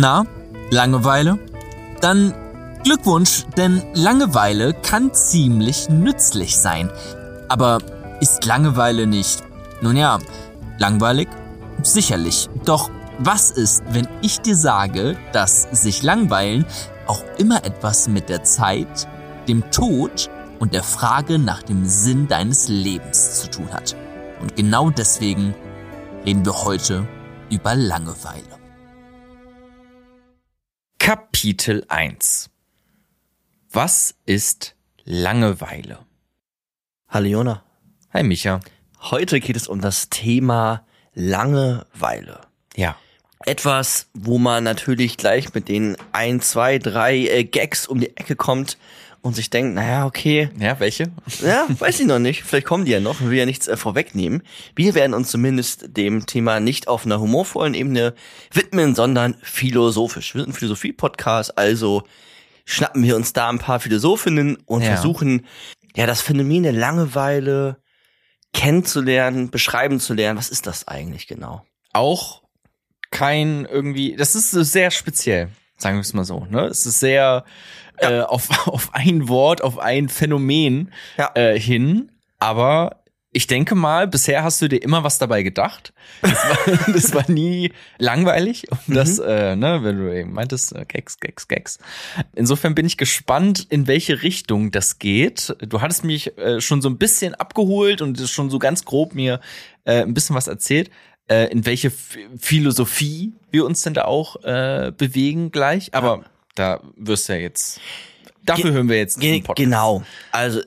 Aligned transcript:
Na, 0.00 0.24
Langeweile? 0.70 1.38
Dann 2.00 2.32
Glückwunsch, 2.84 3.44
denn 3.58 3.82
Langeweile 3.92 4.72
kann 4.72 5.12
ziemlich 5.12 5.90
nützlich 5.90 6.56
sein. 6.56 6.90
Aber 7.50 7.80
ist 8.18 8.46
Langeweile 8.46 9.06
nicht, 9.06 9.42
nun 9.82 9.96
ja, 9.98 10.18
langweilig? 10.78 11.28
Sicherlich. 11.82 12.48
Doch 12.64 12.90
was 13.18 13.50
ist, 13.50 13.82
wenn 13.90 14.08
ich 14.22 14.40
dir 14.40 14.56
sage, 14.56 15.18
dass 15.34 15.68
sich 15.70 16.02
langweilen 16.02 16.64
auch 17.06 17.22
immer 17.36 17.62
etwas 17.66 18.08
mit 18.08 18.30
der 18.30 18.42
Zeit, 18.42 19.06
dem 19.48 19.70
Tod 19.70 20.30
und 20.60 20.72
der 20.72 20.82
Frage 20.82 21.38
nach 21.38 21.62
dem 21.62 21.84
Sinn 21.84 22.26
deines 22.26 22.68
Lebens 22.68 23.42
zu 23.42 23.50
tun 23.50 23.70
hat? 23.70 23.94
Und 24.40 24.56
genau 24.56 24.88
deswegen 24.88 25.54
reden 26.24 26.46
wir 26.46 26.64
heute 26.64 27.06
über 27.50 27.74
Langeweile. 27.74 28.49
Kapitel 31.10 31.84
1 31.88 32.50
Was 33.72 34.14
ist 34.26 34.76
Langeweile? 35.02 35.98
Hallo 37.08 37.26
Jona. 37.26 37.64
Hi 38.14 38.22
Micha. 38.22 38.60
Heute 39.00 39.40
geht 39.40 39.56
es 39.56 39.66
um 39.66 39.80
das 39.80 40.08
Thema 40.08 40.86
Langeweile. 41.12 42.42
Ja. 42.76 42.94
Etwas, 43.44 44.06
wo 44.14 44.38
man 44.38 44.62
natürlich 44.62 45.16
gleich 45.16 45.52
mit 45.52 45.68
den 45.68 45.96
ein, 46.12 46.40
zwei, 46.40 46.78
drei 46.78 47.16
äh, 47.16 47.42
Gags 47.42 47.88
um 47.88 47.98
die 47.98 48.16
Ecke 48.16 48.36
kommt 48.36 48.78
und 49.22 49.34
sich 49.36 49.50
denkt, 49.50 49.74
naja, 49.74 50.06
okay. 50.06 50.50
Ja, 50.58 50.80
welche? 50.80 51.10
Ja, 51.44 51.66
weiß 51.78 52.00
ich 52.00 52.06
noch 52.06 52.18
nicht. 52.18 52.42
Vielleicht 52.42 52.66
kommen 52.66 52.84
die 52.84 52.92
ja 52.92 53.00
noch. 53.00 53.20
Wir 53.20 53.30
will 53.30 53.38
ja 53.38 53.46
nichts 53.46 53.68
äh, 53.68 53.76
vorwegnehmen. 53.76 54.42
Wir 54.74 54.94
werden 54.94 55.14
uns 55.14 55.30
zumindest 55.30 55.96
dem 55.96 56.26
Thema 56.26 56.58
nicht 56.60 56.88
auf 56.88 57.04
einer 57.04 57.20
humorvollen 57.20 57.74
Ebene 57.74 58.14
widmen, 58.52 58.94
sondern 58.94 59.36
philosophisch. 59.42 60.34
Wir 60.34 60.40
sind 60.42 60.50
ein 60.50 60.54
Philosophie-Podcast, 60.54 61.58
also 61.58 62.02
schnappen 62.64 63.02
wir 63.02 63.16
uns 63.16 63.32
da 63.32 63.48
ein 63.50 63.58
paar 63.58 63.80
Philosophinnen 63.80 64.56
und 64.66 64.82
Ja. 64.82 64.88
versuchen, 64.94 65.46
ja, 65.96 66.06
das 66.06 66.22
Phänomen 66.22 66.62
der 66.62 66.72
Langeweile 66.72 67.76
kennenzulernen, 68.52 69.50
beschreiben 69.50 70.00
zu 70.00 70.14
lernen. 70.14 70.38
Was 70.38 70.50
ist 70.50 70.66
das 70.66 70.88
eigentlich 70.88 71.26
genau? 71.26 71.64
Auch 71.92 72.42
kein 73.10 73.64
irgendwie, 73.64 74.16
das 74.16 74.34
ist 74.34 74.50
so 74.50 74.62
sehr 74.62 74.90
speziell, 74.90 75.48
sagen 75.80 75.96
wir 75.96 76.02
es 76.02 76.12
mal 76.14 76.24
so. 76.24 76.46
Ne? 76.50 76.66
Es 76.66 76.86
ist 76.86 77.00
sehr 77.00 77.44
äh, 77.98 78.20
auf, 78.20 78.48
auf 78.68 78.90
ein 78.94 79.28
Wort, 79.28 79.62
auf 79.62 79.78
ein 79.78 80.08
Phänomen 80.08 80.92
Ja. 81.16 81.30
äh, 81.34 81.58
hin, 81.58 82.10
aber 82.38 82.96
ich 83.32 83.46
denke 83.46 83.76
mal, 83.76 84.08
bisher 84.08 84.42
hast 84.42 84.60
du 84.60 84.66
dir 84.66 84.82
immer 84.82 85.04
was 85.04 85.18
dabei 85.18 85.44
gedacht. 85.44 85.92
Das 86.20 86.32
war, 86.32 86.86
das 86.92 87.14
war 87.14 87.30
nie 87.30 87.72
langweilig. 87.98 88.64
Und 88.72 88.96
das, 88.96 89.20
äh, 89.20 89.54
ne, 89.54 89.84
wenn 89.84 89.98
du 89.98 90.12
eben 90.12 90.32
meintest, 90.32 90.74
äh, 90.74 90.84
Gags, 90.84 91.20
Gags, 91.20 91.46
Gags. 91.46 91.78
Insofern 92.34 92.74
bin 92.74 92.86
ich 92.86 92.96
gespannt, 92.96 93.68
in 93.70 93.86
welche 93.86 94.24
Richtung 94.24 94.72
das 94.72 94.98
geht. 94.98 95.54
Du 95.60 95.80
hattest 95.80 96.02
mich 96.02 96.36
äh, 96.38 96.60
schon 96.60 96.82
so 96.82 96.88
ein 96.90 96.98
bisschen 96.98 97.36
abgeholt 97.36 98.02
und 98.02 98.18
schon 98.28 98.50
so 98.50 98.58
ganz 98.58 98.84
grob 98.84 99.14
mir 99.14 99.38
äh, 99.84 100.02
ein 100.02 100.12
bisschen 100.12 100.34
was 100.34 100.48
erzählt, 100.48 100.90
äh, 101.28 101.52
in 101.52 101.64
welche 101.66 101.86
F 101.88 102.18
Philosophie 102.36 103.32
wir 103.52 103.64
uns 103.64 103.82
denn 103.82 103.94
da 103.94 104.04
auch 104.04 104.42
äh, 104.44 104.92
bewegen 104.96 105.50
gleich. 105.50 105.94
Aber 105.94 106.24
da 106.54 106.80
wirst 106.96 107.28
du 107.28 107.34
ja 107.34 107.38
jetzt. 107.40 107.80
Dafür 108.44 108.64
Ge- 108.64 108.72
hören 108.72 108.88
wir 108.88 108.96
jetzt 108.96 109.22
diesen 109.22 109.42
Podcast. 109.42 109.56
genau. 109.64 110.02
Also 110.32 110.60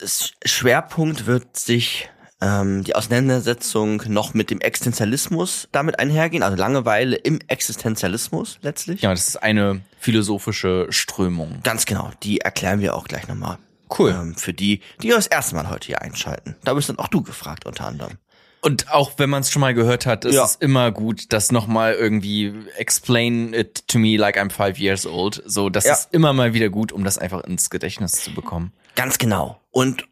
Schwerpunkt 0.45 1.25
wird 1.25 1.57
sich 1.57 2.09
ähm, 2.39 2.83
die 2.83 2.95
Auseinandersetzung 2.95 4.03
noch 4.07 4.33
mit 4.33 4.49
dem 4.51 4.59
Existenzialismus 4.61 5.67
damit 5.71 5.97
einhergehen, 5.99 6.43
also 6.43 6.55
Langeweile 6.57 7.15
im 7.15 7.39
Existenzialismus 7.47 8.59
letztlich. 8.61 9.01
Ja, 9.01 9.11
das 9.11 9.27
ist 9.27 9.37
eine 9.37 9.81
philosophische 9.99 10.87
Strömung. 10.89 11.59
Ganz 11.63 11.85
genau, 11.85 12.11
die 12.21 12.41
erklären 12.41 12.79
wir 12.79 12.95
auch 12.95 13.05
gleich 13.05 13.27
nochmal. 13.27 13.57
Cool. 13.97 14.11
Ähm, 14.11 14.35
für 14.35 14.53
die, 14.53 14.81
die 15.01 15.09
das 15.09 15.27
erste 15.27 15.55
Mal 15.55 15.69
heute 15.69 15.87
hier 15.87 16.01
einschalten. 16.01 16.55
Da 16.63 16.73
bist 16.73 16.89
dann 16.89 16.99
auch 16.99 17.07
du 17.07 17.21
gefragt 17.23 17.65
unter 17.65 17.85
anderem. 17.87 18.17
Und 18.63 18.91
auch 18.91 19.13
wenn 19.17 19.29
man 19.29 19.41
es 19.41 19.51
schon 19.51 19.59
mal 19.59 19.73
gehört 19.73 20.05
hat, 20.05 20.23
ist 20.25 20.35
Ja. 20.35 20.45
es 20.45 20.55
immer 20.55 20.91
gut, 20.91 21.33
das 21.33 21.51
nochmal 21.51 21.93
irgendwie 21.93 22.53
explain 22.77 23.53
it 23.53 23.87
to 23.89 23.99
me 23.99 24.15
like 24.17 24.37
I'm 24.37 24.49
five 24.51 24.79
years 24.79 25.05
old. 25.05 25.43
So, 25.45 25.69
das 25.69 25.83
Ja. 25.83 25.93
ist 25.93 26.09
immer 26.13 26.31
mal 26.33 26.53
wieder 26.53 26.69
gut, 26.69 26.91
um 26.93 27.03
das 27.03 27.17
einfach 27.17 27.43
ins 27.43 27.69
Gedächtnis 27.69 28.13
zu 28.23 28.33
bekommen. 28.33 28.71
Ganz 28.95 29.17
genau. 29.17 29.59
Und 29.71 30.05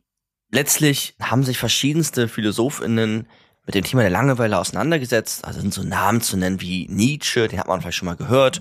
letztlich 0.52 1.16
haben 1.22 1.44
sich 1.44 1.58
verschiedenste 1.58 2.28
PhilosophInnen 2.28 3.28
mit 3.66 3.76
dem 3.76 3.84
Thema 3.86 4.02
der 4.02 4.10
Langeweile 4.12 4.58
auseinandergesetzt. 4.60 5.46
Also 5.46 5.62
sind 5.62 5.74
so 5.74 5.84
Namen 5.84 6.20
zu 6.22 6.36
nennen 6.36 6.60
wie 6.60 6.88
Nietzsche, 6.90 7.48
den 7.48 7.58
hat 7.60 7.68
man 7.68 7.80
vielleicht 7.80 7.98
schon 7.98 8.08
mal 8.08 8.16
gehört, 8.18 8.60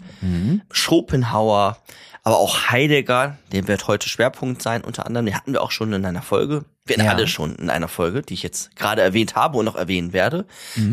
Schopenhauer, 0.70 1.78
aber 2.22 2.38
auch 2.38 2.70
Heidegger, 2.70 3.38
der 3.52 3.66
wird 3.66 3.88
heute 3.88 4.08
Schwerpunkt 4.08 4.62
sein, 4.62 4.82
unter 4.84 5.06
anderem. 5.06 5.26
Den 5.26 5.34
hatten 5.34 5.52
wir 5.52 5.62
auch 5.62 5.70
schon 5.70 5.92
in 5.92 6.04
einer 6.04 6.22
Folge. 6.22 6.64
Wir 6.90 6.96
hatten 6.96 7.06
Ja. 7.06 7.12
alle 7.14 7.26
schon 7.28 7.54
in 7.56 7.70
einer 7.70 7.88
Folge, 7.88 8.22
die 8.22 8.34
ich 8.34 8.42
jetzt 8.42 8.74
gerade 8.76 9.00
erwähnt 9.02 9.34
habe 9.36 9.56
und 9.58 9.64
noch 9.64 9.76
erwähnen 9.76 10.12
werde. 10.12 10.46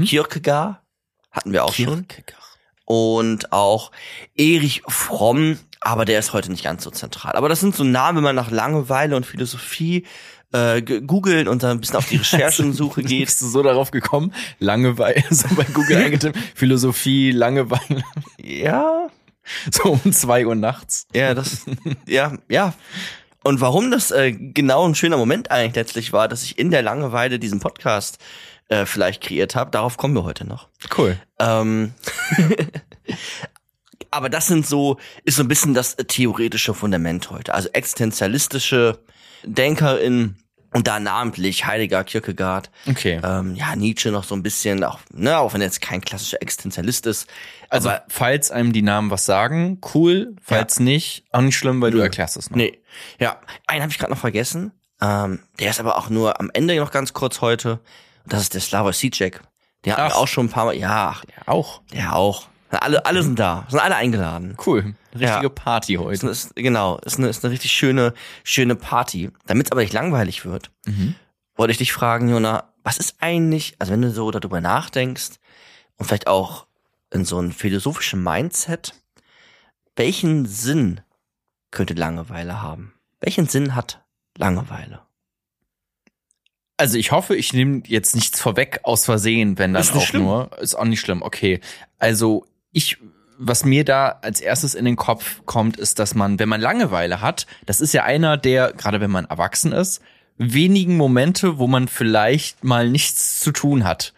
Kierkegaard 0.06 0.78
hatten 1.32 1.52
wir 1.54 1.66
auch 1.66 1.74
schon. 1.74 2.06
Und 2.86 3.52
auch 3.52 3.92
Erich 4.36 4.82
Fromm, 4.88 5.60
aber 5.82 6.06
der 6.06 6.20
ist 6.20 6.32
heute 6.34 6.50
nicht 6.52 6.64
ganz 6.64 6.84
so 6.84 6.90
zentral. 6.92 7.34
Aber 7.34 7.50
das 7.50 7.60
sind 7.60 7.76
so 7.76 7.84
Namen, 7.84 8.18
wenn 8.18 8.24
man 8.24 8.36
nach 8.36 8.50
Langeweile 8.52 9.16
und 9.16 9.26
Philosophie 9.26 10.06
äh, 10.54 10.82
ge- 10.82 11.02
googeln 11.02 11.50
und 11.50 11.64
dann 11.64 11.72
ein 11.72 11.80
bisschen 11.82 11.98
auf 11.98 12.08
die 12.08 12.16
Recherchensuche 12.24 13.04
geht. 13.04 13.26
Bist 13.26 13.42
du 13.42 13.48
so 13.48 13.62
darauf 13.62 13.92
gekommen? 13.92 14.34
Langeweile, 14.60 15.22
so 15.30 15.48
bei 15.56 15.66
Google 15.66 15.98
eingetippt, 16.06 16.38
Philosophie, 16.56 17.32
Langeweile, 17.32 18.04
Ja, 18.42 19.08
so 19.72 20.00
um 20.04 20.12
zwei 20.14 20.46
Uhr 20.48 20.56
nachts. 20.56 21.08
ja, 21.14 21.34
das, 21.34 21.66
ja, 22.06 22.34
ja. 22.48 22.74
Und 23.48 23.62
warum 23.62 23.92
das 23.92 24.12
äh, 24.12 24.34
genau 24.34 24.86
ein 24.86 24.94
schöner 24.94 25.16
Moment 25.16 25.52
eigentlich 25.52 25.76
letztlich 25.76 26.12
war, 26.12 26.28
dass 26.28 26.44
ich 26.44 26.60
in 26.60 26.70
der 26.70 26.82
Langeweile 26.82 27.40
diesen 27.40 27.62
Podcast 27.62 28.18
äh, 28.68 28.86
vielleicht 28.86 29.24
kreiert 29.24 29.56
habe, 29.56 29.72
darauf 29.72 29.96
kommen 29.96 30.14
wir 30.16 30.26
heute 30.26 30.46
noch. 30.46 30.68
Cool. 30.98 31.18
Ähm, 31.40 31.94
aber 34.12 34.28
das 34.28 34.48
sind 34.48 34.68
so, 34.68 34.98
ist 35.24 35.38
so 35.38 35.44
ein 35.44 35.48
bisschen 35.48 35.74
das 35.74 35.94
äh, 35.94 36.04
theoretische 36.04 36.74
Fundament 36.74 37.32
heute. 37.32 37.54
Also 37.54 37.70
existenzialistische 37.72 39.00
DenkerInnen 39.46 40.44
und 40.74 40.88
da 40.88 41.00
namentlich 41.00 41.66
Heidegger, 41.66 42.04
Kierkegaard, 42.04 42.70
Okay. 42.86 43.22
ähm, 43.24 43.56
ja, 43.56 43.78
Nietzsche 43.78 44.12
noch 44.12 44.26
so 44.26 44.36
ein 44.36 44.44
bisschen, 44.44 44.84
auch, 44.84 45.00
ne, 45.14 45.38
auch 45.38 45.54
wenn 45.54 45.62
er 45.62 45.68
jetzt 45.68 45.80
kein 45.80 46.02
klassischer 46.02 46.42
Existenzialist 46.42 47.06
ist. 47.06 47.28
Also, 47.70 47.90
aber, 47.90 48.04
falls 48.08 48.52
einem 48.52 48.74
die 48.74 48.82
Namen 48.82 49.12
was 49.12 49.26
sagen, 49.26 49.80
cool. 49.94 50.36
Falls 50.42 50.80
nicht, 50.80 51.26
auch 51.32 51.42
nicht 51.42 51.58
schlimm, 51.58 51.82
weil 51.82 51.92
du 51.92 52.00
erklärst 52.00 52.38
es 52.38 52.50
noch. 52.50 52.58
nee. 52.58 52.80
Ja, 53.20 53.40
einen 53.68 53.82
habe 53.82 53.92
ich 53.92 53.98
gerade 54.00 54.12
noch 54.12 54.20
vergessen. 54.20 54.72
Ähm, 55.02 55.40
der 55.60 55.70
ist 55.70 55.80
aber 55.80 55.98
auch 55.98 56.10
nur 56.10 56.40
am 56.40 56.50
Ende 56.54 56.76
noch 56.78 56.92
ganz 56.92 57.14
kurz 57.14 57.42
heute. 57.42 57.80
Und 58.24 58.34
das 58.34 58.42
ist 58.42 58.54
der 58.54 58.62
Slavoj 58.62 58.94
Zizek. 58.94 59.42
Der 59.86 59.96
hat 59.98 60.14
auch 60.14 60.28
schon 60.28 60.48
ein 60.48 60.50
paar 60.50 60.66
Mal, 60.66 60.76
ja, 60.76 61.16
Ja, 61.36 61.48
auch. 61.48 61.82
der 61.94 62.16
auch. 62.16 62.48
Alle, 62.72 63.06
alle 63.06 63.24
sind 63.24 63.40
da, 63.40 63.66
sind 63.70 63.80
alle 63.80 63.96
eingeladen. 63.96 64.58
Cool. 64.66 64.96
Richtige 65.14 65.44
Ja. 65.44 65.50
Party 65.50 65.94
heute. 65.96 66.28
ist, 66.28 66.54
genau, 66.56 66.98
ist 66.98 67.18
eine, 67.18 67.30
ist 67.30 67.46
eine 67.46 67.54
richtig 67.54 67.72
schöne, 67.72 68.14
schöne 68.44 68.76
Party. 68.76 69.30
Damit 69.46 69.68
es 69.68 69.72
aber 69.72 69.82
nicht 69.82 69.94
langweilig 69.94 70.44
wird, 70.46 70.72
Mhm. 70.86 71.16
wollte 71.56 71.72
ich 71.72 71.78
dich 71.78 71.94
fragen, 71.94 72.28
Jona, 72.28 72.74
was 72.84 72.98
ist 72.98 73.16
eigentlich, 73.22 73.76
also 73.80 73.94
wenn 73.94 74.02
du 74.02 74.12
so 74.12 74.30
darüber 74.32 74.60
nachdenkst 74.60 75.36
und 75.98 76.06
vielleicht 76.06 76.28
auch 76.28 76.66
in 77.12 77.26
so 77.26 77.38
einem 77.38 77.52
philosophischen 77.52 78.24
Mindset, 78.24 78.94
welchen 79.96 80.46
Sinn 80.46 81.02
könnte 81.72 81.94
Langeweile 81.94 82.62
haben? 82.62 82.94
Welchen 83.20 83.48
Sinn 83.48 83.76
hat 83.76 84.06
Langeweile? 84.38 85.02
Also 86.78 86.98
ich 86.98 87.12
hoffe, 87.12 87.36
ich 87.36 87.54
nehme 87.54 87.82
jetzt 87.88 88.16
nichts 88.16 88.40
vorweg 88.40 88.82
aus 88.84 89.06
Versehen, 89.06 89.58
wenn 89.58 89.72
nicht 89.72 89.96
auch 89.96 90.02
schlimm. 90.02 90.24
nur. 90.24 90.58
Ist 90.60 90.76
auch 90.76 90.86
nicht 90.86 91.00
schlimm, 91.00 91.24
okay. 91.24 91.60
Also 91.98 92.46
ich, 92.72 92.98
was 93.40 93.66
mir 93.66 93.84
da 93.84 94.20
als 94.22 94.40
erstes 94.40 94.76
in 94.76 94.86
den 94.86 94.96
Kopf 94.96 95.42
kommt, 95.46 95.78
ist, 95.78 95.98
dass 95.98 96.14
man, 96.14 96.38
wenn 96.38 96.50
man 96.50 96.62
Langeweile 96.62 97.20
hat, 97.22 97.48
das 97.66 97.82
ist 97.82 97.94
ja 97.94 98.04
einer 98.04 98.38
der, 98.38 98.74
gerade 98.74 99.02
wenn 99.02 99.10
man 99.10 99.26
erwachsen 99.26 99.72
ist, 99.72 100.02
wenigen 100.38 100.98
Momente, 100.98 101.58
wo 101.58 101.66
man 101.66 101.88
vielleicht 101.88 102.64
mal 102.64 102.88
nichts 102.90 103.40
zu 103.40 103.52
tun 103.52 103.84
hat. 103.84 104.14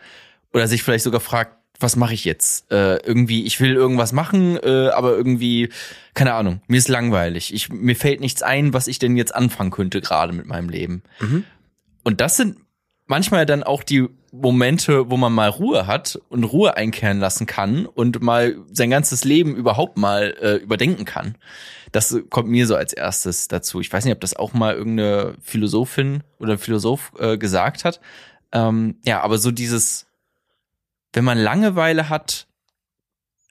oder 0.51 0.67
sich 0.67 0.83
vielleicht 0.83 1.03
sogar 1.03 1.21
fragt, 1.21 1.58
was 1.79 1.95
mache 1.95 2.13
ich 2.13 2.25
jetzt? 2.25 2.71
Äh, 2.71 2.97
irgendwie, 2.97 3.45
ich 3.45 3.59
will 3.59 3.73
irgendwas 3.73 4.11
machen, 4.11 4.57
äh, 4.57 4.89
aber 4.89 5.15
irgendwie, 5.15 5.69
keine 6.13 6.33
Ahnung, 6.33 6.61
mir 6.67 6.77
ist 6.77 6.89
langweilig. 6.89 7.53
Ich, 7.53 7.69
mir 7.69 7.95
fällt 7.95 8.19
nichts 8.19 8.43
ein, 8.43 8.73
was 8.73 8.87
ich 8.87 8.99
denn 8.99 9.15
jetzt 9.15 9.33
anfangen 9.33 9.71
könnte 9.71 10.01
gerade 10.01 10.33
mit 10.33 10.45
meinem 10.45 10.69
Leben. 10.69 11.03
Mhm. 11.19 11.45
Und 12.03 12.21
das 12.21 12.37
sind 12.37 12.57
manchmal 13.05 13.45
dann 13.45 13.63
auch 13.63 13.83
die 13.83 14.07
Momente, 14.31 15.09
wo 15.09 15.17
man 15.17 15.33
mal 15.33 15.49
Ruhe 15.49 15.87
hat 15.87 16.19
und 16.29 16.43
Ruhe 16.43 16.77
einkehren 16.77 17.19
lassen 17.19 17.45
kann 17.45 17.85
und 17.85 18.21
mal 18.21 18.57
sein 18.71 18.89
ganzes 18.89 19.23
Leben 19.23 19.55
überhaupt 19.55 19.97
mal 19.97 20.35
äh, 20.39 20.55
überdenken 20.55 21.05
kann. 21.05 21.35
Das 21.91 22.15
kommt 22.29 22.49
mir 22.49 22.67
so 22.67 22.75
als 22.75 22.93
erstes 22.93 23.47
dazu. 23.47 23.81
Ich 23.81 23.91
weiß 23.91 24.05
nicht, 24.05 24.13
ob 24.13 24.21
das 24.21 24.35
auch 24.35 24.53
mal 24.53 24.75
irgendeine 24.75 25.33
Philosophin 25.41 26.23
oder 26.37 26.59
Philosoph 26.59 27.11
äh, 27.17 27.37
gesagt 27.37 27.85
hat. 27.85 27.99
Ähm, 28.51 28.97
ja, 29.05 29.21
aber 29.21 29.39
so 29.39 29.49
dieses, 29.49 30.05
wenn 31.13 31.23
man 31.23 31.37
Langeweile 31.37 32.09
hat, 32.09 32.47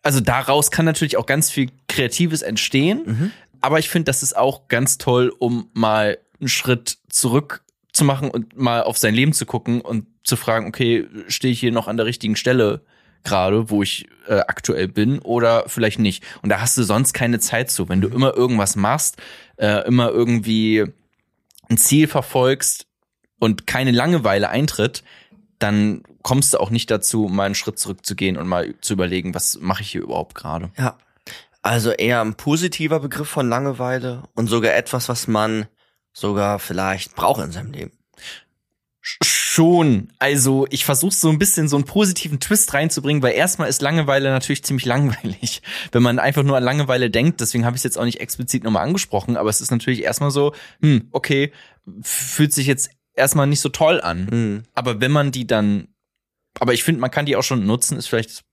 also 0.02 0.20
daraus 0.20 0.70
kann 0.70 0.84
natürlich 0.84 1.16
auch 1.16 1.26
ganz 1.26 1.50
viel 1.50 1.70
Kreatives 1.88 2.42
entstehen. 2.42 3.02
Mhm. 3.04 3.30
Aber 3.60 3.78
ich 3.78 3.88
finde, 3.88 4.04
das 4.04 4.22
ist 4.22 4.36
auch 4.36 4.68
ganz 4.68 4.98
toll, 4.98 5.32
um 5.38 5.68
mal 5.72 6.18
einen 6.40 6.48
Schritt 6.48 6.98
zurück 7.08 7.64
zu 7.92 8.04
machen 8.04 8.30
und 8.30 8.56
mal 8.56 8.84
auf 8.84 8.96
sein 8.96 9.14
Leben 9.14 9.32
zu 9.32 9.44
gucken 9.44 9.80
und 9.80 10.06
zu 10.22 10.36
fragen, 10.36 10.66
okay, 10.66 11.06
stehe 11.26 11.52
ich 11.52 11.60
hier 11.60 11.72
noch 11.72 11.88
an 11.88 11.96
der 11.96 12.06
richtigen 12.06 12.36
Stelle 12.36 12.82
gerade, 13.24 13.70
wo 13.70 13.82
ich 13.82 14.06
äh, 14.28 14.40
aktuell 14.40 14.88
bin 14.88 15.18
oder 15.18 15.64
vielleicht 15.66 15.98
nicht. 15.98 16.24
Und 16.42 16.50
da 16.50 16.60
hast 16.60 16.76
du 16.78 16.84
sonst 16.84 17.12
keine 17.12 17.40
Zeit 17.40 17.70
zu. 17.70 17.88
Wenn 17.88 18.00
du 18.00 18.08
immer 18.08 18.36
irgendwas 18.36 18.76
machst, 18.76 19.16
äh, 19.56 19.86
immer 19.86 20.10
irgendwie 20.10 20.84
ein 21.68 21.76
Ziel 21.76 22.06
verfolgst 22.06 22.86
und 23.38 23.66
keine 23.66 23.90
Langeweile 23.90 24.48
eintritt, 24.48 25.02
dann 25.58 26.02
kommst 26.28 26.52
du 26.52 26.58
auch 26.58 26.68
nicht 26.68 26.90
dazu, 26.90 27.26
mal 27.30 27.46
einen 27.46 27.54
Schritt 27.54 27.78
zurückzugehen 27.78 28.36
und 28.36 28.46
mal 28.46 28.74
zu 28.82 28.92
überlegen, 28.92 29.32
was 29.32 29.60
mache 29.62 29.80
ich 29.80 29.92
hier 29.92 30.02
überhaupt 30.02 30.34
gerade. 30.34 30.70
Ja. 30.76 30.98
Also 31.62 31.90
eher 31.90 32.20
ein 32.20 32.34
positiver 32.34 33.00
Begriff 33.00 33.30
von 33.30 33.48
Langeweile 33.48 34.24
und 34.34 34.46
sogar 34.46 34.74
etwas, 34.74 35.08
was 35.08 35.26
man 35.26 35.68
sogar 36.12 36.58
vielleicht 36.58 37.14
braucht 37.14 37.42
in 37.42 37.50
seinem 37.50 37.72
Leben. 37.72 37.92
Schon. 39.00 40.12
Also 40.18 40.66
ich 40.68 40.84
versuche 40.84 41.14
so 41.14 41.30
ein 41.30 41.38
bisschen 41.38 41.66
so 41.66 41.76
einen 41.76 41.86
positiven 41.86 42.40
Twist 42.40 42.74
reinzubringen, 42.74 43.22
weil 43.22 43.32
erstmal 43.32 43.70
ist 43.70 43.80
Langeweile 43.80 44.28
natürlich 44.28 44.62
ziemlich 44.62 44.84
langweilig, 44.84 45.62
wenn 45.92 46.02
man 46.02 46.18
einfach 46.18 46.42
nur 46.42 46.58
an 46.58 46.62
Langeweile 46.62 47.08
denkt. 47.08 47.40
Deswegen 47.40 47.64
habe 47.64 47.74
ich 47.74 47.80
es 47.80 47.84
jetzt 47.84 47.96
auch 47.96 48.04
nicht 48.04 48.20
explizit 48.20 48.64
nochmal 48.64 48.86
angesprochen, 48.86 49.38
aber 49.38 49.48
es 49.48 49.62
ist 49.62 49.70
natürlich 49.70 50.02
erstmal 50.02 50.30
so, 50.30 50.52
hm, 50.82 51.08
okay, 51.10 51.52
fühlt 52.02 52.52
sich 52.52 52.66
jetzt 52.66 52.90
erstmal 53.14 53.46
nicht 53.46 53.60
so 53.60 53.70
toll 53.70 54.02
an. 54.02 54.28
Mhm. 54.30 54.62
Aber 54.74 55.00
wenn 55.00 55.10
man 55.10 55.32
die 55.32 55.46
dann, 55.46 55.88
aber 56.60 56.74
ich 56.74 56.84
finde, 56.84 57.00
man 57.00 57.10
kann 57.10 57.26
die 57.26 57.36
auch 57.36 57.42
schon 57.42 57.66
nutzen, 57.66 57.98
ist 57.98 58.08
vielleicht 58.08 58.30
das 58.30 58.44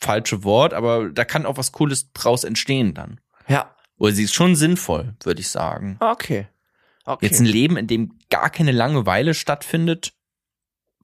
falsche 0.00 0.44
Wort, 0.44 0.74
aber 0.74 1.10
da 1.10 1.24
kann 1.24 1.46
auch 1.46 1.56
was 1.56 1.72
Cooles 1.72 2.12
draus 2.12 2.44
entstehen 2.44 2.94
dann. 2.94 3.20
Ja. 3.48 3.74
Oder 3.96 4.12
sie 4.12 4.24
ist 4.24 4.34
schon 4.34 4.56
sinnvoll, 4.56 5.14
würde 5.22 5.40
ich 5.40 5.48
sagen. 5.48 5.96
Okay. 6.00 6.46
Okay. 7.04 7.26
Jetzt 7.26 7.40
ein 7.40 7.46
Leben, 7.46 7.76
in 7.76 7.86
dem 7.86 8.18
gar 8.30 8.50
keine 8.50 8.72
Langeweile 8.72 9.34
stattfindet, 9.34 10.14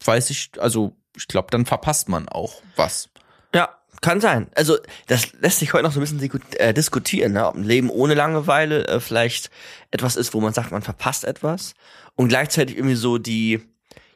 weiß 0.04 0.30
ich, 0.30 0.50
also 0.58 0.96
ich 1.16 1.28
glaube, 1.28 1.48
dann 1.50 1.66
verpasst 1.66 2.08
man 2.08 2.28
auch 2.28 2.62
was. 2.76 3.10
Ja, 3.54 3.68
kann 4.00 4.20
sein. 4.20 4.48
Also 4.54 4.78
das 5.08 5.32
lässt 5.40 5.58
sich 5.58 5.72
heute 5.72 5.84
noch 5.84 5.92
so 5.92 6.00
ein 6.00 6.18
bisschen 6.18 6.40
äh, 6.56 6.72
diskutieren, 6.72 7.32
ne? 7.32 7.46
ob 7.46 7.54
ein 7.54 7.64
Leben 7.64 7.90
ohne 7.90 8.14
Langeweile 8.14 8.86
äh, 8.86 9.00
vielleicht 9.00 9.50
etwas 9.90 10.16
ist, 10.16 10.32
wo 10.32 10.40
man 10.40 10.54
sagt, 10.54 10.72
man 10.72 10.82
verpasst 10.82 11.24
etwas 11.24 11.74
und 12.16 12.28
gleichzeitig 12.28 12.76
irgendwie 12.76 12.96
so 12.96 13.18
die, 13.18 13.60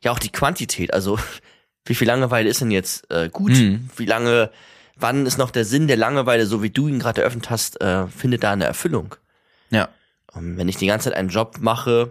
ja 0.01 0.11
auch 0.13 0.19
die 0.19 0.33
Quantität, 0.33 0.95
also 0.95 1.19
wie 1.85 1.95
viel 1.95 2.07
Langeweile 2.07 2.49
ist 2.49 2.61
denn 2.61 2.71
jetzt 2.71 3.11
äh, 3.11 3.29
gut? 3.29 3.53
Mhm. 3.53 3.89
Wie 3.97 4.07
lange, 4.07 4.51
wann 4.97 5.27
ist 5.27 5.39
noch 5.39 5.51
der 5.51 5.65
Sinn 5.65 5.87
der 5.87 5.97
Langeweile, 5.97 6.47
so 6.47 6.63
wie 6.63 6.71
du 6.71 6.89
ihn 6.89 6.99
gerade 6.99 7.21
eröffnet 7.23 7.51
hast, 7.51 7.81
äh, 7.81 8.07
findet 8.09 8.43
da 8.43 8.53
eine 8.53 8.65
Erfüllung? 8.65 9.17
Ja. 9.71 9.89
Und 10.33 10.57
wenn 10.57 10.69
ich 10.69 10.77
die 10.77 10.87
ganze 10.87 11.11
Zeit 11.11 11.19
einen 11.19 11.29
Job 11.29 11.59
mache, 11.61 12.11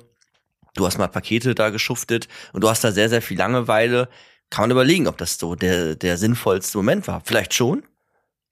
du 0.76 0.86
hast 0.86 0.98
mal 0.98 1.08
Pakete 1.08 1.56
da 1.56 1.70
geschuftet 1.70 2.28
und 2.54 2.64
du 2.64 2.70
hast 2.70 2.84
da 2.84 2.92
sehr, 2.92 3.10
sehr 3.10 3.22
viel 3.22 3.38
Langeweile, 3.38 4.10
kann 4.50 4.64
man 4.64 4.72
überlegen, 4.72 5.08
ob 5.08 5.18
das 5.18 5.38
so 5.38 5.56
der, 5.56 5.96
der 5.96 6.18
sinnvollste 6.18 6.78
Moment 6.78 7.08
war. 7.08 7.22
Vielleicht 7.26 7.54
schon, 7.54 7.84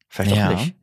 vielleicht 0.09 0.35
ja, 0.35 0.49
auch 0.49 0.55
nicht. 0.55 0.75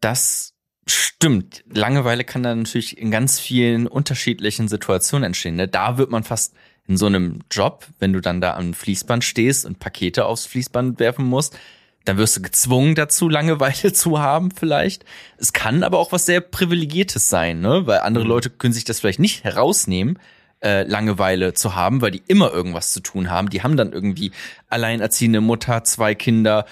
Das 0.00 0.53
stimmt. 0.86 1.64
Langeweile 1.72 2.24
kann 2.24 2.42
dann 2.42 2.58
natürlich 2.58 2.98
in 2.98 3.10
ganz 3.10 3.40
vielen 3.40 3.86
unterschiedlichen 3.86 4.68
Situationen 4.68 5.24
entstehen. 5.24 5.56
Ne? 5.56 5.68
Da 5.68 5.98
wird 5.98 6.10
man 6.10 6.24
fast 6.24 6.54
in 6.86 6.96
so 6.96 7.06
einem 7.06 7.40
Job, 7.50 7.86
wenn 7.98 8.12
du 8.12 8.20
dann 8.20 8.40
da 8.40 8.54
am 8.54 8.74
Fließband 8.74 9.24
stehst 9.24 9.64
und 9.64 9.78
Pakete 9.78 10.26
aufs 10.26 10.46
Fließband 10.46 11.00
werfen 11.00 11.24
musst, 11.24 11.56
dann 12.04 12.18
wirst 12.18 12.36
du 12.36 12.42
gezwungen 12.42 12.94
dazu, 12.94 13.28
Langeweile 13.28 13.92
zu 13.94 14.20
haben 14.20 14.50
vielleicht. 14.50 15.04
Es 15.38 15.52
kann 15.52 15.82
aber 15.82 15.98
auch 15.98 16.12
was 16.12 16.26
sehr 16.26 16.40
Privilegiertes 16.40 17.28
sein, 17.28 17.60
ne? 17.60 17.86
Weil 17.86 18.00
andere 18.00 18.24
mhm. 18.24 18.30
Leute 18.30 18.50
können 18.50 18.74
sich 18.74 18.84
das 18.84 19.00
vielleicht 19.00 19.20
nicht 19.20 19.44
herausnehmen, 19.44 20.18
äh, 20.62 20.82
Langeweile 20.82 21.54
zu 21.54 21.74
haben, 21.74 22.02
weil 22.02 22.10
die 22.10 22.22
immer 22.26 22.52
irgendwas 22.52 22.92
zu 22.92 23.00
tun 23.00 23.30
haben. 23.30 23.48
Die 23.48 23.62
haben 23.62 23.76
dann 23.76 23.92
irgendwie 23.92 24.32
alleinerziehende 24.68 25.40
Mutter, 25.40 25.84
zwei 25.84 26.14
Kinder, 26.14 26.66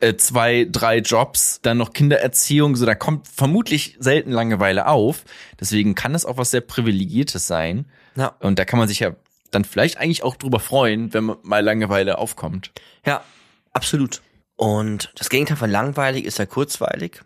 äh, 0.00 0.16
zwei, 0.16 0.66
drei 0.70 0.98
Jobs, 0.98 1.60
dann 1.62 1.78
noch 1.78 1.92
Kindererziehung, 1.92 2.76
so 2.76 2.86
da 2.86 2.94
kommt 2.94 3.26
vermutlich 3.28 3.96
selten 3.98 4.30
Langeweile 4.30 4.86
auf. 4.86 5.24
Deswegen 5.58 5.94
kann 5.94 6.12
das 6.12 6.24
auch 6.24 6.36
was 6.36 6.50
sehr 6.50 6.60
Privilegiertes 6.60 7.46
sein. 7.46 7.86
Ja. 8.16 8.34
Und 8.40 8.58
da 8.58 8.64
kann 8.64 8.78
man 8.78 8.88
sich 8.88 9.00
ja 9.00 9.16
dann 9.50 9.64
vielleicht 9.64 9.98
eigentlich 9.98 10.22
auch 10.22 10.36
drüber 10.36 10.60
freuen, 10.60 11.12
wenn 11.12 11.34
mal 11.42 11.64
Langeweile 11.64 12.18
aufkommt. 12.18 12.72
Ja, 13.04 13.22
absolut. 13.72 14.22
Und 14.56 15.12
das 15.16 15.30
Gegenteil 15.30 15.56
von 15.56 15.70
langweilig 15.70 16.24
ist 16.24 16.38
ja 16.38 16.46
kurzweilig. 16.46 17.22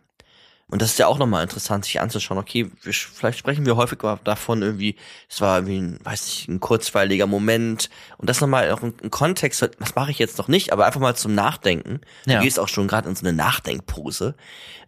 Und 0.68 0.80
das 0.80 0.92
ist 0.92 0.98
ja 0.98 1.06
auch 1.06 1.18
nochmal 1.18 1.42
interessant, 1.42 1.84
sich 1.84 2.00
anzuschauen. 2.00 2.38
Okay, 2.38 2.70
wir, 2.82 2.92
vielleicht 2.92 3.38
sprechen 3.38 3.66
wir 3.66 3.76
häufig 3.76 3.98
davon 4.24 4.62
irgendwie, 4.62 4.96
es 5.28 5.40
war 5.40 5.58
irgendwie 5.58 5.78
ein, 5.78 5.98
weiß 6.02 6.24
nicht, 6.24 6.48
ein 6.48 6.60
kurzweiliger 6.60 7.26
Moment. 7.26 7.90
Und 8.16 8.30
das 8.30 8.40
nochmal 8.40 8.70
auch 8.70 8.82
ein 8.82 9.10
Kontext, 9.10 9.62
das 9.62 9.94
mache 9.94 10.10
ich 10.10 10.18
jetzt 10.18 10.38
noch 10.38 10.48
nicht, 10.48 10.72
aber 10.72 10.86
einfach 10.86 11.00
mal 11.00 11.14
zum 11.16 11.34
Nachdenken. 11.34 12.00
Ja. 12.24 12.38
Du 12.38 12.44
gehst 12.44 12.58
auch 12.58 12.68
schon 12.68 12.88
gerade 12.88 13.08
in 13.08 13.14
so 13.14 13.26
eine 13.26 13.36
Nachdenkpose. 13.36 14.34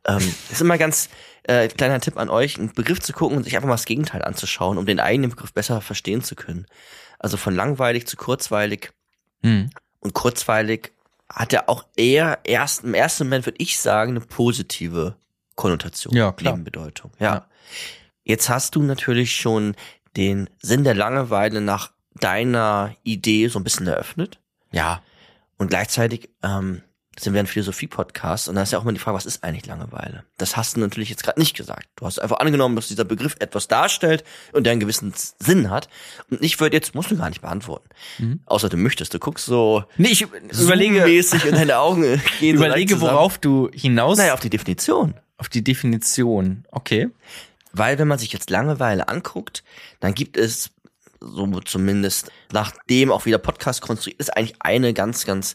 Ähm, 0.07 0.35
ist 0.51 0.61
immer 0.61 0.79
ganz 0.79 1.11
äh, 1.43 1.69
kleiner 1.69 2.01
Tipp 2.01 2.17
an 2.17 2.31
euch, 2.31 2.59
einen 2.59 2.73
Begriff 2.73 3.01
zu 3.01 3.13
gucken 3.13 3.37
und 3.37 3.45
sich 3.45 3.55
einfach 3.55 3.69
mal 3.69 3.75
das 3.75 3.85
Gegenteil 3.85 4.25
anzuschauen, 4.25 4.79
um 4.79 4.87
den 4.87 4.99
eigenen 4.99 5.31
Begriff 5.31 5.53
besser 5.53 5.81
verstehen 5.83 6.23
zu 6.23 6.37
können. 6.37 6.67
Also 7.19 7.37
von 7.37 7.55
langweilig 7.55 8.07
zu 8.07 8.17
kurzweilig. 8.17 8.93
Hm. 9.43 9.71
Und 10.01 10.15
kurzweilig 10.15 10.93
hat 11.29 11.53
er 11.53 11.69
auch 11.69 11.85
eher 11.97 12.39
erst 12.45 12.85
im 12.85 12.95
ersten 12.95 13.25
Moment 13.25 13.47
würde 13.47 13.59
ich 13.61 13.79
sagen 13.79 14.13
eine 14.13 14.21
positive 14.21 15.17
Konnotation, 15.57 16.15
ja. 16.15 16.35
Nebenbedeutung. 16.41 17.11
Ja. 17.19 17.35
ja. 17.35 17.47
Jetzt 18.23 18.49
hast 18.49 18.75
du 18.77 18.83
natürlich 18.83 19.35
schon 19.35 19.75
den 20.17 20.49
Sinn 20.61 20.85
der 20.85 20.95
Langeweile 20.95 21.61
nach 21.61 21.93
deiner 22.15 22.95
Idee 23.03 23.49
so 23.49 23.59
ein 23.59 23.65
bisschen 23.65 23.87
eröffnet. 23.87 24.41
Ja. 24.73 25.03
Und 25.59 25.69
gleichzeitig 25.69 26.31
ähm, 26.43 26.83
sind 27.19 27.33
wir 27.33 27.41
ein 27.41 27.47
Philosophie-Podcast 27.47 28.49
und 28.49 28.57
da 28.57 28.63
ist 28.63 28.73
ja 28.73 28.79
auch 28.79 28.83
immer 28.83 28.93
die 28.93 28.99
Frage, 28.99 29.17
was 29.17 29.27
ist 29.27 29.43
eigentlich 29.43 29.67
Langeweile? 29.67 30.25
Das 30.37 30.57
hast 30.57 30.77
du 30.77 30.81
natürlich 30.81 31.09
jetzt 31.09 31.23
gerade 31.23 31.41
nicht 31.41 31.57
gesagt. 31.57 31.89
Du 31.97 32.05
hast 32.05 32.19
einfach 32.19 32.41
angenommen, 32.41 32.77
dass 32.77 32.89
dieser 32.89 33.05
Begriff 33.05 33.37
etwas 33.39 33.69
darstellt 33.69 34.23
und 34.53 34.65
der 34.65 34.73
einen 34.73 34.81
gewissen 34.81 35.15
Sinn 35.39 35.71
hat. 35.71 35.89
Und 36.31 36.43
ich 36.43 36.61
würde 36.61 36.77
jetzt, 36.77 36.95
musst 36.95 37.11
du 37.11 37.17
gar 37.17 37.29
nicht 37.29 37.41
beantworten. 37.41 37.89
Mhm. 38.19 38.41
Außer 38.45 38.69
du 38.69 38.77
möchtest, 38.77 39.15
du 39.15 39.19
guckst 39.19 39.47
so 39.47 39.85
nee, 39.97 40.09
ich 40.09 40.23
überlege 40.23 41.05
mäßig 41.05 41.47
in 41.47 41.55
deine 41.55 41.79
Augen 41.79 42.21
gehen. 42.41 42.57
Überlege, 42.57 42.97
so 42.97 43.03
worauf 43.03 43.39
du 43.39 43.71
hinaus. 43.73 44.19
Naja, 44.19 44.35
auf 44.35 44.41
die 44.41 44.51
Definition. 44.51 45.15
Auf 45.39 45.49
die 45.49 45.63
Definition, 45.63 46.65
okay. 46.71 47.11
Weil 47.73 47.99
wenn 47.99 48.09
man 48.09 48.19
sich 48.19 48.33
jetzt 48.33 48.51
Langeweile 48.51 49.09
anguckt, 49.09 49.63
dann 50.01 50.15
gibt 50.15 50.37
es 50.37 50.71
so 51.21 51.47
zumindest 51.61 52.31
nachdem 52.53 53.11
auch 53.11 53.27
wieder 53.27 53.39
Podcast 53.39 53.81
konstruiert 53.83 54.21
ist, 54.21 54.37
eigentlich 54.37 54.57
eine 54.61 54.95
ganz, 54.95 55.25
ganz 55.25 55.55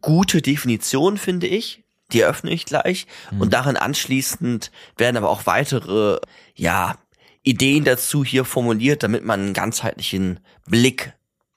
gute 0.00 0.42
Definition, 0.42 1.18
finde 1.18 1.46
ich. 1.46 1.82
Die 2.12 2.20
eröffne 2.20 2.50
ich 2.50 2.64
gleich. 2.64 3.06
Mhm. 3.30 3.40
Und 3.40 3.52
darin 3.52 3.76
anschließend 3.76 4.70
werden 4.96 5.16
aber 5.16 5.30
auch 5.30 5.46
weitere, 5.46 6.18
ja, 6.54 6.96
Ideen 7.42 7.84
dazu 7.84 8.24
hier 8.24 8.44
formuliert, 8.44 9.02
damit 9.02 9.24
man 9.24 9.40
einen 9.40 9.54
ganzheitlichen 9.54 10.40
Blick 10.66 11.14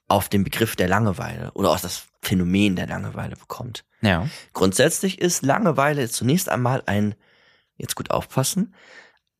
auf 0.08 0.28
den 0.28 0.44
Begriff 0.44 0.76
der 0.76 0.88
Langeweile 0.88 1.50
oder 1.52 1.70
auf 1.70 1.80
das 1.80 2.04
Phänomen 2.22 2.76
der 2.76 2.86
Langeweile 2.86 3.36
bekommt. 3.36 3.84
Ja. 4.00 4.28
Grundsätzlich 4.52 5.18
ist 5.20 5.42
Langeweile 5.42 6.08
zunächst 6.08 6.48
einmal 6.48 6.82
ein, 6.86 7.14
jetzt 7.76 7.96
gut 7.96 8.10
aufpassen, 8.10 8.74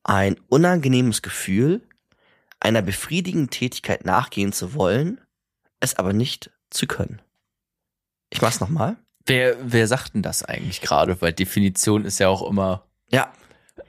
ein 0.03 0.37
unangenehmes 0.49 1.21
Gefühl, 1.21 1.81
einer 2.59 2.81
befriedigenden 2.81 3.49
Tätigkeit 3.49 4.05
nachgehen 4.05 4.53
zu 4.53 4.73
wollen, 4.73 5.21
es 5.79 5.95
aber 5.95 6.13
nicht 6.13 6.51
zu 6.69 6.87
können. 6.87 7.21
Ich 8.29 8.41
mach's 8.41 8.59
nochmal. 8.59 8.97
Wer, 9.25 9.55
wer 9.61 9.87
sagt 9.87 10.13
denn 10.13 10.21
das 10.21 10.43
eigentlich 10.43 10.81
gerade? 10.81 11.21
Weil 11.21 11.33
Definition 11.33 12.05
ist 12.05 12.19
ja 12.19 12.27
auch 12.27 12.47
immer. 12.47 12.85
Ja. 13.09 13.31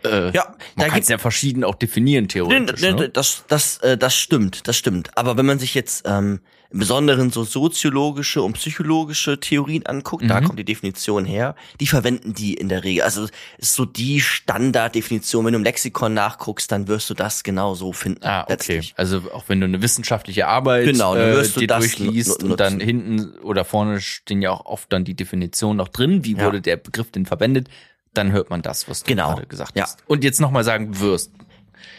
Äh, 0.05 0.31
Ja, 0.33 0.45
man 0.47 0.57
da 0.77 0.89
kann 0.89 1.01
es 1.01 1.09
ja 1.09 1.19
verschieden 1.19 1.65
auch 1.65 1.75
definieren, 1.75 2.29
theoretisch. 2.29 2.81
Ne? 2.83 3.09
Das, 3.11 3.45
das, 3.49 3.79
äh, 3.79 3.97
das 3.97 4.15
stimmt, 4.17 4.67
das 4.69 4.77
stimmt. 4.77 5.17
Aber 5.17 5.37
wenn 5.37 5.47
man 5.47 5.59
sich 5.59 5.75
jetzt 5.75 6.05
ähm, 6.07 6.41
im 6.71 6.81
Besonderen 6.81 7.31
so 7.31 7.45
soziologische 7.45 8.43
und 8.43 8.55
psychologische 8.55 9.39
Theorien 9.39 9.87
anguckt, 9.87 10.29
da 10.29 10.41
Mhm. 10.41 10.45
kommt 10.47 10.59
die 10.59 10.65
Definition 10.65 11.25
her. 11.25 11.55
Die 11.81 11.87
verwenden 11.87 12.35
die 12.35 12.55
in 12.55 12.69
der 12.69 12.83
Regel. 12.85 13.05
Also 13.05 13.29
ist 13.59 13.75
so 13.75 13.85
die 13.85 14.21
Standarddefinition. 14.21 15.45
Wenn 15.47 15.53
du 15.53 15.59
im 15.59 15.65
Lexikon 15.65 16.13
nachguckst, 16.15 16.71
dann 16.73 16.89
wirst 16.89 17.09
du 17.11 17.15
das 17.15 17.43
genau 17.45 17.75
so 17.75 17.93
finden. 17.93 18.25
Ah, 18.25 18.43
okay. 18.43 18.53
letztlich. 18.53 18.95
Also 18.97 19.23
auch 19.33 19.45
wenn 19.49 19.61
du 19.61 19.67
eine 19.67 19.81
wissenschaftliche 19.83 20.49
Arbeit 20.49 20.87
Genau, 20.87 21.15
dann 21.15 21.31
äh, 21.31 21.37
wirst 21.37 21.57
du 21.57 21.61
dir 21.61 21.69
das 21.69 21.79
durchliest 21.81 22.43
und 22.43 22.59
dann 22.59 22.81
hinten 22.81 23.39
oder 23.41 23.65
vorne 23.65 24.01
stehen 24.01 24.43
ja 24.43 24.51
auch 24.51 24.67
oft 24.67 24.93
dann 24.93 25.05
die 25.05 25.15
Definition 25.15 25.77
noch 25.77 25.89
drin, 25.89 26.25
wie 26.25 26.35
Ja. 26.37 26.47
wurde 26.47 26.61
der 26.61 26.77
Begriff 26.77 27.11
denn 27.13 27.27
verwendet, 27.27 27.69
dann 28.17 28.33
hört 28.33 28.51
man 28.51 28.63
das, 28.63 28.89
was 28.89 29.03
du 29.03 29.09
Genau. 29.09 29.35
gerade 29.35 29.47
gesagt 29.47 29.77
Ja. 29.77 29.85
hast. 29.85 30.03
Und 30.07 30.25
jetzt 30.25 30.41
nochmal 30.41 30.65
sagen 30.65 30.99
wirst. 31.01 31.33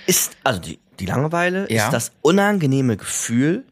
Ist, 0.05 0.37
also 0.43 0.59
die, 0.59 0.79
die 0.99 1.05
Langeweile 1.05 1.71
Ja. 1.71 1.85
ist 1.85 1.93
das 1.93 2.11
unangenehme 2.21 2.97
Gefühl, 2.97 3.65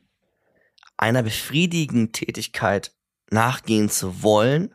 einer 0.97 1.23
befriedigenden 1.23 2.11
Tätigkeit 2.11 2.93
nachgehen 3.31 3.89
zu 3.89 4.21
wollen, 4.23 4.73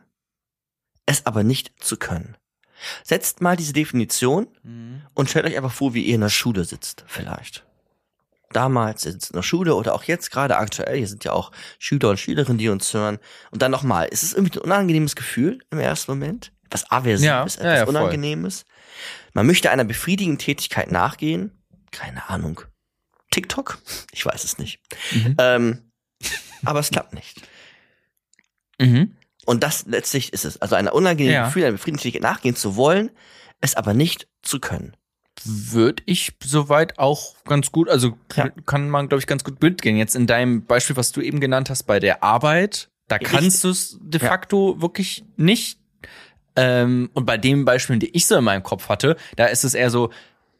es 1.05 1.25
aber 1.25 1.43
nicht 1.43 1.71
zu 1.83 1.97
können. 1.97 2.37
Setzt 3.03 3.41
mal 3.41 3.55
diese 3.55 3.73
Definition 3.73 4.47
und 5.13 5.29
stellt 5.29 5.45
euch 5.45 5.55
einfach 5.55 5.71
vor, 5.71 5.93
wie 5.93 6.03
ihr 6.03 6.15
in 6.15 6.21
der 6.21 6.29
Schule 6.29 6.63
sitzt, 6.65 7.03
vielleicht. 7.07 7.65
Damals 8.51 9.05
ihr 9.05 9.11
sitzt 9.13 9.29
in 9.31 9.35
der 9.35 9.43
Schule 9.43 9.75
oder 9.75 9.93
auch 9.95 10.03
jetzt 10.03 10.29
gerade 10.31 10.57
aktuell, 10.57 10.97
hier 10.97 11.07
sind 11.07 11.23
ja 11.23 11.31
auch 11.31 11.51
Schüler 11.79 12.09
und 12.09 12.19
Schülerinnen, 12.19 12.57
die 12.57 12.69
uns 12.69 12.93
hören. 12.93 13.19
Und 13.51 13.61
dann 13.61 13.71
nochmal, 13.71 14.07
ist 14.07 14.23
es 14.23 14.33
irgendwie 14.33 14.59
ein 14.59 14.63
unangenehmes 14.63 15.15
Gefühl 15.15 15.59
im 15.69 15.79
ersten 15.79 16.11
Moment? 16.11 16.51
Was 16.71 16.89
Aversives, 16.89 17.23
Ja, 17.25 17.41
etwas 17.41 17.57
ja, 17.57 17.75
ja. 17.75 17.83
Unangenehmes? 17.85 18.65
Man 19.33 19.45
möchte 19.45 19.69
einer 19.69 19.83
befriedigenden 19.83 20.39
Tätigkeit 20.39 20.91
nachgehen. 20.91 21.61
Keine 21.91 22.29
Ahnung. 22.29 22.61
TikTok? 23.31 23.79
Ich 24.11 24.25
weiß 24.25 24.43
es 24.43 24.57
nicht. 24.57 24.79
Mhm. 25.11 25.35
Ähm, 25.37 25.91
aber 26.65 26.79
es 26.79 26.89
klappt 26.89 27.13
nicht. 27.13 27.41
Mhm. 28.79 29.15
Und 29.45 29.63
das 29.63 29.85
letztlich 29.85 30.33
ist 30.33 30.45
es. 30.45 30.61
Also 30.61 30.75
ein 30.75 30.87
unangenehmes 30.87 31.33
Ja. 31.33 31.45
Gefühl, 31.45 31.63
einer 31.63 31.71
befriedigenden 31.73 32.03
Tätigkeit 32.03 32.21
nachgehen 32.23 32.55
zu 32.55 32.75
wollen, 32.75 33.11
es 33.59 33.75
aber 33.75 33.93
nicht 33.93 34.27
zu 34.41 34.59
können. 34.59 34.95
Würde 35.43 36.03
ich 36.05 36.33
soweit 36.43 36.99
auch 36.99 37.35
ganz 37.45 37.71
gut, 37.71 37.89
also 37.89 38.17
kann 38.27 38.89
man, 38.89 39.07
glaube 39.09 39.19
ich, 39.19 39.27
ganz 39.27 39.43
gut 39.43 39.61
mitgehen. 39.61 39.97
Jetzt 39.97 40.15
in 40.15 40.27
deinem 40.27 40.65
Beispiel, 40.65 40.97
was 40.97 41.11
du 41.11 41.21
eben 41.21 41.39
genannt 41.39 41.69
hast, 41.69 41.83
bei 41.83 41.99
der 41.99 42.21
Arbeit, 42.21 42.89
da 43.07 43.17
kannst 43.17 43.63
du 43.63 43.69
es 43.69 43.97
de 44.01 44.19
facto 44.19 44.81
wirklich 44.81 45.23
nicht. 45.37 45.79
Ähm, 46.55 47.09
und 47.13 47.25
bei 47.25 47.37
dem 47.37 47.65
Beispiel, 47.65 47.97
die 47.99 48.09
ich 48.15 48.25
so 48.27 48.35
in 48.35 48.43
meinem 48.43 48.63
Kopf 48.63 48.89
hatte, 48.89 49.15
da 49.35 49.45
ist 49.45 49.63
es 49.63 49.73
eher 49.73 49.89
so, 49.89 50.09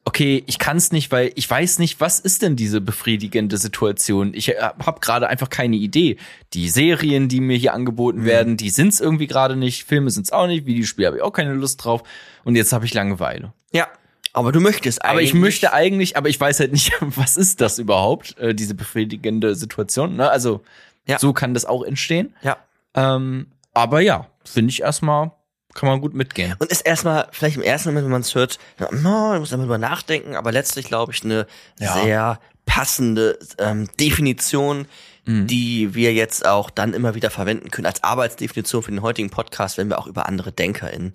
okay, 0.05 0.43
ich 0.47 0.57
kann 0.57 0.77
es 0.77 0.91
nicht, 0.91 1.11
weil 1.11 1.31
ich 1.35 1.47
weiß 1.49 1.77
nicht, 1.79 2.01
was 2.01 2.19
ist 2.19 2.41
denn 2.41 2.55
diese 2.55 2.81
befriedigende 2.81 3.57
Situation. 3.57 4.33
Ich 4.33 4.47
habe 4.49 4.99
gerade 4.99 5.27
einfach 5.27 5.49
keine 5.49 5.75
Idee. 5.75 6.17
Die 6.53 6.69
Serien, 6.69 7.27
die 7.27 7.39
mir 7.39 7.55
hier 7.57 7.71
Mhm. 7.71 7.75
angeboten 7.75 8.25
werden, 8.25 8.57
die 8.57 8.69
sind 8.71 8.87
es 8.89 8.99
irgendwie 8.99 9.27
gerade 9.27 9.55
nicht. 9.55 9.83
Filme 9.83 10.09
sind 10.09 10.23
es 10.23 10.31
auch 10.31 10.47
nicht. 10.47 10.65
Videospiele 10.65 11.07
habe 11.07 11.17
ich 11.17 11.23
auch 11.23 11.31
keine 11.33 11.53
Lust 11.53 11.83
drauf. 11.83 12.01
Und 12.43 12.55
jetzt 12.55 12.73
habe 12.73 12.85
ich 12.85 12.93
Langeweile. 12.93 13.53
Ja. 13.73 13.87
Aber 14.33 14.51
du 14.53 14.59
möchtest 14.61 15.03
eigentlich. 15.03 15.11
Aber 15.11 15.21
ich 15.21 15.33
möchte 15.33 15.73
eigentlich, 15.73 16.15
aber 16.17 16.29
ich 16.29 16.39
weiß 16.39 16.61
halt 16.61 16.71
nicht, 16.71 16.93
was 17.01 17.35
ist 17.37 17.59
das 17.61 17.77
überhaupt, 17.79 18.37
äh, 18.39 18.55
diese 18.55 18.73
befriedigende 18.73 19.55
Situation. 19.55 20.15
Ne? 20.15 20.29
Also 20.31 20.61
Ja. 21.05 21.19
so 21.19 21.31
kann 21.33 21.53
das 21.53 21.65
auch 21.65 21.83
entstehen. 21.83 22.33
Ja. 22.41 22.57
Ähm, 22.95 23.47
aber 23.73 23.99
ja, 23.99 24.27
finde 24.45 24.69
ich 24.71 24.81
erstmal, 24.81 25.31
kann 25.73 25.87
man 25.89 26.01
gut 26.01 26.13
mitgehen. 26.13 26.55
Und 26.59 26.71
ist 26.71 26.81
erstmal, 26.81 27.27
vielleicht 27.31 27.57
im 27.57 27.63
ersten 27.63 27.89
Moment, 27.89 28.05
wenn 28.05 28.11
man 28.11 28.21
es 28.21 28.35
hört, 28.35 28.59
no, 28.91 29.37
muss 29.39 29.51
einmal 29.53 29.67
drüber 29.67 29.77
nachdenken, 29.77 30.35
aber 30.35 30.51
letztlich 30.51 30.85
glaube 30.87 31.13
ich 31.13 31.23
eine 31.23 31.47
Ja. 31.79 31.93
sehr 31.93 32.39
passende 32.65 33.39
ähm, 33.57 33.89
Definition, 33.99 34.87
Mhm. 35.25 35.45
die 35.45 35.93
wir 35.93 36.13
jetzt 36.13 36.47
auch 36.47 36.71
dann 36.71 36.95
immer 36.95 37.13
wieder 37.13 37.29
verwenden 37.29 37.69
können 37.69 37.85
als 37.85 38.03
Arbeitsdefinition 38.03 38.81
für 38.81 38.89
den 38.91 39.03
heutigen 39.03 39.29
Podcast, 39.29 39.77
wenn 39.77 39.87
wir 39.87 39.99
auch 39.99 40.07
über 40.07 40.25
andere 40.27 40.51
DenkerInnen 40.51 41.11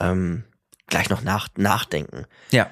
ähm, 0.00 0.42
gleich 0.88 1.08
noch 1.08 1.22
nach, 1.22 1.46
nachdenken. 1.56 2.26
Ja. 2.50 2.68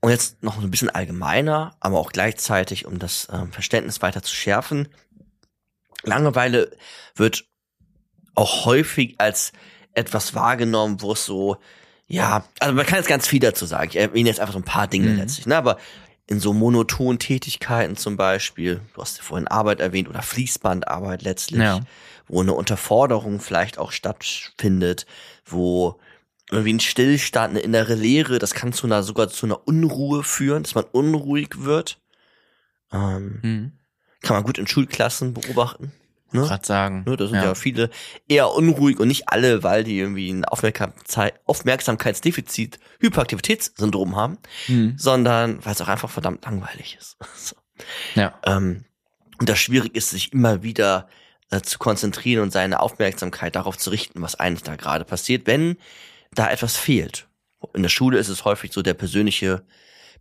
Und 0.00 0.10
jetzt 0.10 0.42
noch 0.42 0.58
ein 0.62 0.70
bisschen 0.70 0.90
allgemeiner, 0.90 1.76
aber 1.80 1.98
auch 1.98 2.12
gleichzeitig, 2.12 2.84
um 2.84 2.98
das 2.98 3.28
ähm, 3.32 3.52
Verständnis 3.52 4.02
weiter 4.02 4.22
zu 4.22 4.34
schärfen. 4.34 4.88
Langeweile 6.02 6.70
wird 7.14 7.46
auch 8.34 8.64
häufig 8.64 9.14
als 9.18 9.52
etwas 9.94 10.34
wahrgenommen, 10.34 11.00
wo 11.02 11.12
es 11.12 11.24
so, 11.24 11.56
ja, 12.06 12.44
also 12.58 12.74
man 12.74 12.86
kann 12.86 12.98
jetzt 12.98 13.08
ganz 13.08 13.26
viel 13.26 13.40
dazu 13.40 13.66
sagen. 13.66 13.90
Ich 13.90 13.96
erwähne 13.96 14.28
jetzt 14.28 14.40
einfach 14.40 14.52
so 14.54 14.58
ein 14.60 14.64
paar 14.64 14.86
Dinge 14.86 15.10
Mhm. 15.10 15.16
letztlich, 15.18 15.46
ne? 15.46 15.56
Aber 15.56 15.78
in 16.26 16.38
so 16.38 16.52
monotonen 16.52 17.18
Tätigkeiten 17.18 17.96
zum 17.96 18.16
Beispiel, 18.16 18.80
du 18.94 19.00
hast 19.02 19.18
ja 19.18 19.24
vorhin 19.24 19.48
Arbeit 19.48 19.80
erwähnt 19.80 20.08
oder 20.08 20.22
Fließbandarbeit 20.22 21.22
letztlich, 21.22 21.60
Ja. 21.62 21.80
wo 22.28 22.40
eine 22.40 22.52
Unterforderung 22.52 23.40
vielleicht 23.40 23.78
auch 23.78 23.90
stattfindet, 23.90 25.06
wo 25.44 25.98
irgendwie 26.52 26.72
ein 26.74 26.80
Stillstand, 26.80 27.50
eine 27.50 27.60
innere 27.60 27.94
Leere, 27.94 28.38
das 28.38 28.54
kann 28.54 28.72
zu 28.72 28.86
einer, 28.86 29.02
sogar 29.02 29.28
zu 29.28 29.46
einer 29.46 29.66
Unruhe 29.66 30.22
führen, 30.22 30.62
dass 30.62 30.74
man 30.76 30.84
unruhig 30.84 31.48
wird. 31.64 31.98
Ähm, 32.92 33.40
Mhm. 33.42 33.72
kann 34.22 34.36
man 34.36 34.44
gut 34.44 34.58
in 34.58 34.66
Schulklassen 34.66 35.34
beobachten. 35.34 35.92
Ne? 36.32 36.42
Gerade 36.42 36.66
sagen. 36.66 37.04
Ne, 37.06 37.16
da 37.16 37.26
sind 37.26 37.36
ja. 37.36 37.54
viele 37.54 37.90
eher 38.28 38.50
unruhig 38.52 38.98
und 39.00 39.08
nicht 39.08 39.28
alle, 39.28 39.62
weil 39.62 39.84
die 39.84 39.98
irgendwie 39.98 40.30
ein 40.30 40.44
Aufmerksamkeit, 40.44 41.34
Aufmerksamkeitsdefizit, 41.46 42.78
Hyperaktivitätssyndrom 43.00 44.16
haben, 44.16 44.38
Mhm. 44.68 44.94
sondern 44.96 45.64
weil 45.64 45.72
es 45.72 45.80
auch 45.80 45.88
einfach 45.88 46.10
verdammt 46.10 46.44
langweilig 46.44 46.96
ist. 47.00 47.16
So. 47.36 47.56
Ja. 48.14 48.38
Ähm, 48.44 48.84
und 49.38 49.48
das 49.48 49.58
schwierig 49.58 49.94
ist, 49.94 50.10
sich 50.10 50.32
immer 50.34 50.62
wieder 50.62 51.08
äh, 51.50 51.62
zu 51.62 51.78
konzentrieren 51.78 52.42
und 52.42 52.52
seine 52.52 52.80
Aufmerksamkeit 52.80 53.56
darauf 53.56 53.78
zu 53.78 53.88
richten, 53.90 54.20
was 54.20 54.34
eigentlich 54.34 54.62
da 54.64 54.76
gerade 54.76 55.04
passiert, 55.06 55.46
wenn 55.46 55.76
da 56.34 56.50
etwas 56.50 56.76
fehlt. 56.76 57.26
In 57.74 57.82
der 57.82 57.88
Schule 57.88 58.18
ist 58.18 58.28
es 58.28 58.44
häufig 58.44 58.72
so 58.72 58.82
der 58.82 58.94
persönliche 58.94 59.62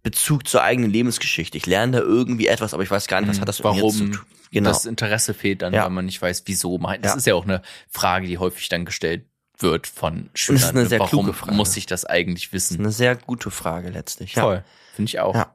Bezug 0.04 0.48
zur 0.48 0.64
eigenen 0.64 0.90
Lebensgeschichte. 0.92 1.58
Ich 1.58 1.66
lerne 1.66 1.98
da 1.98 2.00
irgendwie 2.00 2.48
etwas, 2.48 2.74
aber 2.74 2.84
ich 2.84 2.90
weiß 2.92 3.08
gar 3.08 3.20
nicht, 3.20 3.30
was 3.30 3.38
Mhm. 3.38 3.42
hat 3.42 3.50
das 3.50 3.60
mit 3.60 3.66
mir 3.66 3.76
Warum 3.78 3.92
zu 3.94 4.06
tun. 4.12 4.26
Genau. 4.52 4.70
das 4.70 4.86
Interesse 4.86 5.34
fehlt 5.34 5.62
dann, 5.62 5.74
Ja. 5.74 5.84
weil 5.84 5.90
man 5.92 6.06
nicht 6.06 6.22
weiß, 6.22 6.44
wieso. 6.46 6.78
Man- 6.78 7.02
Das 7.02 7.14
Ja. 7.14 7.18
ist 7.18 7.28
ja 7.28 7.36
auch 7.36 7.44
eine 7.44 7.62
Frage, 7.90 8.28
die 8.28 8.38
häufig 8.38 8.68
dann 8.70 8.86
gestellt 8.86 9.26
wird 9.60 9.88
von 9.88 10.30
ist 10.34 10.40
Schülern. 10.40 10.70
eine 10.78 10.86
sehr 10.86 11.00
Warum 11.00 11.10
kluge 11.26 11.34
Frage. 11.34 11.54
muss 11.54 11.76
ich 11.78 11.86
das 11.86 12.06
eigentlich 12.06 12.50
Das 12.50 12.64
ist 12.64 12.72
wissen? 12.72 12.80
eine 12.84 12.92
sehr 12.92 13.16
gute 13.16 13.52
Frage 13.52 13.90
letztlich. 13.90 14.36
Ja. 14.36 14.44
Voll. 14.44 14.64
Finde 14.96 15.10
ich 15.10 15.20
auch. 15.20 15.36
Ja. 15.36 15.54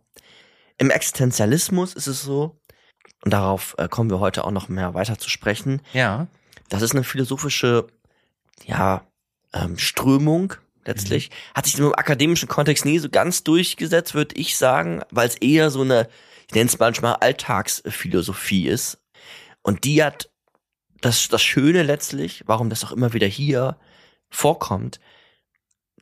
Im 0.79 0.91
Existenzialismus 0.91 1.95
ist 1.95 2.07
es 2.07 2.23
so, 2.23 2.59
und 3.25 3.33
darauf 3.33 3.75
äh, 3.79 3.89
kommen 3.89 4.11
wir 4.11 4.21
heute 4.21 4.45
auch 4.45 4.51
noch 4.51 4.69
mehr 4.69 4.93
weiter 4.95 5.19
zu 5.19 5.31
sprechen, 5.31 5.81
ja. 5.93 6.27
das 6.69 6.83
ist 6.83 6.93
eine 6.93 7.05
philosophische, 7.05 7.87
ja, 8.67 9.07
ähm, 9.55 9.79
Strömung 9.79 10.55
letztlich. 10.85 11.31
Hat 11.55 11.65
sich 11.65 11.79
im 11.79 11.95
akademischen 11.95 12.49
Kontext 12.49 12.85
nie 12.85 12.99
so 12.99 13.09
ganz 13.09 13.43
durchgesetzt, 13.45 14.15
würde 14.15 14.35
ich 14.37 14.57
sagen, 14.59 15.03
weil 15.11 15.29
es 15.29 15.37
eher 15.37 15.71
so 15.71 15.81
eine, 15.81 16.09
nenne 16.55 16.69
es 16.69 16.79
manchmal 16.79 17.17
Alltagsphilosophie 17.17 18.69
ist. 18.69 18.99
Und 19.63 19.85
die 19.85 20.03
hat 20.03 20.31
das, 21.01 21.29
das 21.29 21.43
Schöne 21.43 21.83
letztlich, 21.83 22.45
warum 22.47 22.71
das 22.71 22.85
auch 22.85 22.93
immer 22.93 23.13
wieder 23.13 23.27
hier 23.27 23.79
vorkommt, 24.31 25.01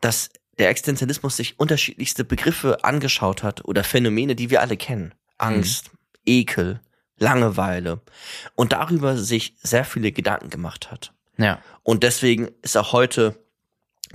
dass 0.00 0.30
der 0.59 0.68
Existenzialismus 0.68 1.37
sich 1.37 1.59
unterschiedlichste 1.59 2.25
Begriffe 2.25 2.85
angeschaut 2.85 3.42
hat 3.42 3.64
oder 3.64 3.85
Phänomene, 3.85 4.37
die 4.37 4.50
wir 4.50 4.61
alle 4.61 4.76
kennen. 4.76 5.14
Angst, 5.38 5.90
Ekel, 6.26 6.80
Langeweile. 7.18 8.00
Und 8.54 8.73
darüber 8.73 9.16
sich 9.16 9.56
sehr 9.62 9.85
viele 9.85 10.12
Gedanken 10.12 10.50
gemacht 10.50 10.90
hat. 10.90 11.12
Ja. 11.38 11.61
Und 11.82 12.02
deswegen 12.02 12.50
ist 12.62 12.76
auch 12.76 12.92
heute 12.92 13.38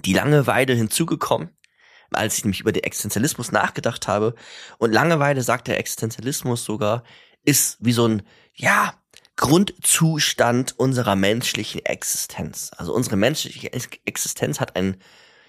die 0.06 0.13
Langeweile 0.13 0.74
hinzugekommen, 0.74 1.50
als 2.12 2.38
ich 2.38 2.44
nämlich 2.44 2.62
über 2.62 2.72
den 2.72 2.84
Existenzialismus 2.84 3.52
nachgedacht 3.52 4.08
habe. 4.08 4.36
Und 4.78 4.92
Langeweile, 4.92 5.42
sagt 5.42 5.68
der 5.68 5.80
Existenzialismus 5.80 6.64
sogar, 6.64 7.04
ist 7.44 7.78
wie 7.80 7.94
so 7.94 8.08
ein, 8.08 8.24
ja, 8.54 8.94
Grundzustand 9.36 10.80
unserer 10.80 11.16
menschlichen 11.16 11.86
Existenz. 11.86 12.72
Also 12.76 12.94
unsere 12.94 13.18
menschliche 13.18 13.72
Ex- 13.72 13.88
Existenz 14.06 14.60
hat 14.60 14.76
einen, 14.76 15.02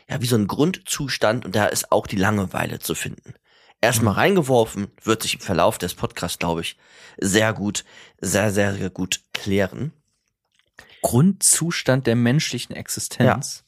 ja, 0.09 0.21
wie 0.21 0.27
so 0.27 0.37
ein 0.37 0.47
Grundzustand 0.47 1.47
und 1.47 1.57
da 1.57 1.67
ist 1.67 1.91
auch 1.91 2.07
die 2.07 2.17
Langeweile 2.17 2.79
zu 2.81 2.95
finden. 2.95 3.35
Erstmal 3.81 4.15
reingeworfen, 4.15 4.89
wird 5.03 5.23
sich 5.23 5.35
im 5.35 5.41
Verlauf 5.41 5.79
des 5.79 5.95
Podcasts, 5.95 6.39
glaube 6.39 6.63
ich, 6.63 6.77
sehr 7.17 7.53
gut, 7.53 7.85
sehr, 8.21 8.51
sehr, 8.51 8.75
sehr 8.75 8.91
gut 8.91 9.21
klären. 9.33 9.93
Grundzustand 11.01 12.07
der 12.07 12.17
menschlichen 12.17 12.75
Existenz. 12.75 13.57
Ja, 13.59 13.68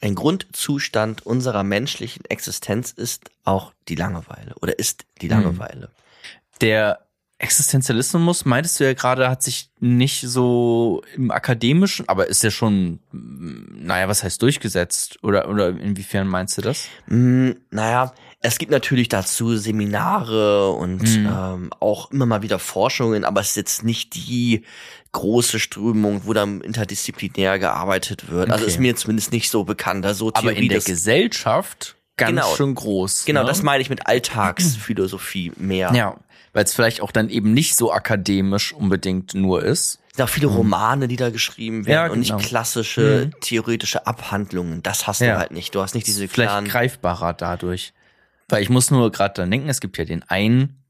ein 0.00 0.14
Grundzustand 0.14 1.26
unserer 1.26 1.62
menschlichen 1.62 2.24
Existenz 2.24 2.90
ist 2.90 3.30
auch 3.44 3.72
die 3.88 3.94
Langeweile 3.96 4.54
oder 4.60 4.78
ist 4.78 5.04
die 5.20 5.26
Mhm. 5.26 5.32
Langeweile. 5.32 5.90
Der 6.60 7.00
Existenzialismus, 7.38 8.44
meintest 8.44 8.78
du 8.80 8.84
ja 8.84 8.92
gerade, 8.92 9.30
hat 9.30 9.42
sich 9.42 9.70
nicht 9.80 10.20
so 10.20 11.02
im 11.16 11.30
akademischen, 11.30 12.06
aber 12.06 12.26
ist 12.26 12.42
ja 12.44 12.50
schon, 12.50 13.00
naja, 13.12 14.08
was 14.08 14.22
heißt 14.22 14.42
durchgesetzt? 14.42 15.18
Oder, 15.22 15.48
oder 15.48 15.68
inwiefern 15.70 16.28
meinst 16.28 16.58
du 16.58 16.62
das? 16.62 16.86
Mm, 17.06 17.52
naja, 17.70 18.12
es 18.42 18.58
gibt 18.58 18.70
natürlich 18.72 19.08
dazu 19.08 19.56
Seminare 19.56 20.70
und 20.70 21.02
Mhm. 21.02 21.26
ähm, 21.30 21.70
auch 21.80 22.10
immer 22.10 22.26
mal 22.26 22.42
wieder 22.42 22.58
Forschungen, 22.58 23.24
aber 23.24 23.40
es 23.40 23.50
ist 23.50 23.56
jetzt 23.56 23.84
nicht 23.84 24.14
die 24.14 24.64
große 25.12 25.58
Strömung, 25.58 26.22
wo 26.24 26.32
dann 26.32 26.60
interdisziplinär 26.60 27.58
gearbeitet 27.58 28.30
wird. 28.30 28.50
Also 28.50 28.64
Okay. 28.64 28.72
ist 28.72 28.80
mir 28.80 28.96
zumindest 28.96 29.32
nicht 29.32 29.50
so 29.50 29.64
bekannt. 29.64 30.06
Also 30.06 30.26
so 30.26 30.34
Aber 30.34 30.50
Theorie 30.52 30.62
in 30.64 30.68
der 30.70 30.80
Gesellschaft 30.80 31.96
ganz 32.16 32.30
Genau. 32.30 32.54
schön 32.54 32.74
groß. 32.74 33.24
Genau, 33.26 33.42
ne? 33.42 33.48
das 33.48 33.62
meine 33.62 33.82
ich 33.82 33.90
mit 33.90 34.06
Alltagsphilosophie 34.06 35.52
mehr. 35.56 35.92
Ja, 35.94 36.16
weil 36.52 36.64
es 36.64 36.74
vielleicht 36.74 37.00
auch 37.00 37.12
dann 37.12 37.28
eben 37.28 37.52
nicht 37.52 37.76
so 37.76 37.92
akademisch 37.92 38.72
unbedingt 38.72 39.34
nur 39.34 39.62
ist. 39.62 39.98
Es 40.10 40.16
sind 40.16 40.24
auch 40.24 40.28
viele 40.28 40.46
Romane, 40.48 41.08
die 41.08 41.16
da 41.16 41.30
geschrieben 41.30 41.86
werden 41.86 41.88
Mhm. 41.88 41.92
Ja, 41.92 42.12
und 42.12 42.22
genau. 42.22 42.36
nicht 42.36 42.48
klassische 42.48 43.30
theoretische 43.40 44.06
Abhandlungen. 44.06 44.82
Das 44.82 45.06
hast 45.06 45.20
Ja. 45.20 45.34
du 45.34 45.38
halt 45.40 45.50
nicht. 45.52 45.74
Du 45.74 45.80
hast 45.82 45.94
nicht 45.94 46.06
diese 46.06 46.26
Vielleicht 46.28 46.50
klaren. 46.50 46.64
greifbarer 46.66 47.32
dadurch. 47.32 47.92
Weil 48.50 48.62
ich 48.62 48.70
muss 48.70 48.90
nur 48.90 49.10
gerade 49.12 49.34
dran 49.34 49.50
denken, 49.50 49.68
es 49.68 49.80
gibt 49.80 49.98
ja 49.98 50.04
den 50.04 50.22
einen, 50.24 50.82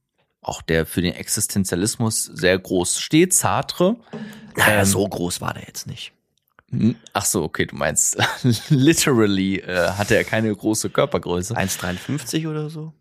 auch 0.43 0.62
der 0.62 0.87
für 0.87 1.02
den 1.02 1.14
Existenzialismus 1.14 2.25
sehr 2.25 2.59
groß 2.59 2.99
steht, 3.00 3.35
Sartre. 3.35 3.97
naja, 4.57 4.81
ähm, 4.81 4.85
so 4.87 5.07
groß 5.07 5.40
war 5.40 5.55
der 5.55 5.64
jetzt 5.67 5.87
nicht. 5.87 6.12
Hm, 6.71 6.97
Ach 7.12 7.25
so, 7.25 7.43
okay, 7.43 7.67
du 7.67 7.76
meinst 7.76 8.17
literally 8.71 9.59
äh, 9.59 9.90
hatte 9.90 10.17
er 10.17 10.25
keine 10.25 10.55
große 10.55 10.90
Körpergröße. 10.90 11.55
1,53 11.57 12.49
oder 12.49 12.71
so. 12.71 12.93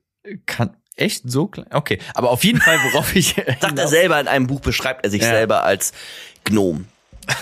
Kann 0.45 0.75
echt 0.95 1.29
so 1.29 1.47
klein. 1.47 1.67
Okay, 1.71 1.99
aber 2.13 2.29
auf 2.31 2.43
jeden 2.43 2.59
Fall, 2.59 2.77
worauf 2.91 3.15
ich 3.15 3.35
Sagt 3.61 3.77
er 3.79 3.87
selber 3.87 4.19
in 4.19 4.27
einem 4.27 4.47
Buch, 4.47 4.59
beschreibt 4.59 5.05
er 5.05 5.11
sich 5.11 5.21
Ja. 5.21 5.29
selber 5.29 5.63
als 5.63 5.93
Gnom. 6.43 6.87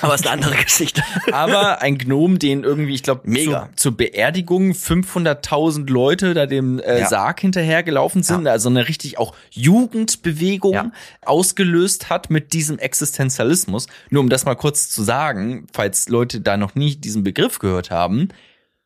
Aber 0.01 0.15
ist 0.15 0.27
eine 0.27 0.43
andere 0.43 0.63
Geschichte. 0.63 1.01
aber 1.31 1.81
ein 1.81 1.97
Gnom, 1.97 2.39
den 2.39 2.63
irgendwie, 2.63 2.93
ich 2.93 3.03
glaube, 3.03 3.21
Mega. 3.25 3.69
Zu, 3.75 3.83
zur 3.91 3.97
Beerdigung 3.97 4.71
500.000 4.71 5.89
Leute 5.89 6.33
da 6.33 6.45
dem 6.45 6.79
äh, 6.79 6.99
Ja. 6.99 7.07
Sarg 7.07 7.39
hinterhergelaufen 7.41 8.21
sind, 8.23 8.47
also 8.47 8.69
eine 8.69 8.87
richtig 8.87 9.17
auch 9.17 9.33
Jugendbewegung 9.51 10.73
Ja. 10.73 10.91
ausgelöst 11.25 12.09
hat 12.09 12.29
mit 12.29 12.53
diesem 12.53 12.79
Existenzialismus. 12.79 13.87
Nur 14.09 14.21
um 14.21 14.29
das 14.29 14.45
mal 14.45 14.55
kurz 14.55 14.89
zu 14.89 15.03
sagen, 15.03 15.67
falls 15.73 16.09
Leute 16.09 16.41
da 16.41 16.57
noch 16.57 16.75
nie 16.75 16.95
diesen 16.95 17.23
Begriff 17.23 17.59
gehört 17.59 17.91
haben. 17.91 18.29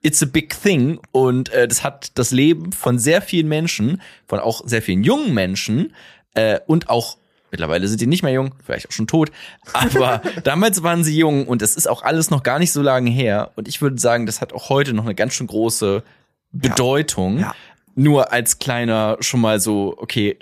It's 0.04 0.22
a 0.24 0.26
big 0.26 0.60
thing 0.62 1.00
und 1.12 1.50
äh, 1.50 1.68
das 1.68 1.84
hat 1.84 2.12
das 2.18 2.32
Leben 2.32 2.72
von 2.72 2.98
sehr 2.98 3.22
vielen 3.22 3.48
Menschen, 3.48 4.02
von 4.28 4.40
auch 4.40 4.62
sehr 4.66 4.82
vielen 4.82 5.04
jungen 5.04 5.34
Menschen 5.34 5.94
äh, 6.34 6.60
und 6.66 6.90
auch 6.90 7.18
mittlerweile 7.52 7.88
sind 7.88 8.02
die 8.02 8.08
nicht 8.08 8.24
mehr 8.24 8.34
jung, 8.34 8.56
vielleicht 8.66 8.88
auch 8.88 8.92
schon 8.92 9.08
tot, 9.08 9.32
aber 9.74 10.22
damals 10.44 10.84
waren 10.84 11.04
sie 11.04 11.18
jung 11.18 11.48
und 11.48 11.62
es 11.62 11.76
ist 11.76 11.88
auch 11.88 12.02
alles 12.04 12.30
noch 12.30 12.44
gar 12.44 12.60
nicht 12.60 12.72
so 12.72 12.82
lange 12.82 13.12
her 13.12 13.52
und 13.56 13.68
ich 13.68 13.82
würde 13.82 14.00
sagen, 14.00 14.26
das 14.26 14.42
hat 14.42 14.54
auch 14.54 14.70
heute 14.70 14.94
noch 14.94 15.04
eine 15.06 15.16
ganz 15.16 15.34
schön 15.34 15.48
große 15.48 16.04
Bedeutung. 16.52 17.40
Ja. 17.40 17.54
Nur 17.96 18.32
als 18.32 18.60
kleiner 18.60 19.18
schon 19.20 19.42
mal 19.42 19.60
so, 19.60 19.96
okay, 19.98 20.38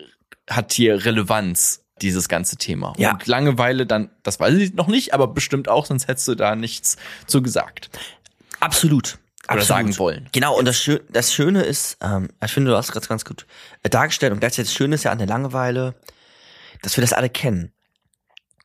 hat 0.50 0.74
hier 0.74 1.06
Relevanz 1.06 1.84
dieses 2.02 2.30
ganze 2.30 2.58
Thema. 2.58 2.94
Ja. 2.98 3.14
Und 3.14 3.28
Langeweile 3.28 3.86
dann, 3.86 4.10
das 4.24 4.40
weiß 4.40 4.56
ich 4.56 4.74
noch 4.74 4.88
nicht, 4.88 5.14
aber 5.14 5.28
bestimmt 5.28 5.68
auch, 5.68 5.86
sonst 5.86 6.08
hättest 6.08 6.28
du 6.28 6.36
da 6.36 6.56
nichts 6.56 6.98
zu 7.28 7.42
gesagt. 7.42 7.90
Absolut. 8.60 9.18
Oder 9.48 9.62
Absolut. 9.62 9.68
sagen 9.68 9.98
wollen. 9.98 10.30
Genau, 10.32 10.58
und 10.58 10.66
das, 10.66 10.80
Schö 10.80 11.00
das 11.10 11.34
Schöne 11.34 11.64
ist, 11.64 11.98
ähm, 12.02 12.30
ich 12.44 12.52
finde, 12.52 12.72
du 12.72 12.78
hast 12.78 12.92
gerade 12.92 13.08
ganz 13.08 13.26
gut 13.26 13.48
äh, 13.82 13.90
dargestellt 13.90 14.32
und 14.32 14.40
gleichzeitig 14.40 14.70
das 14.70 14.76
Schöne 14.76 14.96
ist 14.96 15.04
ja 15.04 15.12
an 15.12 15.18
der 15.18 15.28
Langeweile, 15.28 15.96
dass 16.82 16.98
wir 16.98 17.02
das 17.02 17.14
alle 17.14 17.30
kennen. 17.30 17.72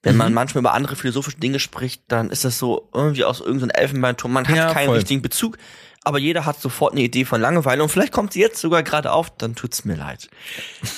Wenn 0.02 0.16
man 0.16 0.35
manchmal 0.35 0.61
über 0.61 0.75
andere 0.75 0.97
philosophische 0.97 1.38
Dinge 1.38 1.59
spricht, 1.59 2.02
dann 2.09 2.28
ist 2.28 2.44
das 2.44 2.59
so 2.59 2.90
irgendwie 2.92 3.25
aus 3.25 3.40
irgendeinem 3.40 3.71
Elfenbeinturm. 3.71 4.33
Man 4.35 4.47
hat 4.47 4.54
Ja, 4.54 4.71
keinen 4.73 4.88
voll. 4.88 4.97
richtigen 4.97 5.23
Bezug, 5.23 5.56
aber 6.02 6.18
jeder 6.18 6.44
hat 6.44 6.61
sofort 6.61 6.92
eine 6.92 7.00
Idee 7.00 7.25
von 7.25 7.40
Langeweile 7.40 7.83
und 7.83 7.88
vielleicht 7.88 8.12
kommt 8.12 8.35
sie 8.35 8.40
jetzt 8.40 8.61
sogar 8.61 8.83
gerade 8.83 9.12
auf, 9.12 9.35
dann 9.38 9.54
tut's 9.54 9.87
mir 9.87 9.94
leid. 9.97 10.28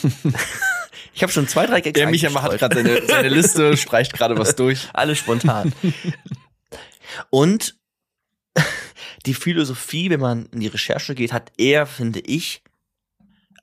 ich 1.14 1.22
habe 1.22 1.30
schon 1.32 1.46
zwei, 1.46 1.66
drei 1.66 1.80
Gags 1.82 1.96
Der 1.96 2.08
Micha 2.10 2.32
hat 2.42 2.58
gerade 2.58 2.74
seine, 2.74 3.06
seine 3.06 3.28
Liste, 3.28 3.76
streicht 3.76 4.12
gerade 4.12 4.36
was 4.38 4.56
durch. 4.56 4.88
Alles 4.92 5.18
spontan. 5.18 5.72
Und 7.30 7.76
die 9.26 9.34
Philosophie, 9.34 10.10
wenn 10.10 10.20
man 10.20 10.46
in 10.46 10.58
die 10.60 10.66
Recherche 10.66 11.14
geht, 11.14 11.32
hat 11.32 11.52
eher, 11.58 11.86
finde 11.86 12.18
ich, 12.20 12.62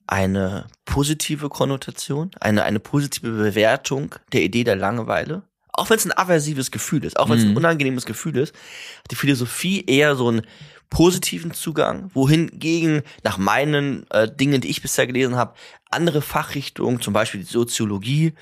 eine 0.08 0.68
positive 0.86 1.50
Konnotation, 1.50 2.32
eine, 2.40 2.64
eine 2.64 2.80
positive 2.80 3.32
Bewertung 3.32 4.16
der 4.32 4.42
Idee 4.44 4.64
der 4.64 4.76
Langeweile. 4.76 5.44
Auch 5.72 5.90
wenn 5.90 5.98
es 5.98 6.06
ein 6.06 6.16
aversives 6.16 6.70
Gefühl 6.70 7.04
ist, 7.04 7.18
auch 7.18 7.30
wenn 7.30 7.38
es 7.40 7.44
ein 7.46 7.52
Mhm. 7.52 7.58
unangenehmes 7.58 8.06
Gefühl 8.06 8.38
ist, 8.38 8.54
hat 9.00 9.12
die 9.12 9.16
Philosophie 9.16 9.84
eher 9.86 10.16
so 10.16 10.28
einen 10.28 10.44
positiven 10.92 11.54
Zugang, 11.54 12.12
wohingegen 12.14 13.02
nach 13.24 13.40
meinen 13.40 14.06
äh, 14.12 14.30
Dingen, 14.32 14.62
die 14.62 14.70
ich 14.70 14.84
bisher 14.84 15.08
gelesen 15.08 15.36
habe, 15.36 15.56
andere 15.90 16.22
Fachrichtungen, 16.22 17.02
zum 17.02 17.14
Beispiel 17.14 17.42
die 17.42 17.48
Soziologie, 17.52 18.34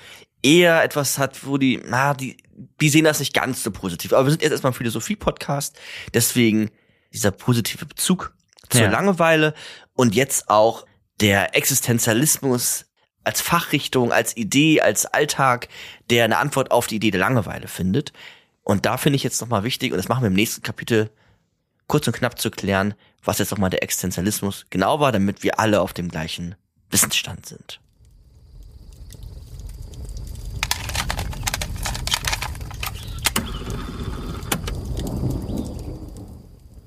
eher 0.44 0.84
etwas 0.84 1.18
hat, 1.18 1.46
wo 1.46 1.58
die, 1.58 1.82
na, 1.88 2.14
die, 2.14 2.36
die 2.82 2.90
sehen 2.90 3.06
das 3.06 3.20
nicht 3.20 3.34
ganz 3.34 3.64
so 3.64 3.72
positiv. 3.72 4.12
Aber 4.12 4.26
wir 4.26 4.32
sind 4.32 4.42
jetzt 4.42 4.52
erstmal 4.52 4.72
ein 4.72 4.76
Philosophie-Podcast, 4.76 5.80
deswegen 6.14 6.70
dieser 7.14 7.32
positive 7.32 7.86
Bezug 7.86 8.34
zur 8.70 8.82
Ja. 8.82 8.90
Langeweile 8.90 9.54
und 9.94 10.16
jetzt 10.16 10.50
auch 10.50 10.86
der 11.22 11.56
Existenzialismus 11.56 12.86
als 13.24 13.42
Fachrichtung, 13.42 14.12
als 14.12 14.36
Idee, 14.36 14.82
als 14.82 15.06
Alltag, 15.06 15.68
der 16.10 16.26
eine 16.26 16.40
Antwort 16.40 16.72
auf 16.72 16.88
die 16.88 16.96
Idee 16.96 17.12
der 17.12 17.20
Langeweile 17.20 17.68
findet. 17.68 18.12
Und 18.64 18.88
da 18.88 18.98
finde 18.98 19.18
ich 19.18 19.24
jetzt 19.24 19.40
nochmal 19.40 19.64
wichtig, 19.64 19.92
und 19.92 19.98
das 19.98 20.10
machen 20.10 20.24
wir 20.24 20.28
im 20.28 20.34
nächsten 20.34 20.64
Kapitel, 20.64 21.12
kurz 21.88 22.08
und 22.08 22.14
knapp 22.14 22.40
zu 22.40 22.50
klären, 22.50 22.96
was 23.24 23.38
jetzt 23.38 23.52
nochmal 23.52 23.70
der 23.70 23.84
Existenzialismus 23.84 24.66
genau 24.72 25.00
war, 25.00 25.12
damit 25.12 25.44
wir 25.44 25.60
alle 25.60 25.82
auf 25.82 25.94
dem 25.94 26.10
gleichen 26.10 26.56
Wissensstand 26.90 27.46
sind. 27.46 27.80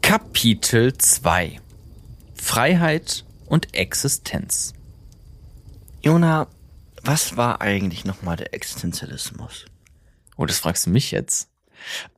Kapitel 0.02 0.96
2 0.96 1.60
Freiheit 2.34 3.24
und 3.54 3.72
Existenz. 3.72 4.72
Jona, 6.02 6.48
was 7.04 7.36
war 7.36 7.60
eigentlich 7.60 8.04
nochmal 8.04 8.34
der 8.34 8.52
Existenzialismus? 8.52 9.66
Oh, 10.36 10.44
das 10.44 10.58
fragst 10.58 10.86
du 10.86 10.90
mich 10.90 11.12
jetzt. 11.12 11.48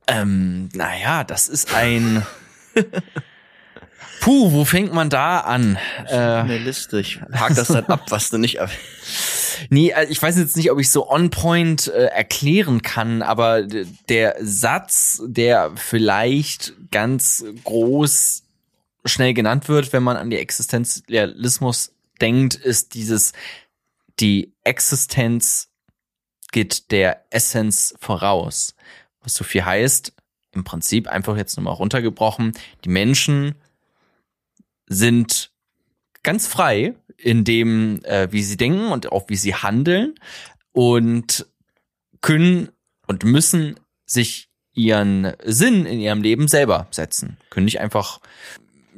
Ähm, 0.07 0.69
naja, 0.73 1.23
das 1.23 1.47
ist 1.47 1.75
ein. 1.75 2.25
Puh, 4.21 4.51
wo 4.51 4.65
fängt 4.65 4.93
man 4.93 5.11
da 5.11 5.41
an? 5.41 5.77
Äh, 6.07 6.15
Eine 6.15 6.57
Liste, 6.57 6.99
ich 6.99 7.21
hake 7.31 7.53
das 7.53 7.67
dann 7.67 7.85
ab, 7.85 8.05
was 8.09 8.31
du 8.31 8.39
nicht 8.39 8.55
erwähnt 8.55 8.79
nee, 9.69 9.93
also 9.93 10.11
ich 10.11 10.21
weiß 10.21 10.37
jetzt 10.37 10.57
nicht, 10.57 10.71
ob 10.71 10.79
ich 10.79 10.91
so 10.91 11.09
on 11.09 11.29
point 11.29 11.87
äh, 11.87 12.05
erklären 12.05 12.81
kann, 12.81 13.21
aber 13.21 13.63
der 13.63 14.35
Satz, 14.39 15.21
der 15.25 15.71
vielleicht 15.75 16.73
ganz 16.91 17.43
groß 17.63 18.43
schnell 19.07 19.33
genannt 19.33 19.67
wird, 19.69 19.93
wenn 19.93 20.03
man 20.03 20.17
an 20.17 20.29
die 20.29 20.37
Existenzialismus 20.37 21.93
denkt, 22.21 22.55
ist 22.55 22.93
dieses, 22.93 23.33
die 24.19 24.53
Existenz 24.63 25.69
geht 26.51 26.91
der 26.91 27.25
Essenz 27.29 27.95
voraus. 27.99 28.75
Was 29.21 29.33
so 29.33 29.43
viel 29.43 29.65
heißt, 29.65 30.13
im 30.51 30.63
Prinzip 30.63 31.07
einfach 31.07 31.37
jetzt 31.37 31.55
nochmal 31.57 31.73
runtergebrochen, 31.73 32.53
die 32.83 32.89
Menschen 32.89 33.55
sind 34.87 35.51
ganz 36.23 36.47
frei 36.47 36.95
in 37.17 37.43
dem, 37.43 38.03
äh, 38.03 38.31
wie 38.31 38.43
sie 38.43 38.57
denken 38.57 38.91
und 38.91 39.11
auch 39.11 39.29
wie 39.29 39.35
sie 39.35 39.55
handeln 39.55 40.15
und 40.71 41.45
können 42.21 42.69
und 43.05 43.23
müssen 43.23 43.79
sich 44.05 44.49
ihren 44.73 45.33
Sinn 45.43 45.85
in 45.85 45.99
ihrem 45.99 46.21
Leben 46.21 46.47
selber 46.47 46.87
setzen. 46.91 47.37
Können 47.49 47.65
nicht 47.65 47.79
einfach, 47.79 48.19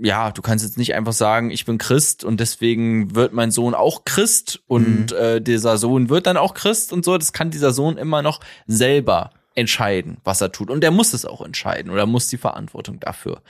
ja, 0.02 0.32
du 0.32 0.42
kannst 0.42 0.66
jetzt 0.66 0.78
nicht 0.78 0.94
einfach 0.94 1.14
sagen, 1.14 1.52
ich 1.52 1.66
bin 1.66 1.78
Christ 1.78 2.24
und 2.24 2.40
deswegen 2.40 3.16
wird 3.16 3.34
mein 3.34 3.52
Sohn 3.52 3.74
auch 3.74 4.06
Christ 4.06 4.62
und 4.68 5.12
äh, 5.12 5.42
dieser 5.42 5.78
Sohn 5.78 6.10
wird 6.10 6.28
dann 6.28 6.38
auch 6.38 6.54
Christ 6.54 6.94
und 6.94 7.06
so. 7.06 7.18
Das 7.18 7.34
kann 7.34 7.52
dieser 7.52 7.72
Sohn 7.72 7.98
immer 7.98 8.22
noch 8.22 8.40
selber 8.68 9.32
entscheiden, 9.56 10.18
was 10.24 10.42
er 10.42 10.52
tut. 10.52 10.70
Und 10.70 10.84
er 10.84 10.92
muss 10.92 11.14
es 11.14 11.26
auch 11.26 11.42
entscheiden 11.42 11.92
oder 11.92 12.06
muss 12.06 12.28
die 12.28 12.38
Verantwortung 12.38 13.00
dafür 13.00 13.42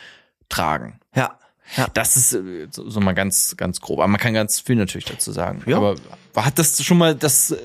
tragen. 0.49 0.99
Ja. 1.15 1.37
Ja. 1.77 1.87
Das 1.93 2.17
ist 2.17 2.33
äh, 2.33 2.67
so, 2.71 2.89
so 2.89 2.99
mal 2.99 3.13
ganz, 3.13 3.55
ganz 3.55 3.79
grob. 3.79 3.99
Aber 3.99 4.07
man 4.07 4.19
kann 4.19 4.33
ganz 4.33 4.59
viel 4.59 4.75
natürlich 4.75 5.05
dazu 5.05 5.31
sagen. 5.31 5.61
Ja. 5.67 5.77
Aber 5.77 5.95
hat 6.35 6.57
das 6.57 6.83
schon 6.83 6.97
mal 6.97 7.13
das 7.15 7.55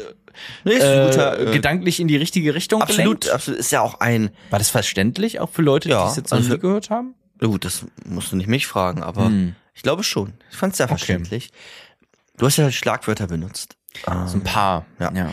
Nee, 0.65 0.73
äh, 0.75 1.07
guter, 1.11 1.41
äh, 1.41 1.53
gedanklich 1.53 2.01
in 2.01 2.09
die 2.09 2.17
richtige 2.17 2.55
Richtung 2.55 2.83
absolut, 2.83 3.23
gelenkt? 3.23 3.31
absolut. 3.31 3.61
Ist 3.61 3.73
ja 3.73 3.81
auch 3.81 4.01
ein, 4.01 4.31
War 4.51 4.59
das 4.59 4.71
verständlich 4.71 5.41
auch 5.41 5.51
für 5.51 5.63
Leute, 5.63 5.89
die 5.89 5.93
Ja, 5.93 6.09
es 6.09 6.17
jetzt 6.17 6.31
noch 6.31 6.39
also 6.39 6.53
nie 6.55 6.59
gehört 6.59 6.91
haben? 6.91 7.15
Na 7.45 7.51
gut, 7.51 7.67
das 7.67 7.85
musst 8.07 8.33
du 8.33 8.37
nicht 8.37 8.47
mich 8.47 8.67
fragen, 8.67 9.03
aber 9.03 9.27
Hm. 9.27 9.55
ich 9.75 9.83
glaube 9.83 10.03
schon. 10.03 10.33
Ich 10.51 10.57
fand 10.57 10.73
es 10.73 10.79
sehr 10.79 10.87
Okay. 10.87 10.95
verständlich. 10.97 11.51
Du 12.39 12.47
hast 12.47 12.57
ja 12.57 12.71
Schlagwörter 12.73 13.27
benutzt. 13.27 13.77
So 14.07 14.39
ein 14.39 14.43
paar. 14.45 14.87
ja. 14.99 15.13
ja. 15.13 15.31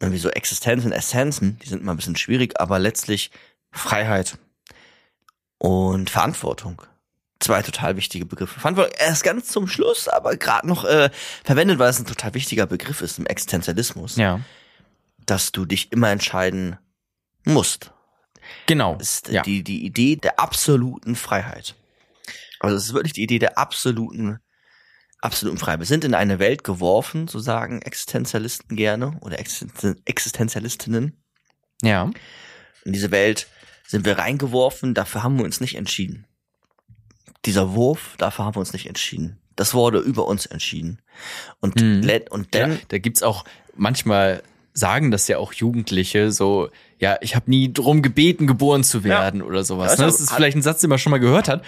irgendwie 0.00 0.18
so 0.18 0.30
Existenzen, 0.30 0.92
Essenzen, 0.92 1.58
die 1.62 1.68
sind 1.68 1.82
immer 1.82 1.92
ein 1.92 1.96
bisschen 1.98 2.16
schwierig, 2.16 2.58
aber 2.60 2.78
letztlich 2.78 3.30
Freiheit 3.70 4.38
und 5.58 6.08
Verantwortung. 6.10 6.80
Zwei 7.38 7.60
total 7.62 7.96
wichtige 7.96 8.24
Begriffe. 8.24 8.58
Verantwortung 8.58 8.94
erst 8.98 9.22
ganz 9.24 9.48
zum 9.48 9.68
Schluss, 9.68 10.08
aber 10.08 10.36
gerade 10.36 10.66
noch 10.66 10.84
äh, 10.86 11.10
verwendet, 11.44 11.78
weil 11.78 11.90
es 11.90 11.98
ein 11.98 12.06
total 12.06 12.32
wichtiger 12.34 12.66
Begriff 12.66 13.02
ist 13.02 13.18
im 13.18 13.26
Existenzialismus. 13.26 14.16
Ja. 14.16 14.40
Dass 15.26 15.52
du 15.52 15.64
dich 15.66 15.92
immer 15.92 16.08
entscheiden 16.10 16.78
musst. 17.44 17.92
Genau. 18.66 18.96
Das 18.96 19.14
ist 19.14 19.28
ja. 19.28 19.42
die, 19.42 19.62
die 19.62 19.84
Idee 19.84 20.16
der 20.16 20.38
absoluten 20.40 21.16
Freiheit. 21.16 21.74
Also 22.60 22.76
es 22.76 22.84
ist 22.86 22.94
wirklich 22.94 23.12
die 23.12 23.22
Idee 23.22 23.38
der 23.38 23.58
absoluten, 23.58 24.38
absoluten 25.20 25.58
Freiheit. 25.58 25.80
Wir 25.80 25.86
sind 25.86 26.04
in 26.04 26.14
eine 26.14 26.38
Welt 26.38 26.64
geworfen, 26.64 27.28
so 27.28 27.38
sagen 27.38 27.82
Existenzialisten 27.82 28.76
gerne 28.76 29.18
oder 29.20 29.38
Existen- 29.38 30.00
Existenzialistinnen. 30.04 31.22
ja. 31.82 32.10
In 32.84 32.92
diese 32.92 33.10
Welt 33.10 33.48
sind 33.88 34.04
wir 34.04 34.16
reingeworfen, 34.18 34.94
dafür 34.94 35.24
haben 35.24 35.38
wir 35.38 35.44
uns 35.44 35.60
nicht 35.60 35.74
entschieden. 35.74 36.24
Dieser 37.44 37.74
Wurf, 37.74 38.14
dafür 38.18 38.44
haben 38.44 38.54
wir 38.54 38.60
uns 38.60 38.72
nicht 38.72 38.86
entschieden. 38.86 39.40
Das 39.56 39.74
wurde 39.74 39.98
über 39.98 40.26
uns 40.26 40.46
entschieden. 40.46 41.00
Und, 41.60 41.80
Mhm. 41.80 42.08
und 42.30 42.54
dann, 42.54 42.72
ja. 42.72 42.78
Da 42.88 42.98
gibt's 42.98 43.22
auch 43.24 43.44
manchmal 43.74 44.42
sagen 44.76 45.10
das 45.10 45.26
ja 45.26 45.38
auch 45.38 45.52
Jugendliche 45.52 46.30
so, 46.30 46.68
ja, 46.98 47.16
ich 47.22 47.34
habe 47.34 47.50
nie 47.50 47.72
drum 47.72 48.02
gebeten, 48.02 48.46
geboren 48.46 48.84
zu 48.84 49.04
werden 49.04 49.42
oder 49.42 49.64
sowas. 49.64 49.92
Ja, 49.92 50.00
ne? 50.00 50.06
Das 50.06 50.20
ist 50.20 50.32
vielleicht 50.32 50.56
ein 50.56 50.62
Satz, 50.62 50.80
den 50.80 50.90
man 50.90 50.98
schon 50.98 51.10
mal 51.10 51.18
gehört 51.18 51.48
hat. 51.48 51.62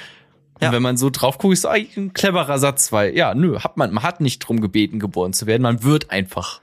Ja. 0.60 0.68
Und 0.68 0.74
wenn 0.74 0.82
man 0.82 0.96
so 0.96 1.08
drauf 1.08 1.38
guckt, 1.38 1.54
ist 1.54 1.66
eigentlich 1.66 1.96
ein 1.96 2.12
cleverer 2.12 2.58
Satz, 2.58 2.92
weil 2.92 3.16
ja, 3.16 3.34
nö, 3.34 3.60
hat 3.60 3.76
man, 3.76 3.92
man 3.92 4.02
hat 4.02 4.20
nicht 4.20 4.40
drum 4.40 4.60
gebeten, 4.60 4.98
geboren 4.98 5.32
zu 5.32 5.46
werden. 5.46 5.62
Man 5.62 5.82
wird 5.82 6.10
einfach 6.10 6.60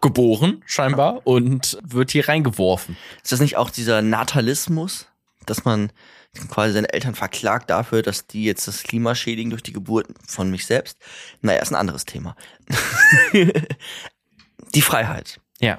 geboren, 0.00 0.62
scheinbar, 0.66 1.22
und 1.24 1.78
wird 1.82 2.10
hier 2.10 2.28
reingeworfen. 2.28 2.96
ist 3.22 3.32
das 3.32 3.40
nicht 3.40 3.56
auch 3.56 3.70
dieser 3.70 4.02
Natalismus, 4.02 5.06
dass 5.46 5.64
man 5.64 5.92
quasi 6.50 6.74
seine 6.74 6.92
Eltern 6.92 7.14
verklagt 7.14 7.70
dafür, 7.70 8.02
dass 8.02 8.26
die 8.26 8.44
jetzt 8.44 8.66
das 8.66 8.82
Klima 8.82 9.14
schädigen 9.14 9.50
durch 9.50 9.62
die 9.62 9.72
Geburt 9.72 10.08
von 10.26 10.50
mich 10.50 10.66
selbst? 10.66 10.98
Naja, 11.40 11.62
ist 11.62 11.70
ein 11.70 11.76
anderes 11.76 12.04
Thema. 12.04 12.36
die 14.74 14.82
Freiheit. 14.82 15.40
Ja. 15.60 15.78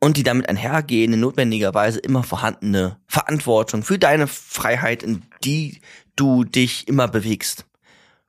und 0.00 0.16
die 0.16 0.22
damit 0.22 0.48
einhergehende, 0.48 1.16
notwendigerweise 1.16 1.98
immer 1.98 2.22
vorhandene 2.22 2.98
Verantwortung 3.06 3.82
für 3.82 3.98
deine 3.98 4.26
Freiheit, 4.26 5.02
in 5.02 5.22
die 5.44 5.80
du 6.16 6.44
dich 6.44 6.88
immer 6.88 7.08
bewegst, 7.08 7.64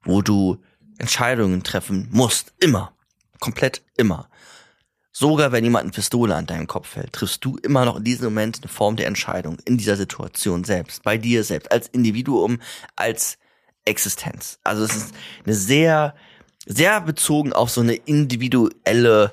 wo 0.04 0.22
du 0.22 0.64
Entscheidungen 0.98 1.64
treffen 1.64 2.08
musst, 2.12 2.54
immer, 2.60 2.94
komplett 3.40 3.82
immer. 3.98 4.30
Sogar 5.12 5.52
wenn 5.52 5.64
jemand 5.64 5.84
eine 5.84 5.92
Pistole 5.92 6.36
an 6.36 6.46
deinem 6.46 6.68
Kopf 6.68 6.96
hält, 6.96 7.14
triffst 7.14 7.44
du 7.46 7.58
immer 7.58 7.86
noch 7.86 7.98
in 7.98 8.04
diesem 8.04 8.26
Moment 8.26 8.60
eine 8.62 8.68
Form 8.68 8.96
der 8.98 9.08
Entscheidung 9.08 9.58
in 9.66 9.78
dieser 9.78 9.96
Situation 9.96 10.64
selbst, 10.64 11.04
bei 11.04 11.18
dir 11.18 11.44
selbst, 11.44 11.72
als 11.72 11.88
Individuum, 11.88 12.60
als 12.96 13.38
Existenz. 13.86 14.60
Also 14.64 14.84
es 14.84 14.96
ist 14.96 15.16
eine 15.46 15.56
sehr, 15.56 16.16
sehr 16.66 17.00
bezogen 17.02 17.54
auf 17.54 17.70
so 17.70 17.82
eine 17.82 17.96
individuelle 17.96 19.32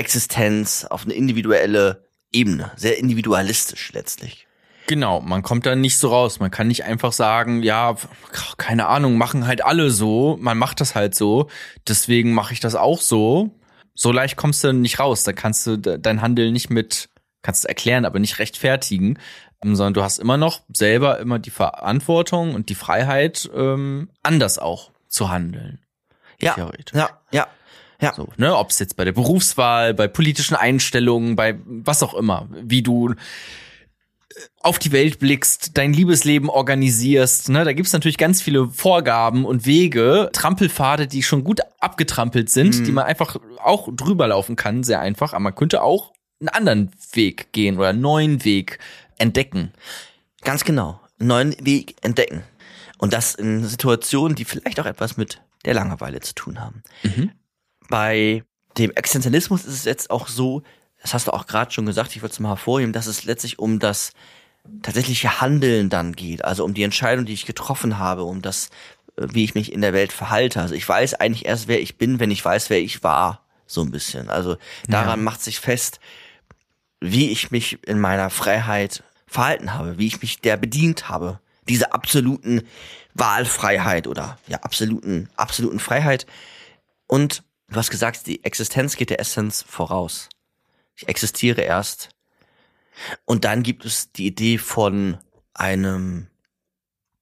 Existenz, 0.00 0.84
auf 0.84 1.04
eine 1.04 1.14
individuelle 1.14 2.08
Ebene, 2.32 2.72
sehr 2.76 2.98
individualistisch 2.98 3.92
letztlich. 3.92 4.46
Genau, 4.86 5.20
man 5.20 5.42
kommt 5.42 5.66
da 5.66 5.76
nicht 5.76 5.98
so 5.98 6.08
raus. 6.08 6.40
Man 6.40 6.50
kann 6.50 6.66
nicht 6.66 6.84
einfach 6.84 7.12
sagen, 7.12 7.62
ja, 7.62 7.94
keine 8.56 8.86
Ahnung, 8.88 9.18
machen 9.18 9.46
halt 9.46 9.64
alle 9.64 9.90
so. 9.90 10.36
Man 10.40 10.58
macht 10.58 10.80
das 10.80 10.96
halt 10.96 11.14
so. 11.14 11.48
Deswegen 11.86 12.32
mache 12.32 12.52
ich 12.54 12.60
das 12.60 12.74
auch 12.74 13.00
so. 13.00 13.50
So 13.94 14.10
leicht 14.10 14.36
kommst 14.36 14.64
du 14.64 14.72
nicht 14.72 14.98
raus. 14.98 15.22
Da 15.22 15.32
kannst 15.32 15.64
du 15.66 15.76
de- 15.76 15.98
dein 16.00 16.22
Handeln 16.22 16.52
nicht 16.52 16.70
mit, 16.70 17.08
kannst 17.42 17.62
du 17.64 17.68
erklären, 17.68 18.04
aber 18.04 18.18
nicht 18.18 18.40
rechtfertigen. 18.40 19.18
Ähm, 19.62 19.76
Sondern 19.76 19.94
du 19.94 20.02
hast 20.02 20.18
immer 20.18 20.36
noch 20.38 20.62
selber 20.72 21.20
immer 21.20 21.38
die 21.38 21.50
Verantwortung 21.50 22.54
und 22.56 22.68
die 22.68 22.74
Freiheit, 22.74 23.48
ähm, 23.54 24.10
anders 24.24 24.58
auch 24.58 24.90
zu 25.06 25.28
handeln. 25.30 25.78
Ja, 26.40 26.56
ja, 26.94 27.10
ja, 27.30 27.46
ja. 28.00 28.14
So, 28.14 28.28
ne, 28.36 28.56
ob 28.56 28.70
es 28.70 28.78
jetzt 28.78 28.96
bei 28.96 29.04
der 29.04 29.12
Berufswahl, 29.12 29.94
bei 29.94 30.08
politischen 30.08 30.56
Einstellungen, 30.56 31.36
bei 31.36 31.58
was 31.64 32.02
auch 32.02 32.14
immer, 32.14 32.48
wie 32.50 32.82
du 32.82 33.10
äh, 33.10 33.14
auf 34.60 34.78
die 34.78 34.92
Welt 34.92 35.18
blickst, 35.18 35.76
dein 35.76 35.92
Liebesleben 35.92 36.48
organisierst, 36.48 37.48
ne, 37.50 37.64
da 37.64 37.72
gibt's 37.72 37.92
natürlich 37.92 38.18
ganz 38.18 38.42
viele 38.42 38.68
Vorgaben 38.68 39.44
und 39.44 39.66
Wege, 39.66 40.30
Trampelpfade, 40.32 41.06
die 41.06 41.22
schon 41.22 41.44
gut 41.44 41.60
abgetrampelt 41.78 42.50
sind, 42.50 42.86
die 42.86 42.92
man 42.92 43.04
einfach 43.04 43.36
auch 43.62 43.88
drüber 43.94 44.28
laufen 44.28 44.56
kann, 44.56 44.82
sehr 44.82 45.00
einfach, 45.00 45.32
aber 45.32 45.40
man 45.40 45.54
könnte 45.54 45.82
auch 45.82 46.12
einen 46.40 46.48
anderen 46.48 46.90
Weg 47.12 47.52
gehen 47.52 47.78
oder 47.78 47.88
einen 47.88 48.00
neuen 48.00 48.44
Weg 48.44 48.78
entdecken. 49.18 49.72
Ganz 50.42 50.64
genau. 50.64 51.00
Einen 51.18 51.28
neuen 51.28 51.66
Weg 51.66 51.96
entdecken. 52.02 52.42
Und 52.98 53.12
das 53.12 53.34
in 53.34 53.64
Situationen, 53.64 54.34
die 54.34 54.44
vielleicht 54.44 54.80
auch 54.80 54.86
etwas 54.86 55.16
mit 55.16 55.40
der 55.64 55.74
Langeweile 55.74 56.20
zu 56.20 56.34
tun 56.34 56.60
haben. 56.60 56.82
Bei 57.90 58.44
dem 58.78 58.90
Existenzialismus 58.92 59.64
ist 59.64 59.74
es 59.74 59.84
jetzt 59.84 60.10
auch 60.10 60.28
so, 60.28 60.62
das 61.02 61.14
hast 61.14 61.26
du 61.26 61.32
auch 61.32 61.46
gerade 61.46 61.70
schon 61.70 61.86
gesagt, 61.86 62.14
ich 62.14 62.22
wollte 62.22 62.34
es 62.34 62.40
mal 62.40 62.50
hervorheben, 62.50 62.92
dass 62.92 63.06
es 63.06 63.24
letztlich 63.24 63.58
um 63.58 63.78
das 63.78 64.12
tatsächliche 64.82 65.40
Handeln 65.40 65.88
dann 65.88 66.12
geht, 66.12 66.44
also 66.44 66.64
um 66.64 66.74
die 66.74 66.82
Entscheidung, 66.82 67.24
die 67.24 67.32
ich 67.32 67.46
getroffen 67.46 67.98
habe, 67.98 68.24
um 68.24 68.42
das, 68.42 68.68
äh, 69.16 69.26
wie 69.32 69.44
ich 69.44 69.54
mich 69.54 69.72
in 69.72 69.80
der 69.80 69.92
Welt 69.92 70.12
verhalte. 70.12 70.60
Also 70.60 70.74
ich 70.74 70.88
weiß 70.88 71.14
eigentlich 71.14 71.46
erst, 71.46 71.68
wer 71.68 71.80
ich 71.80 71.98
bin, 71.98 72.20
wenn 72.20 72.30
ich 72.30 72.44
weiß, 72.44 72.70
wer 72.70 72.80
ich 72.80 73.02
war, 73.02 73.44
so 73.66 73.82
ein 73.82 73.90
bisschen. 73.90 74.30
Also 74.30 74.56
daran 74.88 75.22
macht 75.22 75.42
sich 75.42 75.60
fest, 75.60 76.00
wie 77.00 77.30
ich 77.30 77.50
mich 77.50 77.78
in 77.86 77.98
meiner 77.98 78.28
Freiheit 78.30 79.02
verhalten 79.26 79.74
habe, 79.74 79.98
wie 79.98 80.06
ich 80.06 80.20
mich 80.20 80.40
der 80.40 80.56
bedient 80.56 81.08
habe. 81.08 81.40
Diese 81.68 81.92
absoluten 81.92 82.62
Wahlfreiheit 83.14 84.06
oder 84.06 84.38
ja, 84.48 84.58
absoluten, 84.58 85.28
absoluten 85.36 85.78
Freiheit. 85.78 86.26
Und 87.06 87.42
du 87.70 87.76
hast 87.76 87.90
gesagt, 87.90 88.26
die 88.26 88.44
Existenz 88.44 88.96
geht 88.96 89.10
der 89.10 89.20
Essenz 89.20 89.62
voraus. 89.66 90.28
Ich 90.96 91.08
existiere 91.08 91.62
erst. 91.62 92.10
Und 93.24 93.44
dann 93.44 93.62
gibt 93.62 93.84
es 93.84 94.12
die 94.12 94.26
Idee 94.26 94.58
von 94.58 95.18
einem 95.54 96.26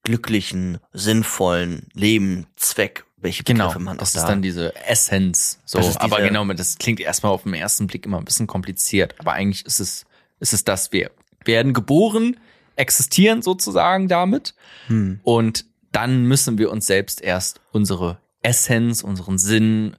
glücklichen, 0.03 0.79
sinnvollen 0.93 1.89
Leben, 1.93 2.47
Zweck, 2.57 3.05
welche 3.17 3.43
Genau, 3.45 3.67
Begriffe 3.67 3.85
man 3.85 3.99
das 3.99 4.13
auch 4.13 4.21
ist 4.21 4.23
da 4.23 4.29
dann 4.29 4.43
diese 4.43 4.75
Essenz. 4.87 5.61
So, 5.65 5.79
ist 5.79 6.01
aber 6.01 6.17
diese- 6.17 6.29
genau, 6.29 6.45
das 6.55 6.79
klingt 6.79 7.01
erstmal 7.01 7.33
auf 7.33 7.43
den 7.43 7.55
ersten 7.55 7.87
Blick 7.87 8.07
immer 8.07 8.19
ein 8.19 8.25
bisschen 8.25 8.47
kompliziert. 8.47 9.15
Aber 9.19 9.33
eigentlich 9.33 9.67
ist 9.67 9.81
es, 9.81 10.07
ist 10.41 10.53
es 10.53 10.65
das, 10.65 10.93
wir 10.93 11.11
werden 11.45 11.73
geboren, 11.75 12.39
existieren 12.77 13.43
sozusagen 13.43 14.09
damit. 14.09 14.55
Hm. 14.87 15.21
Und 15.23 15.67
dann 15.93 16.25
müssen 16.25 16.59
wir 16.59 16.71
uns 16.71 16.87
selbst 16.87 17.21
erst 17.21 17.61
unsere 17.73 18.19
Essenz, 18.43 19.03
unseren 19.03 19.39
Sinn 19.39 19.97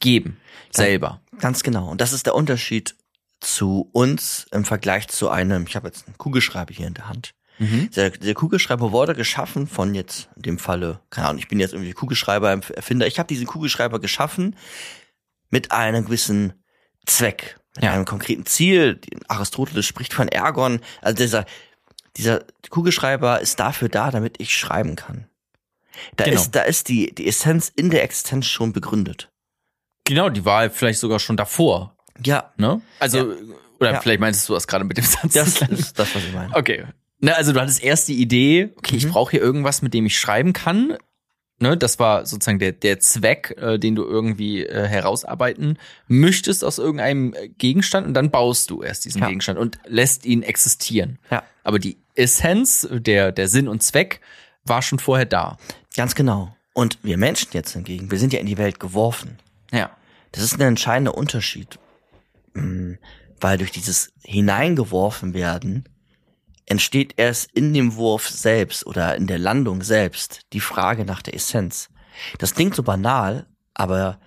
geben. 0.00 0.38
Selber. 0.72 1.20
Ganz 1.38 1.62
genau. 1.62 1.88
Und 1.88 2.00
das 2.00 2.12
ist 2.12 2.26
der 2.26 2.34
Unterschied 2.34 2.96
zu 3.40 3.88
uns 3.92 4.46
im 4.52 4.64
Vergleich 4.64 5.08
zu 5.08 5.30
einem, 5.30 5.64
ich 5.66 5.76
habe 5.76 5.88
jetzt 5.88 6.06
einen 6.06 6.18
Kugelschreiber 6.18 6.74
hier 6.74 6.86
in 6.86 6.94
der 6.94 7.08
Hand. 7.08 7.34
Der, 7.94 8.08
der 8.08 8.32
Kugelschreiber 8.32 8.90
wurde 8.90 9.14
geschaffen 9.14 9.66
von 9.66 9.94
jetzt, 9.94 10.30
in 10.34 10.42
dem 10.42 10.58
Falle, 10.58 11.00
keine 11.10 11.28
Ahnung, 11.28 11.40
ich 11.40 11.48
bin 11.48 11.60
jetzt 11.60 11.74
irgendwie 11.74 11.92
Kugelschreiber-Erfinder. 11.92 13.06
Ich 13.06 13.18
habe 13.18 13.26
diesen 13.26 13.46
Kugelschreiber 13.46 14.00
geschaffen 14.00 14.56
mit 15.50 15.70
einem 15.70 16.06
gewissen 16.06 16.54
Zweck, 17.04 17.58
mit 17.74 17.84
Ja. 17.84 17.92
einem 17.92 18.06
konkreten 18.06 18.46
Ziel. 18.46 18.98
Aristoteles 19.28 19.84
spricht 19.84 20.14
von 20.14 20.28
Ergon. 20.28 20.80
Also 21.02 21.18
dieser, 21.18 21.44
dieser 22.16 22.44
Kugelschreiber 22.70 23.40
ist 23.42 23.60
dafür 23.60 23.90
da, 23.90 24.10
damit 24.10 24.36
ich 24.40 24.56
schreiben 24.56 24.96
kann. 24.96 25.26
Da 26.16 26.24
Genau. 26.24 26.40
ist, 26.40 26.52
da 26.52 26.62
ist 26.62 26.88
die, 26.88 27.14
die 27.14 27.26
Essenz 27.28 27.70
in 27.76 27.90
der 27.90 28.04
Existenz 28.04 28.46
schon 28.46 28.72
begründet. 28.72 29.29
Genau, 30.14 30.28
die 30.28 30.44
war 30.44 30.68
vielleicht 30.70 30.98
sogar 31.00 31.18
schon 31.18 31.36
davor. 31.36 31.96
Ja, 32.24 32.52
Ne? 32.56 32.80
Also, 32.98 33.32
oder 33.78 33.92
Ja. 33.92 34.00
vielleicht 34.00 34.20
meinst 34.20 34.48
du 34.48 34.52
das 34.52 34.66
gerade 34.66 34.84
mit 34.84 34.96
dem 34.98 35.04
Satz. 35.04 35.32
das 35.32 35.62
ist 35.62 35.98
das, 35.98 36.14
was 36.14 36.22
ich 36.24 36.32
meine. 36.34 36.54
Okay. 36.54 36.84
Ne, 37.20 37.36
also 37.36 37.52
du 37.52 37.60
hattest 37.60 37.82
erst 37.82 38.08
die 38.08 38.20
Idee, 38.20 38.70
okay, 38.76 38.96
ich 38.96 39.06
Mhm. 39.06 39.10
brauche 39.10 39.30
hier 39.32 39.40
irgendwas, 39.40 39.82
mit 39.82 39.92
dem 39.94 40.06
ich 40.06 40.18
schreiben 40.18 40.52
kann. 40.52 40.96
Ne, 41.62 41.76
das 41.76 41.98
war 41.98 42.24
sozusagen 42.24 42.58
der, 42.58 42.72
der 42.72 43.00
Zweck, 43.00 43.54
äh, 43.58 43.78
den 43.78 43.94
du 43.94 44.04
irgendwie 44.04 44.64
äh, 44.64 44.86
herausarbeiten 44.86 45.78
möchtest 46.08 46.64
aus 46.64 46.78
irgendeinem 46.78 47.34
äh, 47.34 47.48
Gegenstand 47.48 48.06
und 48.06 48.14
dann 48.14 48.30
baust 48.30 48.70
du 48.70 48.82
erst 48.82 49.04
diesen 49.04 49.20
Ja. 49.20 49.28
Gegenstand 49.28 49.58
und 49.58 49.78
lässt 49.86 50.24
ihn 50.24 50.42
existieren. 50.42 51.18
Ja. 51.30 51.42
Aber 51.62 51.78
die 51.78 51.98
Essenz, 52.14 52.88
der, 52.90 53.32
der 53.32 53.48
Sinn 53.48 53.68
und 53.68 53.82
Zweck 53.82 54.20
war 54.64 54.80
schon 54.82 54.98
vorher 54.98 55.26
da. 55.26 55.58
Ganz 55.94 56.14
genau. 56.14 56.54
Und 56.72 56.98
wir 57.02 57.18
Menschen 57.18 57.50
jetzt 57.52 57.72
hingegen, 57.72 58.10
wir 58.10 58.18
sind 58.18 58.32
ja 58.32 58.40
in 58.40 58.46
die 58.46 58.56
Welt 58.58 58.80
geworfen. 58.80 59.38
Ja. 59.72 59.90
Das 60.32 60.44
ist 60.44 60.54
ein 60.54 60.60
entscheidender 60.60 61.16
Unterschied. 61.16 61.78
Mm, 62.54 62.94
Weil 63.40 63.58
durch 63.58 63.70
dieses 63.70 64.12
hineingeworfen 64.22 65.34
werden 65.34 65.88
entsteht 66.66 67.14
erst 67.16 67.50
in 67.52 67.74
dem 67.74 67.96
Wurf 67.96 68.28
selbst 68.28 68.86
oder 68.86 69.16
in 69.16 69.26
der 69.26 69.38
Landung 69.38 69.82
selbst 69.82 70.42
die 70.52 70.60
Frage 70.60 71.04
nach 71.04 71.22
der 71.22 71.34
Essenz. 71.34 71.88
Das 72.38 72.54
klingt 72.54 72.74
so 72.74 72.82
banal, 72.82 73.46
aber 73.74 74.20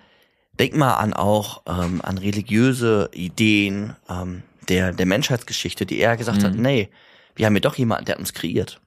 Denk 0.58 0.76
mal 0.76 0.94
an 0.94 1.14
auch 1.14 1.62
ähm, 1.66 2.00
an 2.02 2.18
religiöse 2.18 3.10
Ideen 3.12 3.96
ähm, 4.08 4.44
der, 4.68 4.92
der 4.92 5.06
Menschheitsgeschichte, 5.06 5.84
die 5.84 5.98
eher 5.98 6.16
gesagt 6.16 6.44
hat, 6.44 6.54
nee, 6.54 6.90
wir 7.34 7.46
haben 7.46 7.54
ja 7.54 7.60
doch 7.60 7.74
jemanden, 7.74 8.04
der 8.04 8.14
hat 8.14 8.20
uns 8.20 8.32
kreiert. 8.32 8.80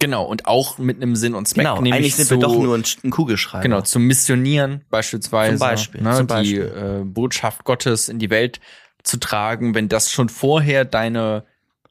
Genau, 0.00 0.24
und 0.24 0.46
auch 0.46 0.78
mit 0.78 0.96
einem 0.98 1.16
Sinn 1.16 1.34
und 1.34 1.46
Zweck. 1.48 1.64
Genau, 1.64 1.76
nämlich 1.76 1.94
eigentlich 1.94 2.14
sind 2.16 2.26
zu, 2.28 2.36
wir 2.36 2.40
doch 2.40 2.54
nur 2.56 2.76
ein, 2.76 2.84
ein 3.02 3.10
Kugelschreiber. 3.10 3.62
Genau, 3.62 3.80
zum 3.80 4.04
Missionieren 4.04 4.84
beispielsweise. 4.90 5.52
Zum 5.56 5.58
Beispiel, 5.60 6.02
Ne, 6.02 6.14
zum 6.16 6.26
Die 6.28 6.32
Beispiel. 6.34 7.00
äh, 7.00 7.04
Botschaft 7.04 7.64
Gottes 7.64 8.08
in 8.08 8.18
die 8.20 8.30
Welt 8.30 8.60
zu 9.02 9.16
tragen, 9.18 9.74
wenn 9.74 9.88
das 9.88 10.10
schon 10.12 10.28
vorher 10.28 10.84
deine 10.84 11.44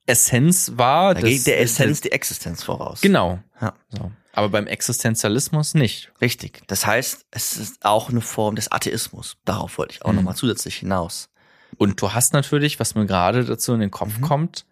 Essenz 0.05 0.73
war. 0.75 1.15
Da 1.15 1.21
geht 1.21 1.45
der 1.47 1.59
Essenz 1.59 1.99
die 2.01 2.11
Existenz 2.13 2.63
voraus. 2.63 3.01
Genau. 3.01 3.39
Ja. 3.59 3.73
So. 3.89 4.11
Aber 4.31 4.49
beim 4.49 4.67
Existenzialismus 4.67 5.73
nicht. 5.73 6.11
Richtig. 6.21 6.61
Das 6.67 6.85
heißt, 6.85 7.25
es 7.31 7.57
ist 7.57 7.83
auch 7.83 8.09
eine 8.09 8.21
Form 8.21 8.55
des 8.55 8.71
Atheismus. 8.71 9.35
Darauf 9.45 9.77
wollte 9.79 9.95
ich 9.95 10.05
auch 10.05 10.11
Mhm. 10.11 10.17
nochmal 10.17 10.35
zusätzlich 10.35 10.75
hinaus. 10.75 11.29
Und 11.77 12.01
du 12.01 12.13
hast 12.13 12.31
natürlich, 12.33 12.79
was 12.79 12.95
mir 12.95 13.05
gerade 13.05 13.43
dazu 13.43 13.73
in 13.73 13.79
den 13.81 13.91
Kopf 13.91 14.17
Mhm. 14.19 14.21
kommt, 14.21 14.65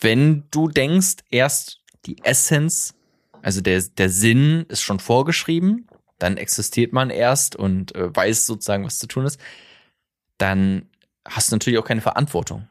wenn 0.00 0.44
du 0.50 0.68
denkst, 0.68 1.16
erst 1.30 1.77
die 2.06 2.22
Essenz, 2.24 2.94
also 3.42 3.60
der, 3.60 3.82
der 3.82 4.08
Sinn 4.08 4.66
ist 4.68 4.82
schon 4.82 5.00
vorgeschrieben, 5.00 5.86
dann 6.18 6.36
existiert 6.36 6.92
man 6.92 7.10
erst 7.10 7.56
und 7.56 7.94
äh, 7.94 8.14
weiß 8.14 8.46
sozusagen, 8.46 8.84
was 8.84 8.98
zu 8.98 9.06
tun 9.06 9.26
ist, 9.26 9.40
dann 10.36 10.88
hast 11.24 11.50
du 11.50 11.56
natürlich 11.56 11.78
auch 11.78 11.84
keine 11.84 12.00
Verantwortung. 12.00 12.68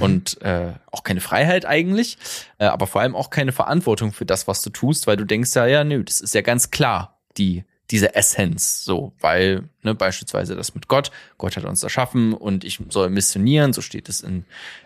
Und 0.00 0.42
äh, 0.42 0.72
auch 0.90 1.04
keine 1.04 1.20
Freiheit 1.20 1.66
eigentlich, 1.66 2.18
äh, 2.58 2.64
aber 2.64 2.88
vor 2.88 3.00
allem 3.00 3.14
auch 3.14 3.30
keine 3.30 3.52
Verantwortung 3.52 4.12
für 4.12 4.26
das, 4.26 4.48
was 4.48 4.60
du 4.60 4.70
tust, 4.70 5.06
weil 5.06 5.16
du 5.16 5.24
denkst 5.24 5.54
ja, 5.54 5.66
ja, 5.66 5.84
nö, 5.84 6.02
das 6.02 6.20
ist 6.20 6.34
ja 6.34 6.40
ganz 6.40 6.72
klar, 6.72 7.20
die, 7.36 7.62
diese 7.92 8.16
Essenz, 8.16 8.82
so, 8.82 9.12
weil, 9.20 9.68
ne, 9.82 9.94
beispielsweise 9.94 10.56
das 10.56 10.74
mit 10.74 10.88
Gott, 10.88 11.12
Gott 11.38 11.56
hat 11.56 11.64
uns 11.64 11.84
erschaffen 11.84 12.32
und 12.32 12.64
ich 12.64 12.80
soll 12.88 13.08
missionieren, 13.08 13.72
so 13.72 13.82
steht 13.82 14.08
es 14.08 14.20
in, 14.20 14.44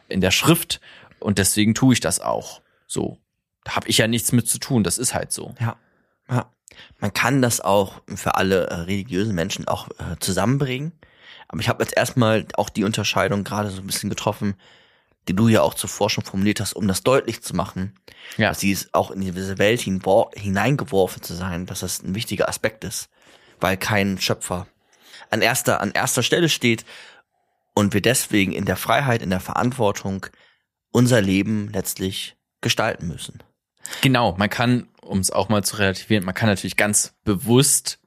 in 0.08 0.20
der 0.20 0.30
Schrift 0.30 0.78
und 1.20 1.38
deswegen 1.38 1.74
tue 1.74 1.94
ich 1.94 2.00
das 2.00 2.20
auch. 2.20 2.60
So. 2.86 3.16
Habe 3.68 3.88
ich 3.88 3.98
ja 3.98 4.06
nichts 4.06 4.32
mit 4.32 4.48
zu 4.48 4.58
tun, 4.58 4.82
das 4.84 4.98
ist 4.98 5.14
halt 5.14 5.32
so. 5.32 5.54
Ja. 5.60 5.76
ja. 6.30 6.50
Man 7.00 7.12
kann 7.12 7.42
das 7.42 7.60
auch 7.60 8.00
für 8.14 8.34
alle 8.36 8.66
äh, 8.68 8.74
religiösen 8.74 9.34
Menschen 9.34 9.68
auch 9.68 9.88
äh, 9.98 10.16
zusammenbringen. 10.20 10.92
Aber 11.48 11.60
ich 11.60 11.68
habe 11.68 11.82
jetzt 11.82 11.96
erstmal 11.96 12.46
auch 12.54 12.68
die 12.68 12.84
Unterscheidung 12.84 13.42
gerade 13.44 13.70
so 13.70 13.80
ein 13.80 13.86
bisschen 13.86 14.10
getroffen, 14.10 14.54
die 15.28 15.34
du 15.34 15.48
ja 15.48 15.62
auch 15.62 15.74
zuvor 15.74 16.10
schon 16.10 16.24
formuliert 16.24 16.60
hast, 16.60 16.74
um 16.74 16.88
das 16.88 17.02
deutlich 17.02 17.42
zu 17.42 17.54
machen, 17.54 17.94
Ja. 18.36 18.48
dass 18.48 18.58
dies 18.58 18.88
auch 18.92 19.10
in 19.10 19.20
diese 19.20 19.58
Welt 19.58 19.80
hineingeworfen 19.80 21.22
zu 21.22 21.34
sein, 21.34 21.66
dass 21.66 21.80
das 21.80 22.02
ein 22.02 22.14
wichtiger 22.14 22.48
Aspekt 22.48 22.84
ist, 22.84 23.08
weil 23.60 23.76
kein 23.76 24.18
Schöpfer 24.20 24.66
an 25.30 25.42
erster, 25.42 25.80
an 25.80 25.92
erster 25.92 26.22
Stelle 26.22 26.48
steht 26.48 26.84
und 27.74 27.92
wir 27.92 28.00
deswegen 28.00 28.52
in 28.52 28.64
der 28.64 28.76
Freiheit, 28.76 29.20
in 29.22 29.30
der 29.30 29.40
Verantwortung 29.40 30.26
unser 30.92 31.20
Leben 31.20 31.70
letztlich 31.72 32.36
gestalten 32.60 33.08
müssen. 33.08 33.42
Genau, 34.00 34.34
man 34.36 34.50
kann, 34.50 34.88
um 35.00 35.18
es 35.18 35.30
auch 35.30 35.48
mal 35.48 35.64
zu 35.64 35.76
relativieren, 35.76 36.24
man 36.24 36.34
kann 36.34 36.48
natürlich 36.48 36.76
ganz 36.76 37.14
bewusst 37.24 37.98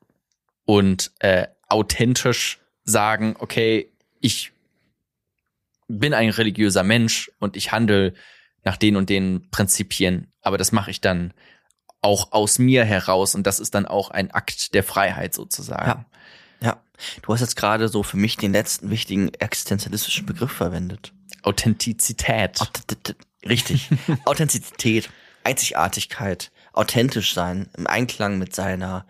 und 0.66 1.12
äh, 1.20 1.48
authentisch 1.68 2.60
sagen, 2.84 3.36
okay, 3.40 3.92
ich 4.20 4.52
bin 5.88 6.14
ein 6.14 6.30
religiöser 6.30 6.84
Mensch 6.84 7.32
und 7.40 7.58
ich 7.58 7.72
handle 7.72 8.14
nach 8.64 8.78
den 8.78 8.96
und 8.96 9.10
den 9.10 9.50
Prinzipien, 9.52 10.32
aber 10.42 10.58
das 10.58 10.72
mache 10.72 10.92
ich 10.92 11.02
dann 11.02 11.34
auch 12.02 12.32
aus 12.32 12.60
mir 12.60 12.84
heraus 12.86 13.36
und 13.36 13.46
das 13.46 13.60
ist 13.60 13.76
dann 13.76 13.86
auch 13.86 14.10
ein 14.12 14.32
Akt 14.32 14.74
der 14.74 14.84
Freiheit 14.84 15.34
sozusagen. 15.34 15.88
Ja. 15.88 16.06
Ja, 16.64 16.80
du 17.24 17.34
hast 17.34 17.42
jetzt 17.42 17.56
gerade 17.56 17.88
so 17.90 18.04
für 18.04 18.18
mich 18.18 18.38
den 18.38 18.52
letzten 18.52 18.92
wichtigen 18.92 19.34
existenzialistischen 19.34 20.28
Begriff 20.28 20.52
verwendet. 20.52 21.12
Authentizität. 21.42 22.62
Authent- 22.62 23.16
Richtig. 23.48 23.90
Authentizität, 24.26 25.10
Einzigartigkeit, 25.44 26.52
authentisch 26.74 27.34
sein, 27.34 27.70
im 27.78 27.88
Einklang 27.88 28.38
mit 28.38 28.56
seiner, 28.56 29.06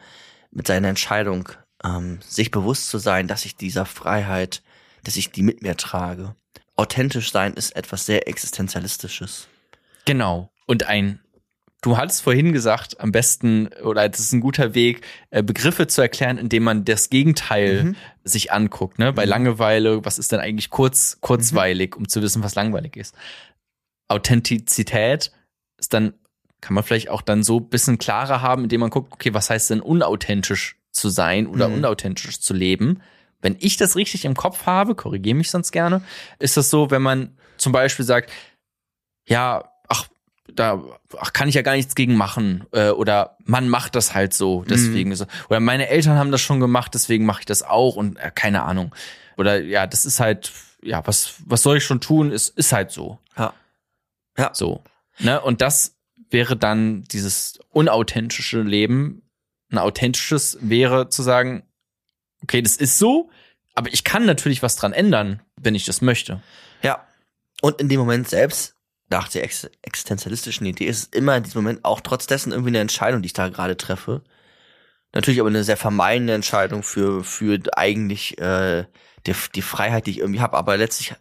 mit 0.51 0.67
seiner 0.67 0.89
Entscheidung, 0.89 1.49
ähm, 1.83 2.19
sich 2.27 2.51
bewusst 2.51 2.89
zu 2.89 2.97
sein, 2.97 3.27
dass 3.27 3.45
ich 3.45 3.55
dieser 3.55 3.85
Freiheit, 3.85 4.61
dass 5.03 5.17
ich 5.17 5.31
die 5.31 5.43
mit 5.43 5.61
mir 5.61 5.77
trage. 5.77 6.35
Authentisch 6.75 7.31
sein 7.31 7.53
ist 7.53 7.75
etwas 7.75 8.05
sehr 8.05 8.27
Existenzialistisches. 8.27 9.47
Genau. 10.05 10.51
Und 10.67 10.83
ein, 10.87 11.19
du 11.81 11.97
hattest 11.97 12.21
vorhin 12.21 12.53
gesagt, 12.53 12.99
am 12.99 13.11
besten, 13.11 13.67
oder 13.83 14.07
das 14.07 14.19
ist 14.19 14.31
ein 14.31 14.41
guter 14.41 14.73
Weg, 14.73 15.05
äh, 15.31 15.43
Begriffe 15.43 15.87
zu 15.87 16.01
erklären, 16.01 16.37
indem 16.37 16.63
man 16.63 16.85
das 16.85 17.09
Gegenteil 17.09 17.83
Mhm. 17.83 17.95
sich 18.23 18.51
anguckt. 18.51 18.99
Ne? 18.99 19.11
Bei 19.13 19.25
Langeweile, 19.25 20.03
was 20.05 20.17
ist 20.17 20.31
denn 20.31 20.39
eigentlich 20.39 20.69
kurz, 20.69 21.15
Mhm. 21.15 21.21
kurzweilig, 21.21 21.95
um 21.95 22.07
zu 22.07 22.21
wissen, 22.21 22.43
was 22.43 22.55
langweilig 22.55 22.95
ist. 22.97 23.15
Authentizität 24.07 25.31
ist 25.77 25.93
dann, 25.93 26.13
kann 26.61 26.73
man 26.75 26.83
vielleicht 26.83 27.09
auch 27.09 27.21
dann 27.21 27.43
so 27.43 27.59
ein 27.59 27.69
bisschen 27.69 27.97
klarer 27.97 28.41
haben, 28.41 28.63
indem 28.63 28.81
man 28.81 28.89
guckt, 28.89 29.11
okay, 29.13 29.33
was 29.33 29.49
heißt 29.49 29.69
denn 29.71 29.81
unauthentisch 29.81 30.77
zu 30.91 31.09
sein 31.09 31.47
oder 31.47 31.67
Mhm. 31.67 31.75
unauthentisch 31.75 32.39
zu 32.39 32.53
leben? 32.53 33.01
Wenn 33.41 33.55
ich 33.59 33.77
das 33.77 33.95
richtig 33.95 34.25
im 34.25 34.35
Kopf 34.35 34.65
habe, 34.67 34.93
korrigiere 34.95 35.35
mich 35.35 35.49
sonst 35.49 35.71
gerne, 35.71 36.03
ist 36.39 36.57
das 36.57 36.69
so, 36.69 36.91
wenn 36.91 37.01
man 37.01 37.35
zum 37.57 37.71
Beispiel 37.71 38.05
sagt, 38.05 38.31
ja, 39.27 39.71
ach, 39.87 40.07
da 40.53 40.81
ach, 41.17 41.33
kann 41.33 41.47
ich 41.49 41.55
ja 41.55 41.61
gar 41.61 41.75
nichts 41.75 41.95
gegen 41.95 42.15
machen. 42.15 42.65
Äh, 42.71 42.89
oder 42.89 43.37
man 43.45 43.67
macht 43.69 43.95
das 43.95 44.13
halt 44.13 44.33
so, 44.33 44.63
deswegen 44.69 45.15
so. 45.15 45.25
Oder 45.49 45.59
meine 45.59 45.87
Eltern 45.87 46.17
haben 46.17 46.31
das 46.31 46.41
schon 46.41 46.59
gemacht, 46.59 46.93
deswegen 46.93 47.25
mache 47.25 47.41
ich 47.41 47.45
das 47.45 47.63
auch 47.63 47.95
und 47.95 48.17
äh, 48.17 48.31
keine 48.33 48.63
Ahnung. 48.63 48.93
Oder 49.37 49.61
ja, 49.61 49.87
das 49.87 50.05
ist 50.05 50.19
halt, 50.19 50.51
ja, 50.83 51.05
was, 51.07 51.35
was 51.45 51.63
soll 51.63 51.77
ich 51.77 51.83
schon 51.85 52.01
tun? 52.01 52.31
Ist, 52.31 52.49
ist 52.57 52.73
halt 52.73 52.91
so. 52.91 53.17
Ja. 53.37 53.53
Ja. 54.37 54.51
So. 54.53 54.83
Ne? 55.19 55.39
Und 55.41 55.61
das 55.61 55.95
wäre 56.31 56.57
dann 56.57 57.03
dieses 57.03 57.59
unauthentische 57.69 58.61
Leben. 58.61 59.21
Ein 59.71 59.77
authentisches 59.77 60.57
wäre 60.61 61.09
zu 61.09 61.21
sagen, 61.21 61.63
okay, 62.43 62.61
das 62.61 62.77
ist 62.77 62.97
so, 62.97 63.29
aber 63.73 63.93
ich 63.93 64.03
kann 64.03 64.25
natürlich 64.25 64.63
was 64.63 64.75
dran 64.75 64.93
ändern, 64.93 65.41
wenn 65.55 65.75
ich 65.75 65.85
das 65.85 66.01
möchte. 66.01 66.41
Ja. 66.81 67.05
Und 67.61 67.79
in 67.79 67.89
dem 67.89 67.99
Moment 67.99 68.27
selbst, 68.27 68.75
nach 69.09 69.27
der 69.27 69.43
ex 69.43 69.69
existenzialistischen 69.81 70.65
Idee, 70.65 70.85
ist 70.85 70.97
es 70.97 71.05
immer 71.05 71.37
in 71.37 71.43
diesem 71.43 71.61
Moment 71.63 71.85
auch 71.85 72.01
trotz 72.01 72.27
dessen 72.27 72.51
irgendwie 72.51 72.69
eine 72.69 72.79
Entscheidung, 72.79 73.21
die 73.21 73.27
ich 73.27 73.33
da 73.33 73.49
gerade 73.49 73.77
treffe. 73.77 74.23
Natürlich 75.13 75.39
aber 75.41 75.49
eine 75.49 75.63
sehr 75.63 75.77
vermeidende 75.77 76.33
Entscheidung 76.33 76.83
für, 76.83 77.23
für 77.23 77.59
eigentlich 77.75 78.37
äh, 78.39 78.85
die, 79.27 79.35
die 79.53 79.61
Freiheit, 79.61 80.07
die 80.07 80.11
ich 80.11 80.19
irgendwie 80.19 80.39
habe, 80.39 80.57
aber 80.57 80.77
letztlich 80.77 81.13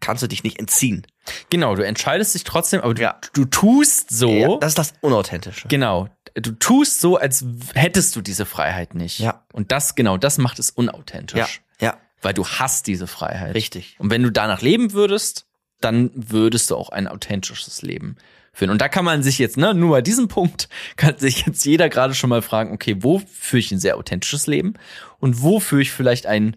kannst 0.00 0.22
du 0.22 0.28
dich 0.28 0.44
nicht 0.44 0.58
entziehen. 0.58 1.06
Genau, 1.50 1.74
du 1.76 1.84
entscheidest 1.84 2.34
dich 2.34 2.44
trotzdem, 2.44 2.80
aber 2.80 2.94
du, 2.94 3.02
Ja. 3.02 3.18
du 3.32 3.44
tust 3.44 4.10
so. 4.10 4.30
Ja, 4.30 4.56
das 4.56 4.70
ist 4.72 4.78
das 4.78 4.94
Unauthentische. 5.00 5.68
Genau. 5.68 6.08
Du 6.34 6.52
tust 6.52 7.00
so, 7.00 7.16
als 7.16 7.44
hättest 7.74 8.16
du 8.16 8.22
diese 8.22 8.46
Freiheit 8.46 8.94
nicht. 8.94 9.18
Ja. 9.18 9.44
Und 9.52 9.70
das, 9.70 9.94
genau, 9.94 10.16
das 10.16 10.38
macht 10.38 10.58
es 10.58 10.70
unauthentisch. 10.70 11.62
Ja, 11.80 11.88
ja, 11.88 11.96
Weil 12.22 12.32
du 12.34 12.46
hast 12.46 12.86
diese 12.86 13.06
Freiheit. 13.06 13.54
richtig. 13.54 13.96
Und 13.98 14.10
wenn 14.10 14.22
du 14.22 14.30
danach 14.30 14.62
leben 14.62 14.92
würdest, 14.92 15.46
dann 15.80 16.10
würdest 16.14 16.70
du 16.70 16.76
auch 16.76 16.88
ein 16.88 17.06
authentisches 17.08 17.82
Leben 17.82 18.16
führen. 18.52 18.70
Und 18.70 18.80
da 18.80 18.88
kann 18.88 19.04
man 19.04 19.22
sich 19.22 19.38
jetzt, 19.38 19.56
ne, 19.56 19.74
nur 19.74 19.90
bei 19.90 20.02
diesem 20.02 20.28
Punkt, 20.28 20.68
kann 20.96 21.18
sich 21.18 21.44
jetzt 21.46 21.64
jeder 21.66 21.88
gerade 21.88 22.14
schon 22.14 22.30
mal 22.30 22.42
fragen, 22.42 22.72
okay, 22.72 22.96
wo 23.00 23.18
führe 23.18 23.58
ich 23.60 23.70
ein 23.72 23.78
sehr 23.78 23.96
authentisches 23.96 24.46
Leben 24.46 24.74
und 25.18 25.42
wo 25.42 25.60
führe 25.60 25.82
ich 25.82 25.92
vielleicht 25.92 26.26
ein 26.26 26.56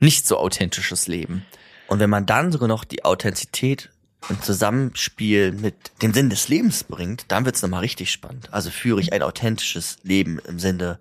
nicht 0.00 0.26
so 0.26 0.36
authentisches 0.38 1.06
Leben? 1.08 1.46
Und 1.86 1.98
wenn 2.00 2.10
man 2.10 2.26
dann 2.26 2.50
sogar 2.52 2.68
noch 2.68 2.84
die 2.84 3.04
Authentizität 3.04 3.90
im 4.28 4.40
Zusammenspiel 4.42 5.52
mit 5.52 5.74
dem 6.02 6.14
Sinn 6.14 6.30
des 6.30 6.48
Lebens 6.48 6.84
bringt, 6.84 7.26
dann 7.28 7.44
wird's 7.44 7.62
nochmal 7.62 7.80
richtig 7.80 8.10
spannend. 8.10 8.52
Also 8.52 8.70
führe 8.70 9.00
ich 9.00 9.12
ein 9.12 9.22
authentisches 9.22 9.98
Leben 10.02 10.38
im 10.40 10.58
Sinne 10.58 10.98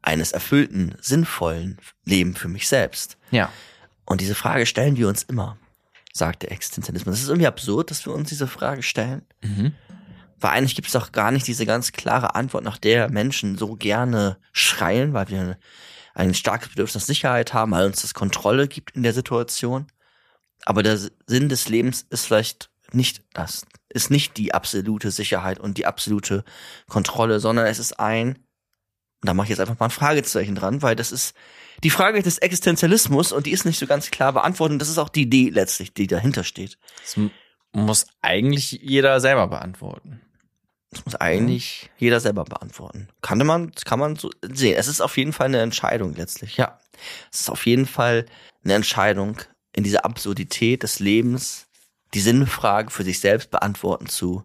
eines 0.00 0.32
erfüllten, 0.32 0.94
sinnvollen 1.00 1.78
Leben 2.04 2.34
für 2.34 2.48
mich 2.48 2.68
selbst. 2.68 3.16
Ja. 3.30 3.50
Und 4.04 4.20
diese 4.20 4.34
Frage 4.34 4.66
stellen 4.66 4.96
wir 4.96 5.08
uns 5.08 5.22
immer, 5.22 5.56
sagt 6.12 6.42
der 6.42 6.52
Existenzialismus. 6.52 7.14
Das 7.14 7.22
ist 7.22 7.28
irgendwie 7.28 7.46
absurd, 7.46 7.90
dass 7.90 8.04
wir 8.04 8.12
uns 8.12 8.28
diese 8.28 8.48
Frage 8.48 8.82
stellen. 8.82 9.22
Mhm. 9.42 9.72
Weil 10.40 10.50
eigentlich 10.50 10.74
gibt 10.74 10.88
es 10.88 10.92
doch 10.92 11.12
gar 11.12 11.30
nicht 11.30 11.46
diese 11.46 11.66
ganz 11.66 11.92
klare 11.92 12.34
Antwort, 12.34 12.64
nach 12.64 12.78
der 12.78 13.08
Menschen 13.10 13.56
so 13.56 13.76
gerne 13.76 14.38
schreien, 14.52 15.12
weil 15.12 15.28
wir 15.28 15.56
ein 16.14 16.34
starkes 16.34 16.68
Bedürfnis 16.70 17.02
nach 17.02 17.06
Sicherheit 17.06 17.54
haben, 17.54 17.70
weil 17.70 17.86
uns 17.86 18.02
das 18.02 18.12
Kontrolle 18.12 18.66
gibt 18.66 18.96
in 18.96 19.04
der 19.04 19.12
Situation. 19.12 19.86
Aber 20.64 20.82
der 20.82 20.98
Sinn 21.26 21.48
des 21.48 21.68
Lebens 21.68 22.06
ist 22.10 22.26
vielleicht 22.26 22.70
nicht 22.92 23.22
das, 23.32 23.66
ist 23.88 24.10
nicht 24.10 24.36
die 24.36 24.54
absolute 24.54 25.10
Sicherheit 25.10 25.58
und 25.58 25.78
die 25.78 25.86
absolute 25.86 26.44
Kontrolle, 26.88 27.40
sondern 27.40 27.66
es 27.66 27.78
ist 27.78 27.98
ein, 27.98 28.38
da 29.22 29.34
mache 29.34 29.46
ich 29.46 29.50
jetzt 29.50 29.60
einfach 29.60 29.78
mal 29.78 29.86
ein 29.86 29.90
Fragezeichen 29.90 30.54
dran, 30.54 30.82
weil 30.82 30.96
das 30.96 31.12
ist 31.12 31.34
die 31.82 31.90
Frage 31.90 32.22
des 32.22 32.38
Existenzialismus 32.38 33.32
und 33.32 33.46
die 33.46 33.52
ist 33.52 33.64
nicht 33.64 33.78
so 33.78 33.86
ganz 33.86 34.10
klar 34.10 34.32
beantwortet 34.32 34.74
und 34.74 34.78
das 34.78 34.88
ist 34.88 34.98
auch 34.98 35.08
die 35.08 35.22
Idee 35.22 35.48
letztlich, 35.50 35.94
die 35.94 36.06
dahinter 36.06 36.44
steht. 36.44 36.78
Das 37.02 37.16
muss 37.72 38.06
eigentlich 38.20 38.72
jeder 38.72 39.20
selber 39.20 39.48
beantworten. 39.48 40.20
Das 40.90 41.04
muss 41.06 41.14
eigentlich 41.14 41.90
jeder 41.96 42.20
selber 42.20 42.44
beantworten. 42.44 43.08
Kann 43.22 43.38
man, 43.46 43.72
kann 43.86 43.98
man 43.98 44.16
so 44.16 44.30
sehen. 44.42 44.76
Es 44.76 44.88
ist 44.88 45.00
auf 45.00 45.16
jeden 45.16 45.32
Fall 45.32 45.46
eine 45.46 45.62
Entscheidung 45.62 46.14
letztlich, 46.14 46.58
ja. 46.58 46.78
Es 47.32 47.40
ist 47.40 47.50
auf 47.50 47.64
jeden 47.64 47.86
Fall 47.86 48.26
eine 48.62 48.74
Entscheidung, 48.74 49.38
in 49.74 49.84
dieser 49.84 50.04
Absurdität 50.04 50.82
des 50.82 50.98
Lebens 50.98 51.66
die 52.14 52.20
Sinnfrage 52.20 52.90
für 52.90 53.04
sich 53.04 53.20
selbst 53.20 53.50
beantworten 53.50 54.06
zu 54.06 54.44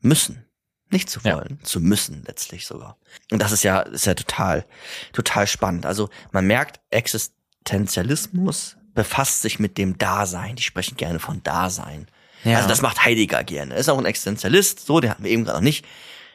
müssen. 0.00 0.44
Nicht 0.90 1.08
zu 1.08 1.24
wollen, 1.24 1.58
ja. 1.60 1.64
zu 1.64 1.80
müssen 1.80 2.22
letztlich 2.26 2.66
sogar. 2.66 2.98
Und 3.30 3.40
das 3.40 3.52
ist 3.52 3.64
ja, 3.64 3.80
ist 3.80 4.06
ja 4.06 4.14
total, 4.14 4.66
total 5.12 5.46
spannend. 5.46 5.86
Also 5.86 6.10
man 6.30 6.46
merkt, 6.46 6.80
Existenzialismus 6.90 8.76
befasst 8.94 9.42
sich 9.42 9.58
mit 9.58 9.78
dem 9.78 9.98
Dasein. 9.98 10.56
Die 10.56 10.62
sprechen 10.62 10.96
gerne 10.96 11.18
von 11.18 11.42
Dasein. 11.42 12.06
Ja. 12.44 12.58
Also 12.58 12.68
das 12.68 12.82
macht 12.82 13.04
Heidegger 13.04 13.42
gerne. 13.44 13.74
Ist 13.74 13.88
auch 13.88 13.98
ein 13.98 14.04
Existenzialist, 14.04 14.86
so, 14.86 15.00
den 15.00 15.10
hatten 15.10 15.24
wir 15.24 15.30
eben 15.30 15.44
gerade 15.44 15.58
noch 15.58 15.64
nicht. 15.64 15.84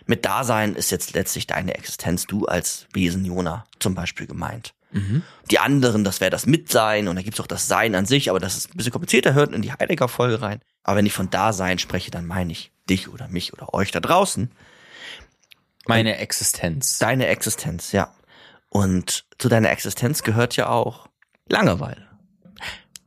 Mit 0.08 0.26
Dasein 0.26 0.76
ist 0.76 0.90
jetzt 0.90 1.14
letztlich 1.14 1.46
deine 1.46 1.76
Existenz, 1.76 2.26
du 2.26 2.46
als 2.46 2.88
Wesen 2.94 3.24
Jona 3.26 3.66
zum 3.80 3.94
Beispiel 3.94 4.26
gemeint. 4.26 4.74
Mhm. 4.92 5.24
Die 5.52 5.60
anderen, 5.60 6.04
das 6.04 6.22
wäre 6.22 6.32
das 6.32 6.46
Mitsein 6.46 7.08
und 7.08 7.16
da 7.16 7.22
gibt's 7.22 7.40
auch 7.40 7.48
das 7.48 7.68
Sein 7.68 7.96
an 7.96 8.06
sich, 8.06 8.30
aber 8.30 8.40
das 8.40 8.58
ist 8.58 8.74
ein 8.74 8.78
bisschen 8.78 8.92
komplizierter, 8.92 9.34
hört 9.34 9.54
in 9.54 9.62
die 9.62 9.72
Heidegger-Folge 9.72 10.42
rein. 10.42 10.62
Aber 10.84 10.98
wenn 10.98 11.06
ich 11.06 11.14
von 11.14 11.30
Dasein 11.30 11.80
spreche, 11.80 12.12
dann 12.12 12.26
meine 12.26 12.52
ich 12.52 12.72
dich 12.90 13.10
oder 13.10 13.28
mich 13.28 13.54
oder 13.54 13.74
euch 13.74 13.92
da 13.92 14.00
draußen. 14.00 14.52
Meine 15.86 16.14
und 16.14 16.20
Existenz. 16.20 16.98
Deine 16.98 17.28
Existenz, 17.28 17.92
ja. 17.92 18.14
Und 18.70 19.26
zu 19.38 19.50
deiner 19.50 19.72
Existenz 19.72 20.24
gehört 20.24 20.56
ja 20.56 20.70
auch 20.70 21.10
Langeweile. 21.48 22.08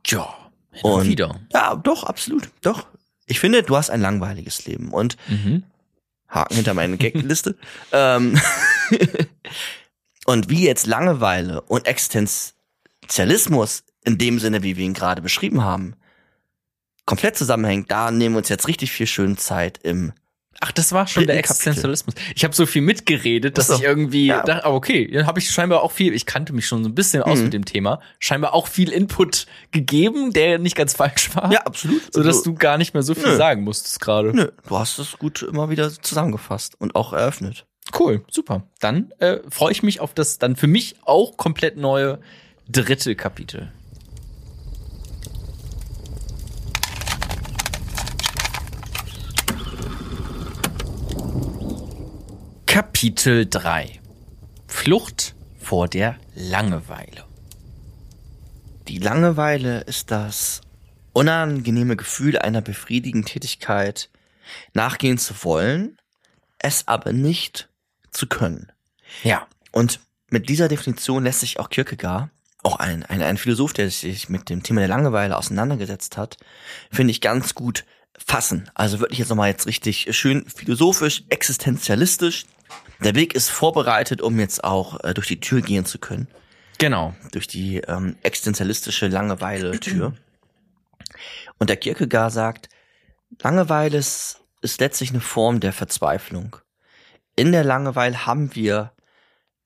Ja, 0.05 0.33
und 0.81 1.07
wieder. 1.07 1.39
Ja, 1.53 1.75
doch, 1.75 2.03
absolut. 2.03 2.49
Doch. 2.61 2.87
Ich 3.25 3.39
finde, 3.39 3.63
du 3.63 3.77
hast 3.77 3.89
ein 3.89 4.01
langweiliges 4.01 4.65
Leben. 4.65 4.91
Und 4.91 5.15
mhm. 5.29 5.63
Haken 6.27 6.55
hinter 6.55 6.73
meine 6.73 6.97
Gagliste. 6.99 7.55
ähm, 7.91 8.39
und 10.25 10.49
wie 10.49 10.65
jetzt 10.65 10.87
Langeweile 10.87 11.61
und 11.61 11.87
Existenzialismus 11.87 13.83
in 14.03 14.17
dem 14.17 14.39
Sinne, 14.39 14.63
wie 14.63 14.77
wir 14.77 14.85
ihn 14.85 14.93
gerade 14.93 15.21
beschrieben 15.21 15.63
haben, 15.63 15.95
komplett 17.05 17.37
zusammenhängt, 17.37 17.91
da 17.91 18.11
nehmen 18.11 18.35
wir 18.35 18.39
uns 18.39 18.49
jetzt 18.49 18.67
richtig 18.67 18.91
viel 18.91 19.07
schöne 19.07 19.35
Zeit 19.35 19.79
im 19.83 20.13
Ach, 20.61 20.71
das 20.71 20.93
war 20.93 21.07
schon 21.07 21.27
der 21.27 21.37
Existenzialismus. 21.37 22.15
Ich 22.35 22.45
habe 22.45 22.55
so 22.55 22.65
viel 22.65 22.81
mitgeredet, 22.81 23.57
dass 23.57 23.67
so. 23.67 23.75
ich 23.75 23.83
irgendwie 23.83 24.27
ja. 24.27 24.43
dachte, 24.43 24.63
aber 24.63 24.75
okay, 24.75 25.11
dann 25.11 25.27
habe 25.27 25.39
ich 25.39 25.49
scheinbar 25.51 25.81
auch 25.81 25.91
viel, 25.91 26.13
ich 26.13 26.25
kannte 26.25 26.53
mich 26.53 26.67
schon 26.67 26.83
so 26.83 26.89
ein 26.89 26.95
bisschen 26.95 27.21
aus 27.21 27.39
mhm. 27.39 27.45
mit 27.45 27.53
dem 27.53 27.65
Thema, 27.65 27.99
scheinbar 28.19 28.53
auch 28.53 28.67
viel 28.67 28.89
Input 28.89 29.45
gegeben, 29.71 30.31
der 30.31 30.59
nicht 30.59 30.77
ganz 30.77 30.93
falsch 30.95 31.35
war. 31.35 31.51
Ja, 31.51 31.63
absolut. 31.63 32.01
So 32.13 32.23
dass 32.23 32.37
also, 32.37 32.51
du 32.51 32.55
gar 32.55 32.77
nicht 32.77 32.93
mehr 32.93 33.03
so 33.03 33.13
viel 33.13 33.31
nö. 33.31 33.35
sagen 33.35 33.63
musstest 33.63 33.99
gerade. 33.99 34.33
Nö, 34.33 34.51
du 34.65 34.79
hast 34.79 34.99
es 34.99 35.17
gut 35.17 35.41
immer 35.41 35.69
wieder 35.69 35.91
zusammengefasst 35.91 36.79
und 36.79 36.95
auch 36.95 37.11
eröffnet. 37.11 37.65
Cool, 37.97 38.23
super. 38.29 38.63
Dann 38.79 39.11
äh, 39.19 39.39
freue 39.49 39.71
ich 39.71 39.83
mich 39.83 39.99
auf 39.99 40.13
das 40.13 40.39
dann 40.39 40.55
für 40.55 40.67
mich 40.67 40.95
auch 41.03 41.37
komplett 41.37 41.77
neue 41.77 42.19
dritte 42.67 43.15
Kapitel. 43.15 43.71
Kapitel 52.65 53.45
3 53.47 53.99
Flucht 54.67 55.35
vor 55.59 55.87
der 55.87 56.17
Langeweile. 56.35 57.25
Die 58.87 58.97
Langeweile 58.97 59.81
ist 59.81 60.09
das 60.09 60.61
unangenehme 61.13 61.95
Gefühl 61.95 62.37
einer 62.39 62.61
befriedigenden 62.61 63.29
Tätigkeit 63.29 64.09
nachgehen 64.73 65.17
zu 65.17 65.33
wollen, 65.43 65.97
es 66.59 66.87
aber 66.87 67.13
nicht 67.13 67.69
zu 68.13 68.27
können. 68.27 68.71
Ja. 69.23 69.47
Und 69.71 69.99
mit 70.29 70.49
dieser 70.49 70.67
Definition 70.67 71.23
lässt 71.23 71.41
sich 71.41 71.59
auch 71.59 71.69
Kierkegaard, 71.69 72.29
auch 72.63 72.77
ein, 72.77 73.03
ein, 73.03 73.21
ein 73.21 73.37
Philosoph, 73.37 73.73
der 73.73 73.89
sich 73.89 74.29
mit 74.29 74.49
dem 74.49 74.63
Thema 74.63 74.79
der 74.79 74.87
Langeweile 74.87 75.37
auseinandergesetzt 75.37 76.17
hat, 76.17 76.37
finde 76.91 77.11
ich 77.11 77.21
ganz 77.21 77.55
gut 77.55 77.85
fassen. 78.17 78.69
Also 78.73 78.99
wirklich 78.99 79.19
jetzt 79.19 79.29
nochmal 79.29 79.49
jetzt 79.49 79.67
richtig 79.67 80.15
schön 80.15 80.45
philosophisch, 80.47 81.23
existenzialistisch 81.29 82.45
der 83.03 83.15
Weg 83.15 83.35
ist 83.35 83.49
vorbereitet, 83.49 84.21
um 84.21 84.39
jetzt 84.39 84.63
auch 84.63 85.03
äh, 85.03 85.13
durch 85.13 85.27
die 85.27 85.39
Tür 85.39 85.61
gehen 85.61 85.85
zu 85.85 85.99
können. 85.99 86.27
Genau. 86.77 87.13
Durch 87.31 87.47
die 87.47 87.77
ähm, 87.79 88.15
existenzialistische 88.23 89.07
Langeweile-Tür. 89.07 90.13
Und 91.59 91.69
der 91.69 91.77
Kierkegaard 91.77 92.31
sagt, 92.31 92.69
Langeweile 93.41 93.97
ist, 93.97 94.41
ist 94.61 94.79
letztlich 94.79 95.11
eine 95.11 95.21
Form 95.21 95.59
der 95.59 95.73
Verzweiflung. 95.73 96.55
In 97.35 97.51
der 97.51 97.63
Langeweile 97.63 98.25
haben 98.25 98.55
wir 98.55 98.91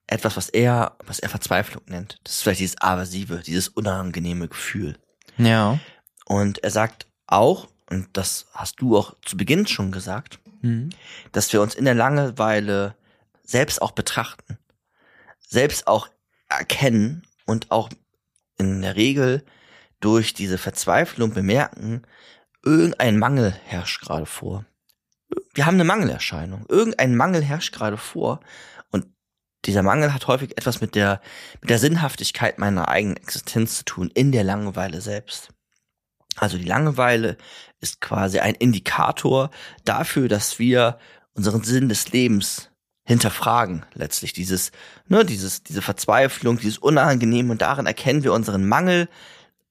etwas, 0.07 0.37
was 0.37 0.49
er, 0.49 0.95
was 1.05 1.19
er 1.19 1.29
Verzweiflung 1.29 1.83
nennt. 1.87 2.19
Das 2.23 2.35
ist 2.35 2.41
vielleicht 2.43 2.61
dieses 2.61 2.81
aversive, 2.81 3.41
dieses 3.45 3.67
unangenehme 3.67 4.47
Gefühl. 4.47 4.97
Ja. 5.37 5.79
Und 6.25 6.63
er 6.63 6.71
sagt 6.71 7.07
auch, 7.27 7.67
und 7.89 8.09
das 8.13 8.47
hast 8.53 8.81
du 8.81 8.97
auch 8.97 9.15
zu 9.23 9.37
Beginn 9.37 9.67
schon 9.67 9.91
gesagt, 9.91 10.39
mhm. 10.61 10.89
dass 11.31 11.51
wir 11.51 11.61
uns 11.61 11.75
in 11.75 11.85
der 11.85 11.95
Langeweile 11.95 12.95
selbst 13.43 13.81
auch 13.81 13.91
betrachten, 13.91 14.57
selbst 15.39 15.87
auch 15.87 16.09
erkennen 16.49 17.23
und 17.45 17.71
auch 17.71 17.89
in 18.57 18.81
der 18.81 18.95
Regel 18.95 19.43
durch 19.99 20.33
diese 20.33 20.57
Verzweiflung 20.57 21.33
bemerken, 21.33 22.03
irgendein 22.63 23.17
Mangel 23.17 23.51
herrscht 23.65 24.01
gerade 24.01 24.25
vor. 24.25 24.65
Wir 25.57 25.65
haben 25.65 25.73
eine 25.73 25.85
Mangelerscheinung. 25.85 26.67
Irgendein 26.69 27.15
Mangel 27.15 27.43
herrscht 27.43 27.73
gerade 27.73 27.97
vor. 27.97 28.41
Und 28.91 29.07
dieser 29.65 29.81
Mangel 29.81 30.13
hat 30.13 30.27
häufig 30.27 30.55
etwas 30.55 30.81
mit 30.81 30.93
der, 30.93 31.19
mit 31.61 31.71
der 31.71 31.79
Sinnhaftigkeit 31.79 32.59
meiner 32.59 32.89
eigenen 32.89 33.17
Existenz 33.17 33.79
zu 33.79 33.85
tun, 33.85 34.11
in 34.13 34.31
der 34.31 34.43
Langeweile 34.43 35.01
selbst. 35.01 35.49
Also 36.35 36.59
die 36.59 36.63
Langeweile 36.63 37.37
ist 37.79 38.01
quasi 38.01 38.37
ein 38.37 38.53
Indikator 38.53 39.49
dafür, 39.83 40.27
dass 40.27 40.59
wir 40.59 40.99
unseren 41.33 41.63
Sinn 41.63 41.89
des 41.89 42.11
Lebens 42.11 42.69
hinterfragen 43.03 43.83
letztlich 43.95 44.33
dieses 44.33 44.71
ne 45.07 45.23
dieses 45.23 45.63
diese 45.63 45.81
Verzweiflung 45.81 46.57
dieses 46.57 46.77
Unangenehm 46.77 47.49
und 47.49 47.61
darin 47.61 47.85
erkennen 47.85 48.23
wir 48.23 48.33
unseren 48.33 48.67
Mangel 48.67 49.07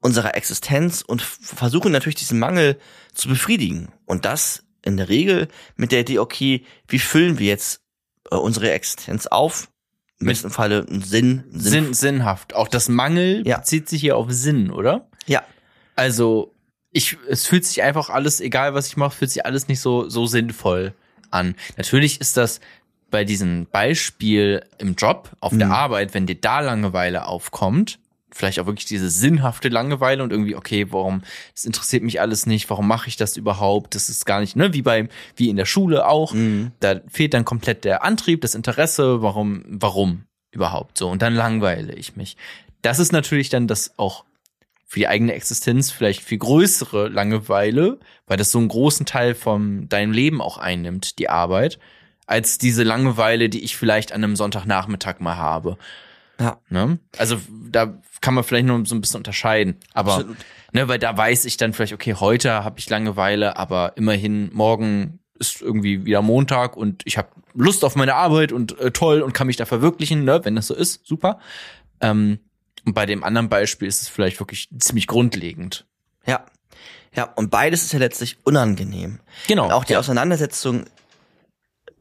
unserer 0.01 0.35
Existenz 0.35 1.03
und 1.03 1.21
versuchen 1.21 1.93
natürlich 1.93 2.15
diesen 2.15 2.39
Mangel 2.39 2.81
zu 3.13 3.29
befriedigen 3.29 3.93
und 4.07 4.25
das 4.25 4.66
in 4.87 4.97
der 4.97 5.09
Regel 5.09 5.49
mit 5.77 5.93
der 5.93 6.01
Idee 6.01 6.19
okay 6.19 6.65
wie 6.89 6.99
füllen 6.99 7.39
wir 7.39 7.47
jetzt 7.47 7.83
äh, 8.31 8.37
unsere 8.37 8.71
Existenz 8.71 9.27
auf? 9.27 9.69
Im 10.19 10.29
besten 10.29 10.51
Falle 10.51 10.87
einen 10.89 11.03
Sinn, 11.03 11.45
Sinn, 11.51 11.61
Sinn 11.61 11.95
sinnhaft. 11.95 12.55
Auch 12.55 12.69
das 12.69 12.89
Mangel 12.89 13.47
ja. 13.47 13.59
bezieht 13.59 13.89
sich 13.89 14.01
hier 14.01 14.17
auf 14.17 14.31
Sinn 14.31 14.71
oder? 14.71 15.09
Ja. 15.27 15.43
Also 15.95 16.55
ich 16.91 17.19
es 17.29 17.47
fühlt 17.47 17.67
sich 17.67 17.83
einfach 17.83 18.09
alles 18.09 18.41
egal 18.41 18.73
was 18.73 18.87
ich 18.87 18.97
mache 18.97 19.15
fühlt 19.15 19.31
sich 19.31 19.45
alles 19.45 19.69
nicht 19.69 19.81
so 19.81 20.09
so 20.09 20.27
sinnvoll 20.27 20.95
an. 21.31 21.55
Natürlich 21.77 22.21
ist 22.21 22.37
das 22.37 22.61
bei 23.11 23.25
diesem 23.25 23.67
Beispiel 23.67 24.65
im 24.79 24.95
Job, 24.95 25.31
auf 25.41 25.53
mhm. 25.53 25.61
der 25.61 25.71
Arbeit, 25.71 26.15
wenn 26.15 26.27
dir 26.27 26.41
da 26.41 26.61
Langeweile 26.61 27.27
aufkommt, 27.27 27.99
vielleicht 28.37 28.61
auch 28.61 28.67
wirklich 28.67 28.87
diese 28.87 29.11
sinnhafte 29.11 29.69
Langeweile 29.69 30.23
und 30.23 30.31
irgendwie, 30.31 30.55
okay, 30.55 30.87
warum, 30.91 31.23
das 31.55 31.65
interessiert 31.65 32.03
mich 32.03 32.21
alles 32.21 32.47
nicht, 32.47 32.69
warum 32.71 32.87
mache 32.87 33.09
ich 33.09 33.17
das 33.17 33.37
überhaupt? 33.37 33.95
Das 33.95 34.09
ist 34.09 34.27
gar 34.27 34.41
nicht, 34.41 34.57
ne, 34.57 34.73
wie 34.73 34.83
bei, 34.83 35.09
wie 35.37 35.49
in 35.49 35.57
der 35.57 35.67
Schule 35.67 36.07
auch. 36.07 36.33
Mhm. 36.33 36.73
Da 36.81 37.01
fehlt 37.09 37.35
dann 37.35 37.45
komplett 37.45 37.85
der 37.85 38.05
Antrieb, 38.05 38.41
das 38.43 38.55
Interesse, 38.55 39.23
warum, 39.23 39.65
warum 39.69 40.25
überhaupt 40.51 40.99
so? 40.99 41.09
Und 41.09 41.23
dann 41.23 41.35
langweile 41.35 41.95
ich 41.95 42.17
mich. 42.17 42.37
Das 42.83 42.99
ist 42.99 43.13
natürlich 43.13 43.49
dann 43.49 43.67
das 43.67 43.95
auch 43.97 44.25
für 44.85 45.01
die 45.01 45.09
eigene 45.09 45.35
Existenz 45.35 45.91
vielleicht 45.91 46.23
viel 46.23 46.39
größere 46.39 47.09
Langeweile, 47.09 47.99
weil 48.27 48.37
das 48.37 48.53
so 48.53 48.59
einen 48.59 48.69
großen 48.69 49.05
Teil 49.05 49.35
von 49.35 49.89
deinem 49.89 50.13
Leben 50.13 50.41
auch 50.41 50.59
einnimmt, 50.59 51.19
die 51.19 51.29
Arbeit 51.29 51.79
als 52.27 52.59
diese 52.59 52.83
Langeweile, 52.83 53.49
die 53.49 53.63
ich 53.63 53.77
vielleicht 53.77 54.13
an 54.13 54.23
einem 54.23 54.37
Sonntagnachmittag 54.37 55.21
mal 55.21 55.37
habe. 55.37 55.79
Ja. 56.39 56.59
Ne? 56.69 56.99
Also 57.17 57.39
da 57.71 57.99
kann 58.21 58.35
man 58.35 58.45
vielleicht 58.45 58.67
nur 58.67 58.85
so 58.87 58.95
ein 58.95 59.01
bisschen 59.01 59.19
unterscheiden. 59.19 59.77
Aber 59.95 60.15
Absolut. 60.15 60.37
ne, 60.73 60.89
weil 60.89 60.99
da 60.99 61.17
weiß 61.17 61.45
ich 61.45 61.57
dann 61.57 61.73
vielleicht, 61.73 61.93
okay, 61.93 62.15
heute 62.15 62.65
habe 62.65 62.79
ich 62.79 62.89
Langeweile, 62.91 63.57
aber 63.57 63.97
immerhin 63.97 64.51
morgen 64.53 65.21
ist 65.39 65.61
irgendwie 65.61 66.05
wieder 66.05 66.23
Montag 66.23 66.77
und 66.77 67.03
ich 67.05 67.19
habe 67.19 67.29
Lust 67.55 67.85
auf 67.85 67.97
meine 67.97 68.15
Arbeit 68.15 68.53
und 68.53 68.79
äh, 68.79 68.91
toll 68.91 69.23
und 69.23 69.33
kann 69.33 69.47
mich 69.47 69.57
da 69.57 69.67
verwirklichen, 69.67 70.25
ne, 70.25 70.45
wenn 70.45 70.57
das 70.57 70.67
so 70.67 70.75
ist, 70.75 71.07
super. 71.07 71.39
Ähm, 72.01 72.39
und 72.85 72.95
bei 72.95 73.07
dem 73.07 73.25
anderen 73.25 73.49
Beispiel 73.49 73.89
ist 73.89 74.03
es 74.03 74.09
vielleicht 74.09 74.39
wirklich 74.41 74.69
ziemlich 74.79 75.07
grundlegend. 75.07 75.87
Ja. 76.27 76.45
Ja, 77.15 77.33
und 77.35 77.51
beides 77.51 77.83
ist 77.83 77.93
ja 77.93 77.99
letztlich 77.99 78.37
unangenehm. 78.45 79.21
Genau. 79.49 79.65
Und 79.67 79.73
auch 79.73 79.85
die 79.85 79.95
ja. 79.95 79.99
Auseinandersetzung 79.99 80.85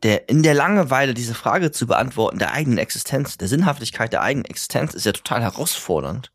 der 0.06 0.30
in 0.30 0.44
der 0.44 0.54
Langeweile 0.54 1.16
diese 1.16 1.34
Frage 1.34 1.72
zu 1.72 1.88
beantworten, 1.88 2.38
der 2.38 2.52
eigenen 2.54 2.78
Existenz, 2.78 3.40
der 3.40 3.48
Sinnhaftigkeit 3.48 4.14
der 4.14 4.22
eigenen 4.22 4.46
Existenz, 4.46 4.94
ist 4.94 5.08
ja 5.08 5.12
total 5.12 5.42
herausfordernd 5.42 6.32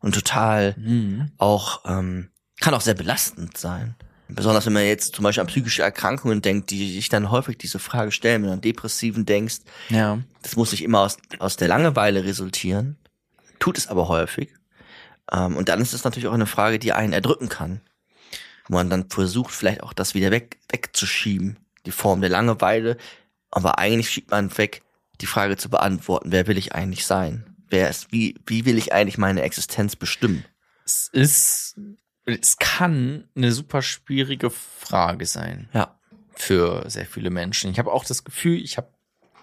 und 0.00 0.14
total 0.14 0.74
mhm. 0.76 1.32
auch 1.38 1.80
ähm, 1.86 2.28
kann 2.60 2.74
auch 2.74 2.82
sehr 2.82 2.92
belastend 2.92 3.56
sein. 3.56 3.94
Besonders 4.28 4.66
wenn 4.66 4.74
man 4.74 4.84
jetzt 4.84 5.14
zum 5.14 5.22
Beispiel 5.22 5.40
an 5.40 5.46
psychische 5.46 5.82
Erkrankungen 5.82 6.42
denkt, 6.42 6.70
die 6.70 6.92
sich 6.92 7.08
dann 7.08 7.30
häufig 7.30 7.56
diese 7.56 7.78
Frage 7.78 8.12
stellen, 8.12 8.42
wenn 8.42 8.48
du 8.48 8.52
an 8.52 8.60
Depressiven 8.60 9.24
denkst. 9.24 9.60
Ja. 9.88 10.18
Das 10.42 10.56
muss 10.56 10.70
nicht 10.70 10.84
immer 10.84 11.00
aus, 11.00 11.16
aus 11.38 11.56
der 11.56 11.68
Langeweile 11.68 12.24
resultieren, 12.24 12.98
tut 13.60 13.78
es 13.78 13.88
aber 13.88 14.08
häufig. 14.08 14.50
Ähm, 15.32 15.56
und 15.56 15.70
dann 15.70 15.80
ist 15.80 15.94
es 15.94 16.04
natürlich 16.04 16.28
auch 16.28 16.34
eine 16.34 16.44
Frage, 16.44 16.78
die 16.78 16.92
einen 16.92 17.14
erdrücken 17.14 17.48
kann. 17.48 17.80
Wo 18.68 18.74
man 18.74 18.90
dann 18.90 19.08
versucht, 19.08 19.52
vielleicht 19.52 19.82
auch 19.82 19.94
das 19.94 20.12
wieder 20.12 20.30
weg, 20.30 20.58
wegzuschieben, 20.68 21.56
die 21.86 21.92
Form 21.92 22.20
der 22.20 22.30
Langeweile. 22.30 22.96
Aber 23.50 23.78
eigentlich 23.78 24.10
schiebt 24.10 24.30
man 24.30 24.56
weg, 24.58 24.82
die 25.20 25.26
Frage 25.26 25.56
zu 25.56 25.68
beantworten, 25.68 26.32
wer 26.32 26.46
will 26.46 26.58
ich 26.58 26.74
eigentlich 26.74 27.04
sein? 27.06 27.56
Wer 27.68 27.88
ist, 27.90 28.12
wie, 28.12 28.36
wie 28.46 28.64
will 28.64 28.78
ich 28.78 28.92
eigentlich 28.92 29.18
meine 29.18 29.42
Existenz 29.42 29.96
bestimmen? 29.96 30.44
Es 30.84 31.08
ist, 31.12 31.76
es 32.26 32.56
kann 32.58 33.28
eine 33.36 33.52
super 33.52 33.82
schwierige 33.82 34.50
Frage 34.50 35.26
sein. 35.26 35.68
Ja. 35.72 35.98
Für 36.34 36.88
sehr 36.88 37.06
viele 37.06 37.30
Menschen. 37.30 37.70
Ich 37.70 37.78
habe 37.78 37.92
auch 37.92 38.04
das 38.04 38.24
Gefühl, 38.24 38.56
ich 38.62 38.76
habe 38.76 38.88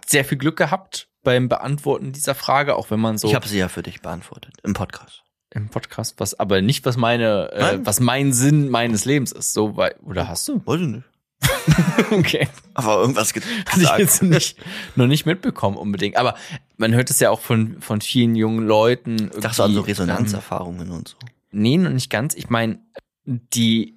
sehr 0.05 0.25
viel 0.25 0.38
Glück 0.38 0.57
gehabt 0.57 1.09
beim 1.23 1.47
Beantworten 1.49 2.11
dieser 2.11 2.33
Frage, 2.35 2.75
auch 2.75 2.89
wenn 2.89 2.99
man 2.99 3.17
so 3.17 3.27
Ich 3.27 3.35
habe 3.35 3.47
sie 3.47 3.59
ja 3.59 3.67
für 3.67 3.83
dich 3.83 4.01
beantwortet 4.01 4.55
im 4.63 4.73
Podcast. 4.73 5.23
im 5.51 5.69
Podcast, 5.69 6.15
was 6.17 6.39
aber 6.39 6.61
nicht 6.61 6.85
was 6.85 6.97
meine, 6.97 7.51
äh, 7.51 7.79
was 7.83 7.99
mein 7.99 8.33
Sinn 8.33 8.69
meines 8.69 9.05
Lebens 9.05 9.31
ist. 9.31 9.53
So 9.53 9.77
weit, 9.77 10.01
oder 10.01 10.27
hast 10.27 10.47
du? 10.47 10.61
Weiß 10.65 10.81
ich 10.81 10.88
nicht. 10.88 11.03
okay. 12.11 12.47
Aber 12.73 12.99
irgendwas 13.01 13.33
ge- 13.33 13.43
Hatte 13.65 13.69
ich 13.75 13.75
gesagt. 13.79 13.99
jetzt 13.99 14.23
nicht, 14.23 14.57
noch 14.95 15.07
nicht 15.07 15.25
mitbekommen 15.25 15.77
unbedingt. 15.77 16.15
Aber 16.17 16.35
man 16.77 16.93
hört 16.93 17.09
es 17.09 17.19
ja 17.19 17.29
auch 17.29 17.39
von, 17.39 17.81
von 17.81 18.01
vielen 18.01 18.35
jungen 18.35 18.65
Leuten. 18.65 19.29
Ich 19.35 19.41
dachte 19.41 19.55
so 19.57 19.63
an 19.63 19.71
so 19.71 19.77
irgendwie, 19.79 19.91
Resonanzerfahrungen 19.91 20.91
und 20.91 21.09
so. 21.09 21.15
Ähm, 21.21 21.29
nee, 21.51 21.77
noch 21.77 21.91
nicht 21.91 22.09
ganz. 22.09 22.35
Ich 22.35 22.49
meine, 22.49 22.79
die 23.25 23.95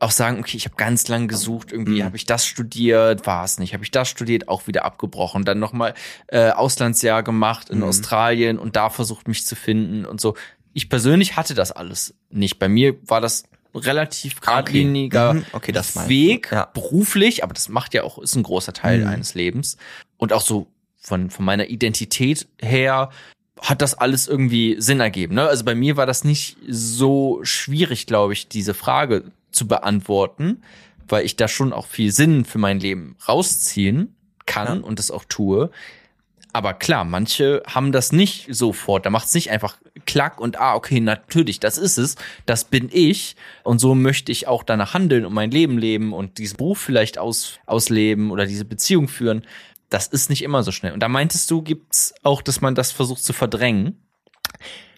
auch 0.00 0.10
sagen, 0.10 0.38
okay, 0.40 0.56
ich 0.56 0.66
habe 0.66 0.76
ganz 0.76 1.08
lang 1.08 1.28
gesucht, 1.28 1.72
irgendwie 1.72 2.00
Mhm. 2.00 2.04
habe 2.04 2.16
ich 2.16 2.26
das 2.26 2.44
studiert, 2.44 3.26
war 3.26 3.44
es 3.44 3.58
nicht, 3.58 3.72
habe 3.72 3.84
ich 3.84 3.90
das 3.90 4.08
studiert, 4.08 4.48
auch 4.48 4.66
wieder 4.66 4.84
abgebrochen, 4.84 5.44
dann 5.44 5.58
nochmal 5.58 5.94
äh, 6.26 6.50
Auslandsjahr 6.50 7.22
gemacht 7.22 7.70
in 7.70 7.78
Mhm. 7.78 7.84
Australien 7.84 8.58
und 8.58 8.76
da 8.76 8.90
versucht 8.90 9.28
mich 9.28 9.46
zu 9.46 9.56
finden 9.56 10.04
und 10.04 10.20
so. 10.20 10.34
Ich 10.74 10.88
persönlich 10.90 11.36
hatte 11.36 11.54
das 11.54 11.72
alles 11.72 12.14
nicht. 12.28 12.58
Bei 12.58 12.68
mir 12.68 12.96
war 13.08 13.20
das 13.20 13.44
relativ 13.74 14.40
geradliniger 14.40 15.34
Mhm. 15.34 15.44
Okay, 15.52 15.72
das 15.72 15.94
meine 15.94 16.06
ich. 16.06 16.10
Weg, 16.10 16.48
Ja. 16.52 16.66
beruflich, 16.72 17.42
aber 17.44 17.54
das 17.54 17.68
macht 17.68 17.94
ja 17.94 18.02
auch, 18.04 18.18
ist 18.18 18.34
ein 18.36 18.42
großer 18.42 18.72
Teil 18.72 19.00
Mhm. 19.00 19.06
eines 19.08 19.34
Lebens. 19.34 19.76
Und 20.16 20.32
auch 20.32 20.40
so 20.42 20.66
von, 21.00 21.30
von 21.30 21.44
meiner 21.44 21.66
Identität 21.68 22.46
her 22.60 23.10
hat 23.60 23.82
das 23.82 23.94
alles 23.94 24.26
irgendwie 24.26 24.76
Sinn 24.78 25.00
ergeben. 25.00 25.34
Ne? 25.36 25.46
Also 25.46 25.64
bei 25.64 25.74
mir 25.74 25.96
war 25.96 26.06
das 26.06 26.24
nicht 26.24 26.56
so 26.68 27.40
schwierig, 27.44 28.06
glaube 28.06 28.32
ich, 28.32 28.48
diese 28.48 28.74
Frage 28.74 29.24
zu 29.52 29.68
beantworten, 29.68 30.62
weil 31.08 31.24
ich 31.24 31.36
da 31.36 31.46
schon 31.48 31.72
auch 31.72 31.86
viel 31.86 32.10
Sinn 32.10 32.44
für 32.44 32.58
mein 32.58 32.80
Leben 32.80 33.16
rausziehen 33.28 34.14
kann 34.46 34.80
Ja. 34.80 34.84
und 34.84 34.98
das 34.98 35.10
auch 35.10 35.24
tue. 35.28 35.70
Aber 36.54 36.72
klar, 36.72 37.04
manche 37.04 37.64
haben 37.66 37.90
das 37.90 38.12
nicht 38.12 38.46
sofort. 38.48 39.04
Da 39.04 39.10
macht 39.10 39.26
es 39.26 39.34
nicht 39.34 39.50
einfach 39.50 39.76
klack 40.06 40.40
und 40.40 40.56
ah, 40.60 40.76
okay, 40.76 41.00
natürlich, 41.00 41.58
das 41.58 41.78
ist 41.78 41.98
es, 41.98 42.14
das 42.46 42.64
bin 42.64 42.88
ich. 42.92 43.34
Und 43.64 43.80
so 43.80 43.96
möchte 43.96 44.30
ich 44.30 44.46
auch 44.46 44.62
danach 44.62 44.94
handeln 44.94 45.26
und 45.26 45.34
mein 45.34 45.50
Leben 45.50 45.78
leben 45.78 46.12
und 46.12 46.38
diesen 46.38 46.56
Beruf 46.56 46.78
vielleicht 46.78 47.18
aus, 47.18 47.58
ausleben 47.66 48.30
oder 48.30 48.46
diese 48.46 48.64
Beziehung 48.64 49.08
führen. 49.08 49.44
Das 49.90 50.06
ist 50.06 50.30
nicht 50.30 50.42
immer 50.42 50.62
so 50.62 50.70
schnell. 50.70 50.92
Und 50.92 51.00
da 51.00 51.08
meintest 51.08 51.50
du, 51.50 51.60
gibt's 51.60 52.14
auch, 52.22 52.40
dass 52.40 52.60
man 52.60 52.76
das 52.76 52.92
versucht 52.92 53.24
zu 53.24 53.32
verdrängen? 53.32 53.98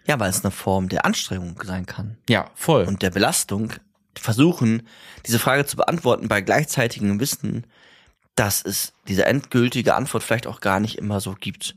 Ja, 0.07 0.20
weil 0.20 0.28
es 0.28 0.44
eine 0.44 0.50
Form 0.50 0.90
der 0.90 1.07
Anstrengung 1.07 1.59
sein 1.64 1.86
kann. 1.86 2.18
Ja, 2.28 2.50
voll. 2.54 2.84
Und 2.84 3.00
der 3.00 3.11
Belastung, 3.11 3.72
versuchen, 4.20 4.86
diese 5.24 5.38
Frage 5.38 5.64
zu 5.64 5.76
beantworten 5.76 6.28
bei 6.28 6.42
gleichzeitigem 6.42 7.18
Wissen, 7.18 7.66
dass 8.37 8.62
es 8.64 8.93
diese 9.09 9.24
endgültige 9.24 9.95
Antwort 9.95 10.22
vielleicht 10.22 10.47
auch 10.47 10.61
gar 10.61 10.78
nicht 10.78 10.99
immer 10.99 11.20
so 11.20 11.34
gibt. 11.39 11.74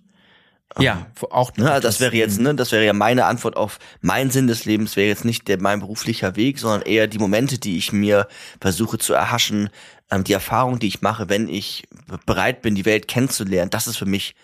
ja, 0.77 1.07
auch 1.31 1.55
Ne, 1.57 1.71
also 1.71 1.87
das 1.87 1.99
wäre 1.99 2.15
jetzt, 2.15 2.39
ne, 2.39 2.53
das 2.53 2.71
wäre 2.71 2.85
ja 2.85 2.93
meine 2.93 3.25
Antwort 3.25 3.57
auf 3.57 3.79
mein 4.01 4.29
Sinn 4.29 4.45
des 4.47 4.65
Lebens 4.65 4.95
wäre 4.95 5.07
jetzt 5.07 5.25
nicht 5.25 5.47
der 5.47 5.59
mein 5.59 5.79
beruflicher 5.79 6.35
Weg, 6.35 6.59
sondern 6.59 6.83
eher 6.83 7.07
die 7.07 7.17
Momente, 7.17 7.57
die 7.57 7.77
ich 7.77 7.91
mir 7.91 8.27
versuche 8.61 8.99
zu 8.99 9.13
erhaschen, 9.13 9.69
ähm, 10.11 10.23
die 10.23 10.33
Erfahrung, 10.33 10.77
die 10.77 10.87
ich 10.87 11.01
mache, 11.01 11.29
wenn 11.29 11.47
ich 11.47 11.87
bereit 12.25 12.61
bin, 12.61 12.75
die 12.75 12.85
Welt 12.85 13.07
kennenzulernen. 13.07 13.71
Das 13.71 13.87
ist 13.87 13.97
für 13.97 14.05
mich 14.05 14.35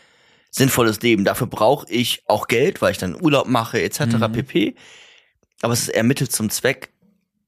sinnvolles 0.50 1.02
Leben. 1.02 1.26
Dafür 1.26 1.48
brauche 1.48 1.86
ich 1.92 2.24
auch 2.28 2.48
Geld, 2.48 2.82
weil 2.82 2.92
ich 2.92 2.98
dann 2.98 3.22
Urlaub 3.22 3.48
mache 3.48 3.82
etc. 3.82 4.06
Mhm. 4.06 4.32
pp. 4.32 4.76
Aber 5.62 5.74
es 5.74 5.82
ist 5.82 5.90
eher 5.90 6.04
Mittel 6.04 6.30
zum 6.30 6.50
Zweck 6.50 6.92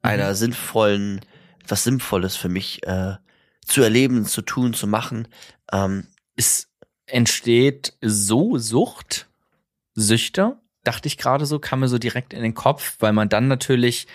einer 0.02 0.36
sinnvollen, 0.36 1.22
etwas 1.64 1.84
Sinnvolles 1.84 2.36
für 2.36 2.50
mich 2.50 2.86
äh, 2.86 3.16
zu 3.68 3.82
erleben, 3.82 4.26
zu 4.26 4.42
tun, 4.42 4.74
zu 4.74 4.88
machen. 4.88 5.28
Ähm, 5.72 6.08
es 6.36 6.68
entsteht 7.06 7.94
so 8.02 8.58
Sucht, 8.58 9.28
Süchte, 9.94 10.58
dachte 10.84 11.08
ich 11.08 11.18
gerade 11.18 11.46
so, 11.46 11.60
kam 11.60 11.82
mir 11.82 11.88
so 11.88 11.98
direkt 11.98 12.34
in 12.34 12.42
den 12.44 12.54
Kopf, 12.54 12.96
weil 13.00 13.14
man 13.14 13.30
dann 13.30 13.48
natürlich 13.48 14.08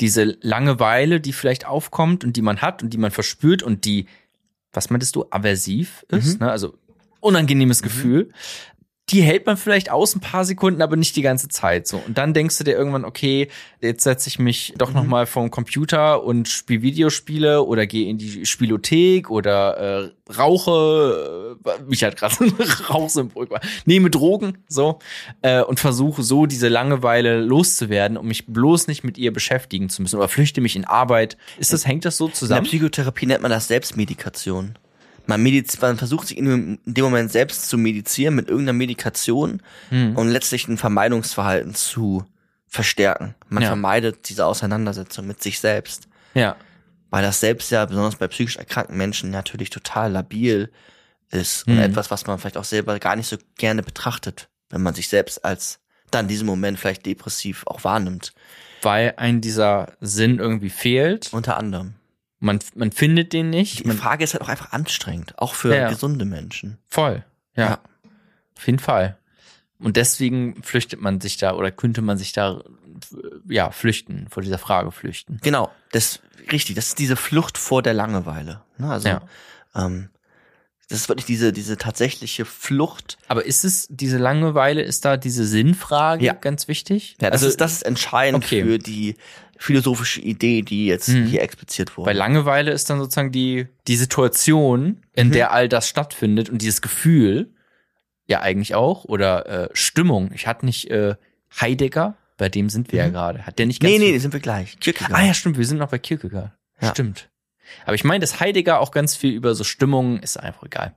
diese 0.00 0.36
Langeweile, 0.40 1.20
die 1.20 1.32
vielleicht 1.32 1.66
aufkommt 1.66 2.24
und 2.24 2.36
die 2.36 2.42
man 2.42 2.60
hat 2.62 2.82
und 2.82 2.90
die 2.90 2.98
man 2.98 3.10
verspürt 3.10 3.62
und 3.62 3.84
die, 3.84 4.06
was 4.72 4.90
meintest 4.90 5.16
du, 5.16 5.24
aversiv 5.30 6.04
ist, 6.08 6.40
Mhm. 6.40 6.46
ne? 6.46 6.50
also 6.52 6.76
unangenehmes 7.20 7.82
Gefühl, 7.82 8.30
die 9.10 9.22
hält 9.22 9.46
man 9.46 9.56
vielleicht 9.56 9.90
aus 9.90 10.16
ein 10.16 10.20
paar 10.20 10.44
Sekunden, 10.44 10.82
aber 10.82 10.96
nicht 10.96 11.14
die 11.14 11.22
ganze 11.22 11.48
Zeit 11.48 11.86
so. 11.86 12.02
Und 12.04 12.18
dann 12.18 12.34
denkst 12.34 12.58
du 12.58 12.64
dir 12.64 12.72
irgendwann, 12.72 13.04
okay, 13.04 13.48
jetzt 13.80 14.02
setze 14.02 14.28
ich 14.28 14.40
mich 14.40 14.74
doch 14.76 14.92
noch 14.92 15.04
mal 15.04 15.26
vorm 15.26 15.52
Computer 15.52 16.24
und 16.24 16.48
spiele 16.48 16.82
Videospiele 16.82 17.62
oder 17.62 17.86
gehe 17.86 18.08
in 18.08 18.18
die 18.18 18.44
Spielothek 18.44 19.30
oder 19.30 20.10
äh, 20.26 20.32
rauche, 20.32 21.56
äh, 21.64 21.82
mich 21.86 22.02
hat 22.02 22.16
gerade 22.16 22.34
ein 22.40 22.52
Rauchsymbol 22.90 23.48
nehme 23.84 24.10
Drogen 24.10 24.58
so 24.68 24.98
äh, 25.42 25.62
und 25.62 25.78
versuche 25.78 26.24
so 26.24 26.46
diese 26.46 26.66
Langeweile 26.66 27.40
loszuwerden, 27.40 28.16
um 28.16 28.26
mich 28.26 28.46
bloß 28.46 28.88
nicht 28.88 29.04
mit 29.04 29.18
ihr 29.18 29.32
beschäftigen 29.32 29.88
zu 29.88 30.02
müssen 30.02 30.16
oder 30.16 30.28
flüchte 30.28 30.60
mich 30.60 30.74
in 30.74 30.84
Arbeit. 30.84 31.36
Ist 31.58 31.72
das 31.72 31.86
hängt 31.86 32.04
das 32.04 32.16
so 32.16 32.26
In 32.26 32.30
der 32.30 32.36
zusammen? 32.36 32.66
Psychotherapie 32.66 33.26
nennt 33.26 33.42
man 33.42 33.52
das 33.52 33.68
Selbstmedikation. 33.68 34.76
Man, 35.26 35.42
mediz 35.42 35.80
man 35.80 35.96
versucht 35.98 36.28
sich 36.28 36.38
in 36.38 36.78
dem, 36.84 37.04
Moment 37.04 37.32
selbst 37.32 37.68
zu 37.68 37.76
medizieren 37.78 38.34
mit 38.34 38.48
irgendeiner 38.48 38.76
Medikation 38.78 39.62
Hm. 39.90 40.16
und 40.16 40.28
letztlich 40.28 40.68
ein 40.68 40.78
Vermeidungsverhalten 40.78 41.74
zu 41.74 42.24
verstärken. 42.68 43.34
Man 43.48 43.62
Ja. 43.62 43.68
vermeidet 43.70 44.28
diese 44.28 44.44
Auseinandersetzung 44.46 45.26
mit 45.26 45.42
sich 45.42 45.58
selbst. 45.60 46.08
Ja, 46.34 46.56
Weil 47.10 47.22
das 47.22 47.38
selbst 47.40 47.70
ja, 47.70 47.84
besonders 47.86 48.16
bei 48.16 48.26
psychisch 48.28 48.56
erkrankten 48.56 48.96
Menschen, 48.96 49.30
natürlich 49.30 49.70
total 49.70 50.10
labil 50.12 50.70
ist 51.30 51.66
und 51.66 51.74
Mhm. 51.74 51.80
etwas, 51.80 52.10
was 52.10 52.26
man 52.26 52.38
vielleicht 52.38 52.56
auch 52.58 52.64
selber 52.64 52.98
gar 52.98 53.14
nicht 53.16 53.28
so 53.28 53.36
gerne 53.56 53.82
betrachtet, 53.82 54.48
wenn 54.70 54.82
man 54.82 54.92
sich 54.94 55.08
selbst 55.08 55.44
als 55.44 55.78
dann 56.10 56.24
in 56.26 56.28
diesem 56.28 56.46
Moment 56.46 56.78
vielleicht 56.78 57.06
depressiv 57.06 57.64
auch 57.66 57.82
wahrnimmt. 57.84 58.32
weil 58.82 59.14
ein 59.16 59.40
dieser 59.40 59.92
Sinn 60.00 60.38
irgendwie 60.38 60.70
fehlt. 60.70 61.32
Unter 61.32 61.56
anderem. 61.56 61.94
Man, 62.38 62.58
man 62.74 62.92
findet 62.92 63.32
den 63.32 63.50
nicht. 63.50 63.84
Die 63.86 63.90
Frage 63.92 64.24
ist 64.24 64.34
halt 64.34 64.42
auch 64.42 64.48
einfach 64.48 64.72
anstrengend, 64.72 65.38
auch 65.38 65.54
für 65.54 65.74
Ja, 65.74 65.88
gesunde 65.88 66.24
Menschen. 66.24 66.78
voll. 66.88 67.24
Ja, 67.56 67.64
Ja. 67.64 67.78
Auf 68.56 68.66
jeden 68.66 68.78
Fall. 68.78 69.16
Und 69.78 69.96
deswegen 69.96 70.62
flüchtet 70.62 71.00
man 71.00 71.20
sich 71.20 71.36
da 71.36 71.52
oder 71.54 71.70
könnte 71.70 72.00
man 72.02 72.16
sich 72.16 72.32
da 72.32 72.62
ja 73.48 73.70
flüchten, 73.70 74.26
vor 74.30 74.42
dieser 74.42 74.56
Frage 74.58 74.90
flüchten. 74.90 75.38
Genau, 75.42 75.70
das 75.92 76.20
richtig, 76.50 76.74
das 76.76 76.88
ist 76.88 76.98
diese 76.98 77.16
Flucht 77.16 77.58
vor 77.58 77.82
der 77.82 77.92
Langeweile. 77.92 78.62
Ne? 78.78 78.90
Also 78.90 79.08
Ja. 79.08 79.22
ähm, 79.74 80.08
das 80.88 80.98
ist 81.00 81.08
wirklich 81.08 81.26
diese, 81.26 81.52
diese 81.52 81.76
tatsächliche 81.76 82.44
Flucht. 82.44 83.18
Aber 83.28 83.44
ist 83.44 83.64
es, 83.64 83.86
diese 83.90 84.18
Langeweile, 84.18 84.82
ist 84.82 85.04
da 85.04 85.16
diese 85.16 85.44
Sinnfrage 85.44 86.24
Ja. 86.24 86.32
ganz 86.34 86.68
wichtig? 86.68 87.16
Ja, 87.20 87.30
das, 87.30 87.40
also, 87.42 87.48
ist, 87.48 87.60
das 87.60 87.72
ist 87.72 87.82
entscheidend 87.82 88.44
okay. 88.44 88.62
für 88.62 88.78
die 88.78 89.16
philosophische 89.58 90.20
Idee, 90.20 90.62
die 90.62 90.86
jetzt 90.86 91.08
Mhm. 91.08 91.26
hier 91.26 91.42
expliziert 91.42 91.96
wurde. 91.96 92.06
Bei 92.06 92.12
Langeweile 92.12 92.70
ist 92.72 92.88
dann 92.90 92.98
sozusagen 92.98 93.32
die, 93.32 93.66
die 93.88 93.96
Situation, 93.96 95.02
in 95.14 95.28
Mhm. 95.28 95.32
der 95.32 95.52
all 95.52 95.68
das 95.68 95.88
stattfindet 95.88 96.50
und 96.50 96.62
dieses 96.62 96.82
Gefühl, 96.82 97.50
ja 98.28 98.40
eigentlich 98.40 98.74
auch, 98.74 99.04
oder 99.04 99.46
äh, 99.46 99.68
Stimmung. 99.72 100.30
Ich 100.34 100.46
hatte 100.46 100.66
nicht 100.66 100.90
äh, 100.90 101.14
Heidegger, 101.60 102.16
bei 102.36 102.48
dem 102.48 102.68
sind 102.68 102.92
wir 102.92 102.98
ja 103.00 103.08
Mhm. 103.08 103.12
gerade. 103.12 103.46
Hat 103.46 103.58
der 103.58 103.66
nicht 103.66 103.80
ganz 103.80 103.90
nee, 103.92 103.98
nee, 103.98 104.18
sind 104.18 104.32
wir 104.34 104.40
gleich. 104.40 104.78
Kierkegaard. 104.78 105.14
Ah 105.14 105.24
ja, 105.24 105.32
stimmt, 105.34 105.56
wir 105.58 105.64
sind 105.64 105.78
noch 105.78 105.88
bei 105.90 105.98
Kierkegaard. 105.98 106.52
Ja. 106.82 106.90
Stimmt. 106.90 107.30
Aber 107.84 107.94
ich 107.94 108.04
meine, 108.04 108.20
dass 108.20 108.40
Heidegger 108.40 108.80
auch 108.80 108.90
ganz 108.90 109.16
viel 109.16 109.32
über 109.32 109.54
so 109.54 109.64
Stimmungen, 109.64 110.20
ist 110.20 110.38
einfach 110.38 110.64
egal, 110.64 110.94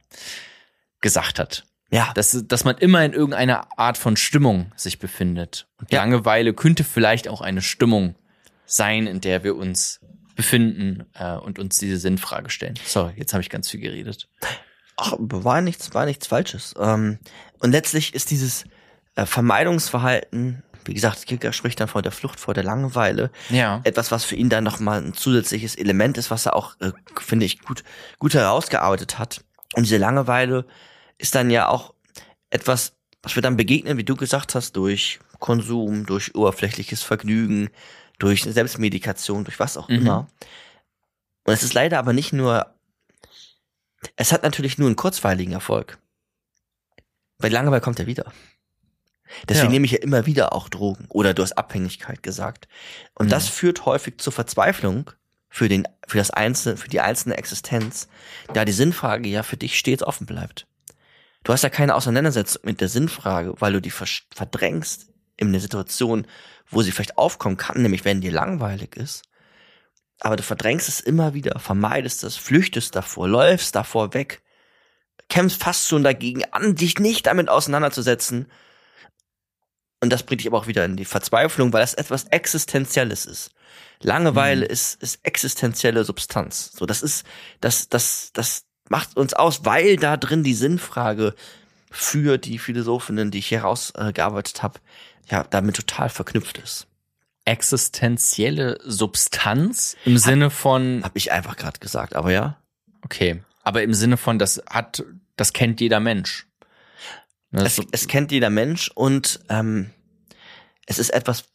gesagt 1.02 1.40
hat. 1.40 1.64
ja. 1.92 2.12
Dass, 2.14 2.44
dass 2.48 2.64
man 2.64 2.78
immer 2.78 3.04
in 3.04 3.14
irgendeiner 3.14 3.68
Art 3.78 3.98
von 3.98 4.18
Stimmung 4.18 4.72
sich 4.76 5.00
befindet. 5.00 5.68
Und 5.78 5.92
Ja. 5.92 6.02
Langeweile 6.02 6.54
könnte 6.54 6.84
vielleicht 6.84 7.28
auch 7.28 7.42
eine 7.42 7.62
Stimmung 7.62 8.16
sein, 8.66 9.08
in 9.08 9.22
der 9.22 9.44
wir 9.44 9.56
uns 9.56 10.00
befinden 10.36 11.06
äh, 11.16 11.34
und 11.36 11.60
uns 11.60 11.78
diese 11.78 11.98
Sinnfrage 11.98 12.50
stellen. 12.50 12.76
Sorry, 12.86 13.14
jetzt 13.18 13.34
habe 13.34 13.42
ich 13.42 13.50
ganz 13.50 13.70
viel 13.70 13.80
geredet. 13.82 14.30
Ach, 14.96 15.14
war 15.18 15.62
nichts, 15.62 15.94
war 15.94 16.06
nichts 16.06 16.28
Falsches. 16.28 16.76
Ähm, 16.80 17.20
und 17.60 17.72
letztlich 17.72 18.14
ist 18.14 18.32
dieses 18.32 18.64
äh, 19.16 19.26
Vermeidungsverhalten 19.26 20.64
Wie 20.86 20.94
gesagt, 20.94 21.26
Kierkegaard 21.26 21.56
spricht 21.56 21.80
dann 21.80 21.88
von 21.88 22.04
der 22.04 22.12
Flucht 22.12 22.40
vor 22.40 22.54
der 22.54 22.64
Langeweile. 22.64 23.32
Ja. 23.50 23.82
Etwas, 23.84 24.12
was 24.12 24.24
für 24.24 24.36
ihn 24.36 24.50
dann 24.50 24.64
nochmal 24.64 25.02
ein 25.04 25.14
zusätzliches 25.14 25.76
Element 25.76 26.18
ist, 26.18 26.32
was 26.32 26.46
er 26.46 26.56
auch, 26.56 26.76
äh, 26.80 26.92
finde 27.20 27.46
ich, 27.46 27.60
gut, 27.62 27.84
gut 28.18 28.34
herausgearbeitet 28.34 29.20
hat. 29.20 29.44
Und 29.76 29.84
diese 29.84 29.98
Langeweile 29.98 30.66
ist 31.18 31.36
dann 31.36 31.50
ja 31.52 31.68
auch 31.68 31.94
etwas, 32.50 32.94
was 33.22 33.36
wir 33.36 33.42
dann 33.42 33.58
begegnen, 33.58 33.98
wie 33.98 34.04
du 34.04 34.16
gesagt 34.16 34.56
hast, 34.56 34.76
durch 34.76 35.20
Konsum, 35.40 36.06
durch 36.06 36.34
oberflächliches 36.36 37.04
Vergnügen, 37.04 37.70
durch 38.18 38.44
Selbstmedikation, 38.44 39.44
durch 39.44 39.60
was 39.60 39.78
auch 39.78 39.90
Mhm. 39.90 39.96
immer. 39.96 40.28
Und 41.46 41.54
es 41.54 41.64
ist 41.64 41.74
leider 41.74 42.00
aber 42.00 42.14
nicht 42.14 42.34
nur, 42.34 42.74
es 44.16 44.32
hat 44.32 44.44
natürlich 44.44 44.78
nur 44.78 44.88
einen 44.88 44.96
kurzweiligen 44.96 45.54
Erfolg. 45.54 45.98
Weil 47.38 47.52
Langeweile 47.52 47.82
kommt 47.82 48.00
ja 48.00 48.06
wieder. 48.06 48.32
Deswegen 49.48 49.68
Ja. 49.68 49.72
nehme 49.72 49.86
ich 49.86 49.92
ja 49.92 50.00
immer 50.00 50.26
wieder 50.26 50.54
auch 50.54 50.70
Drogen 50.70 51.06
oder 51.10 51.34
du 51.34 51.44
hast 51.44 51.54
Abhängigkeit 51.58 52.24
gesagt. 52.24 52.68
Und 53.14 53.28
Mhm. 53.28 53.30
das 53.32 53.48
führt 53.48 53.86
häufig 53.86 54.18
zur 54.20 54.34
Verzweiflung 54.34 55.12
für 55.50 55.70
den, 55.70 55.88
für 56.08 56.18
das 56.18 56.32
einzelne, 56.32 56.78
für 56.78 56.90
die 56.90 57.00
einzelne 57.00 57.38
Existenz, 57.38 58.08
da 58.54 58.66
die 58.66 58.72
Sinnfrage 58.72 59.28
ja 59.30 59.44
für 59.44 59.58
dich 59.58 59.78
stets 59.78 60.04
offen 60.04 60.26
bleibt. 60.26 60.68
Du 61.44 61.54
hast 61.54 61.64
ja 61.64 61.70
keine 61.70 61.96
Auseinandersetzung 61.96 62.62
mit 62.66 62.82
der 62.82 62.90
Sinnfrage, 62.90 63.54
weil 63.60 63.74
du 63.74 63.82
die 63.82 63.92
verdrängst 63.92 65.08
in 65.38 65.48
eine 65.48 65.60
Situation, 65.60 66.28
wo 66.70 66.82
sie 66.82 66.92
vielleicht 66.92 67.18
aufkommen 67.18 67.58
kann, 67.58 67.82
nämlich 67.82 68.06
wenn 68.06 68.22
dir 68.22 68.32
langweilig 68.32 68.96
ist. 68.98 69.24
Aber 70.20 70.36
du 70.36 70.44
verdrängst 70.44 70.90
es 70.90 71.00
immer 71.00 71.34
wieder, 71.34 71.60
vermeidest 71.60 72.24
es, 72.26 72.36
flüchtest 72.36 72.96
davor, 72.96 73.28
läufst 73.30 73.74
davor 73.76 74.14
weg, 74.14 74.42
kämpfst 75.30 75.64
fast 75.64 75.88
schon 75.88 76.04
dagegen 76.04 76.44
an, 76.52 76.76
dich 76.76 77.00
nicht 77.00 77.26
damit 77.28 77.48
auseinanderzusetzen. 77.48 78.48
Und 80.02 80.12
das 80.12 80.24
bringt 80.24 80.42
dich 80.42 80.48
aber 80.48 80.58
auch 80.58 80.68
wieder 80.68 80.86
in 80.86 80.96
die 80.96 81.06
Verzweiflung, 81.06 81.74
weil 81.74 81.82
das 81.82 81.94
etwas 81.94 82.26
Existenzielles 82.26 83.26
ist. 83.26 83.52
Langeweile 84.02 84.66
ist, 84.66 85.02
ist 85.02 85.20
existenzielle 85.24 86.06
Substanz. 86.06 86.72
So, 86.78 86.86
das 86.86 87.02
ist, 87.02 87.26
das, 87.60 87.90
das, 87.90 88.32
das 88.34 88.66
macht 88.88 89.18
uns 89.18 89.34
aus, 89.34 89.66
weil 89.66 89.98
da 89.98 90.16
drin 90.16 90.44
die 90.44 90.54
Sinnfrage 90.54 91.36
für 91.92 92.38
die 92.38 92.60
Philosophinnen, 92.60 93.32
die 93.32 93.40
ich 93.40 93.48
hier 93.48 93.62
rausgearbeitet 93.62 94.64
habe, 94.64 94.80
ja, 95.30 95.44
damit 95.44 95.76
total 95.76 96.10
verknüpft 96.10 96.58
ist. 96.60 96.88
Existenzielle 97.46 98.80
Substanz 98.86 99.98
im 100.06 100.18
Sinne 100.18 100.50
von, 100.50 101.02
Hab 101.04 101.16
ich 101.16 101.32
einfach 101.32 101.58
gerade 101.58 101.80
gesagt, 101.80 102.16
aber 102.16 102.32
ja. 102.32 102.58
okay, 103.04 103.42
aber 103.64 103.84
im 103.84 103.94
Sinne 103.94 104.18
von, 104.18 104.40
das 104.40 104.62
hat, 104.70 105.04
das 105.36 105.52
kennt 105.52 105.82
jeder 105.82 106.00
Mensch. 106.00 106.48
Ne, 107.52 107.64
Es, 107.66 107.76
so- 107.78 107.84
es 107.92 108.08
kennt 108.08 108.32
jeder 108.32 108.50
Mensch 108.50 108.92
und 108.94 109.40
ähm, 109.50 109.90
es 110.86 111.00
ist 111.00 111.10
etwas, 111.10 111.46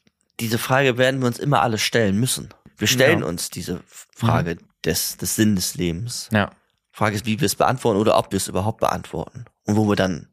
diese 0.40 0.59
Frage 0.59 0.99
werden 0.99 1.20
wir 1.20 1.26
uns 1.28 1.38
immer 1.38 1.62
alle 1.62 1.78
stellen 1.78 2.18
müssen. 2.18 2.49
Wir 2.76 2.88
stellen 2.88 3.20
Ja. 3.20 3.26
uns 3.26 3.51
diese 3.51 3.80
Frage 4.16 4.59
des, 4.84 5.16
des 5.16 5.36
Sinn 5.36 5.55
des 5.57 5.74
Lebens. 5.76 6.28
ja. 6.32 6.51
Frage 6.97 7.16
ist, 7.16 7.26
wie 7.26 7.40
wir 7.40 7.47
es 7.47 7.57
beantworten 7.57 7.99
oder 7.99 8.16
ob 8.16 8.30
wir 8.30 8.36
es 8.36 8.47
überhaupt 8.47 8.78
beantworten. 8.78 9.47
Und 9.64 9.74
wo 9.76 9.88
wir 9.88 9.97
dann 9.97 10.28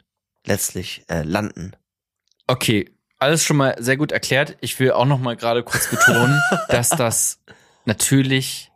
letztlich 0.45 1.03
äh, 1.09 1.23
landen. 1.23 1.71
Okay, 2.45 2.91
alles 3.17 3.43
schon 3.43 3.57
mal 3.57 3.75
sehr 3.79 3.97
gut 3.97 4.11
erklärt. 4.11 4.57
Ich 4.61 4.79
will 4.79 4.91
auch 4.91 5.05
noch 5.05 5.17
mal 5.19 5.35
gerade 5.35 5.63
kurz 5.63 5.89
betonen, 5.89 6.39
dass 6.69 6.89
das 6.89 7.39
natürlich 7.85 8.70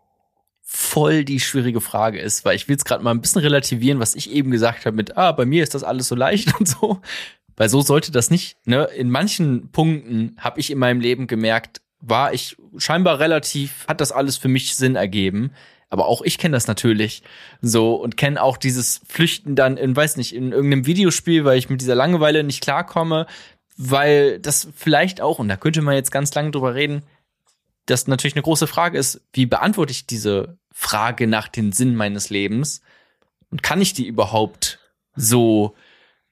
voll 0.68 1.24
die 1.24 1.40
schwierige 1.40 1.80
Frage 1.80 2.20
ist, 2.20 2.44
weil 2.44 2.56
ich 2.56 2.68
will 2.68 2.76
es 2.76 2.86
gerade 2.86 3.04
mal 3.04 3.12
ein 3.12 3.22
bisschen 3.22 3.42
relativieren, 3.42 4.00
was 4.00 4.16
ich 4.16 4.32
eben 4.32 4.50
gesagt 4.50 4.86
habe 4.86 4.98
mit, 4.98 5.16
ah, 5.16 5.32
bei 5.32 5.46
mir 5.46 5.62
ist 5.62 5.76
das 5.76 5.84
alles 5.84 6.08
so 6.08 6.16
leicht 6.16 6.54
und 6.60 6.68
so. 6.68 7.00
Weil 7.56 7.70
so 7.70 7.82
sollte 7.82 8.12
das 8.12 8.32
nicht, 8.32 8.58
ne? 8.66 8.86
In 8.98 9.10
manchen 9.10 9.72
Punkten 9.72 10.36
habe 10.40 10.60
ich 10.60 10.72
in 10.72 10.80
meinem 10.80 11.00
Leben 11.00 11.28
gemerkt, 11.28 11.82
war 12.02 12.34
ich 12.34 12.58
scheinbar 12.78 13.20
relativ, 13.20 13.86
hat 13.88 14.02
das 14.02 14.12
alles 14.12 14.36
für 14.38 14.50
mich 14.50 14.76
Sinn 14.76 14.96
ergeben. 14.96 15.52
Aber 15.90 16.08
auch 16.08 16.24
ich 16.24 16.38
kenne 16.38 16.58
das 16.58 16.68
natürlich 16.68 17.22
so 17.62 17.96
und 17.96 18.18
kenne 18.18 18.42
auch 18.42 18.58
dieses 18.58 19.02
Flüchten 19.08 19.56
dann 19.56 19.78
in, 19.78 19.96
weiß 19.96 20.18
nicht, 20.18 20.36
in 20.36 20.52
irgendeinem 20.52 20.88
Videospiel, 20.88 21.46
weil 21.46 21.58
ich 21.58 21.70
mit 21.70 21.80
dieser 21.80 21.96
Langeweile 21.96 22.44
nicht 22.44 22.62
klarkomme, 22.62 23.28
weil 23.78 24.40
das 24.40 24.68
vielleicht 24.76 25.22
auch, 25.22 25.40
und 25.40 25.48
da 25.48 25.56
könnte 25.56 25.82
man 25.82 25.96
jetzt 25.96 26.12
ganz 26.12 26.34
lange 26.34 26.52
drüber 26.52 26.76
reden, 26.76 27.04
das 27.86 28.08
natürlich 28.08 28.36
eine 28.36 28.44
große 28.44 28.68
Frage 28.68 28.98
ist, 28.98 29.22
wie 29.34 29.46
beantworte 29.46 29.92
ich 29.92 30.06
diese 30.08 30.58
Frage 30.72 31.28
nach 31.28 31.48
dem 31.48 31.72
Sinn 31.72 31.96
meines 31.96 32.30
Lebens? 32.30 32.82
Und 33.52 33.64
kann 33.64 33.82
ich 33.82 33.94
die 33.94 34.08
überhaupt 34.08 34.80
so 35.16 35.76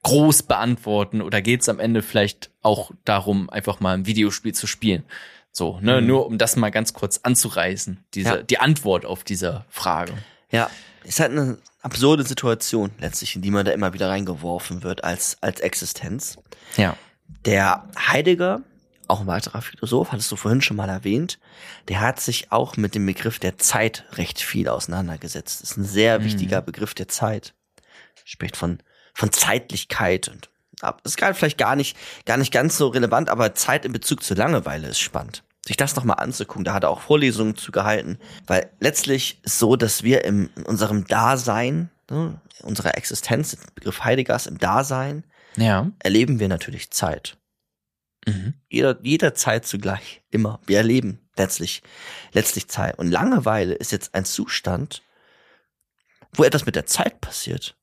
groß 0.03 0.43
beantworten 0.43 1.21
oder 1.21 1.41
geht 1.41 1.61
es 1.61 1.69
am 1.69 1.79
Ende 1.79 2.01
vielleicht 2.01 2.49
auch 2.61 2.91
darum, 3.05 3.49
einfach 3.49 3.79
mal 3.79 3.93
ein 3.95 4.05
Videospiel 4.05 4.53
zu 4.53 4.67
spielen? 4.67 5.03
So, 5.51 5.79
ne, 5.81 6.01
Mhm. 6.01 6.07
nur 6.07 6.25
um 6.25 6.37
das 6.37 6.55
mal 6.55 6.71
ganz 6.71 6.93
kurz 6.93 7.19
anzureißen, 7.23 8.03
diese, 8.15 8.29
Ja. 8.29 8.41
die 8.43 8.57
Antwort 8.59 9.05
auf 9.05 9.23
diese 9.23 9.63
Frage. 9.69 10.13
Ja, 10.51 10.69
ist 11.03 11.19
halt 11.19 11.31
eine 11.31 11.57
absurde 11.81 12.23
Situation 12.23 12.91
letztlich, 12.99 13.35
in 13.35 13.41
die 13.43 13.51
man 13.51 13.63
da 13.65 13.71
immer 13.71 13.93
wieder 13.93 14.09
reingeworfen 14.09 14.83
wird 14.83 15.03
als, 15.03 15.37
als 15.41 15.59
Existenz. 15.61 16.37
Ja. 16.75 16.97
Der 17.45 17.87
Heidegger, 17.97 18.61
auch 19.07 19.21
ein 19.21 19.27
weiterer 19.27 19.61
Philosoph, 19.61 20.11
hattest 20.11 20.31
du 20.31 20.35
vorhin 20.35 20.61
schon 20.61 20.77
mal 20.77 20.89
erwähnt, 20.89 21.39
der 21.89 22.01
hat 22.01 22.19
sich 22.19 22.51
auch 22.51 22.77
mit 22.77 22.95
dem 22.95 23.05
Begriff 23.05 23.39
der 23.39 23.57
Zeit 23.57 24.05
recht 24.13 24.39
viel 24.41 24.67
auseinandergesetzt. 24.69 25.61
Das 25.61 25.71
ist 25.71 25.77
ein 25.77 25.83
sehr 25.85 26.19
Mhm. 26.19 26.23
wichtiger 26.25 26.61
Begriff 26.61 26.93
der 26.93 27.07
Zeit. 27.07 27.53
Spricht 28.25 28.55
von, 28.57 28.79
von 29.13 29.31
Zeitlichkeit 29.31 30.27
und 30.29 30.49
ab- 30.81 31.01
ist 31.03 31.17
gerade 31.17 31.33
vielleicht 31.33 31.57
gar 31.57 31.75
nicht, 31.75 31.97
gar 32.25 32.37
nicht 32.37 32.51
ganz 32.53 32.77
so 32.77 32.87
relevant, 32.87 33.29
aber 33.29 33.53
Zeit 33.55 33.85
in 33.85 33.91
Bezug 33.93 34.23
zur 34.23 34.37
Langeweile 34.37 34.87
ist 34.87 34.99
spannend. 34.99 35.43
Sich 35.65 35.77
das 35.77 35.95
nochmal 35.95 36.19
anzugucken, 36.19 36.63
da 36.65 36.73
hat 36.73 36.83
er 36.83 36.89
auch 36.89 37.01
Vorlesungen 37.01 37.55
zu 37.55 37.71
gehalten, 37.71 38.17
weil 38.47 38.69
letztlich 38.79 39.39
ist 39.43 39.59
so, 39.59 39.75
dass 39.77 40.03
wir 40.03 40.25
im, 40.25 40.49
in 40.55 40.63
unserem 40.63 41.05
Dasein, 41.07 41.89
ne, 42.09 42.39
unserer 42.63 42.97
Existenz, 42.97 43.57
Begriff 43.75 44.03
Heideggers 44.03 44.45
im 44.47 44.57
Dasein, 44.57 45.23
Ja. 45.55 45.89
erleben 45.99 46.39
wir 46.39 46.47
natürlich 46.49 46.91
Zeit. 46.91 47.37
Mhm. 48.25 48.53
Jeder, 48.69 48.97
jederzeit 49.01 49.65
zugleich. 49.65 50.21
Immer. 50.29 50.59
Wir 50.65 50.77
erleben 50.77 51.19
letztlich, 51.35 51.83
letztlich 52.31 52.67
Zeit. 52.67 52.97
Und 52.99 53.11
Langeweile 53.11 53.73
ist 53.73 53.91
jetzt 53.91 54.13
ein 54.15 54.25
Zustand, 54.25 55.01
wo 56.33 56.43
etwas 56.43 56.65
mit 56.65 56.75
der 56.75 56.85
Zeit 56.85 57.21
passiert. 57.21 57.75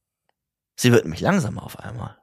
Sie 0.76 0.92
wird 0.92 1.04
nämlich 1.04 1.20
langsamer 1.20 1.62
auf 1.62 1.78
einmal. 1.78 2.16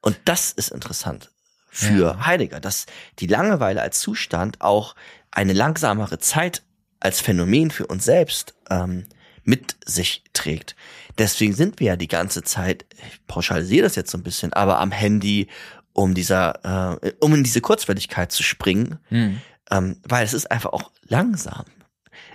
Und 0.00 0.16
das 0.24 0.52
ist 0.52 0.70
interessant 0.70 1.30
für 1.68 1.98
Ja. 1.98 2.26
Heidegger, 2.26 2.60
dass 2.60 2.86
die 3.18 3.26
Langeweile 3.26 3.82
als 3.82 3.98
Zustand 4.00 4.60
auch 4.60 4.94
eine 5.32 5.52
langsamere 5.52 6.18
Zeit 6.18 6.62
als 7.00 7.20
Phänomen 7.20 7.70
für 7.70 7.86
uns 7.86 8.04
selbst 8.04 8.54
ähm, 8.70 9.06
mit 9.42 9.76
sich 9.84 10.22
trägt. 10.32 10.76
Deswegen 11.18 11.52
sind 11.52 11.80
wir 11.80 11.88
ja 11.88 11.96
die 11.96 12.08
ganze 12.08 12.42
Zeit, 12.42 12.86
ich 13.06 13.26
pauschalisiere 13.26 13.82
das 13.82 13.96
jetzt 13.96 14.10
so 14.10 14.18
ein 14.18 14.22
bisschen, 14.22 14.52
aber 14.52 14.78
am 14.78 14.92
Handy, 14.92 15.48
um 15.94 16.14
dieser, 16.14 16.98
äh, 17.02 17.12
um 17.20 17.34
in 17.34 17.44
diese 17.44 17.62
Kurzwelligkeit 17.62 18.30
zu 18.30 18.42
springen, 18.42 18.98
Mhm. 19.08 19.40
ähm, 19.70 19.96
weil 20.06 20.24
es 20.24 20.34
ist 20.34 20.50
einfach 20.50 20.72
auch 20.74 20.90
langsam. 21.08 21.64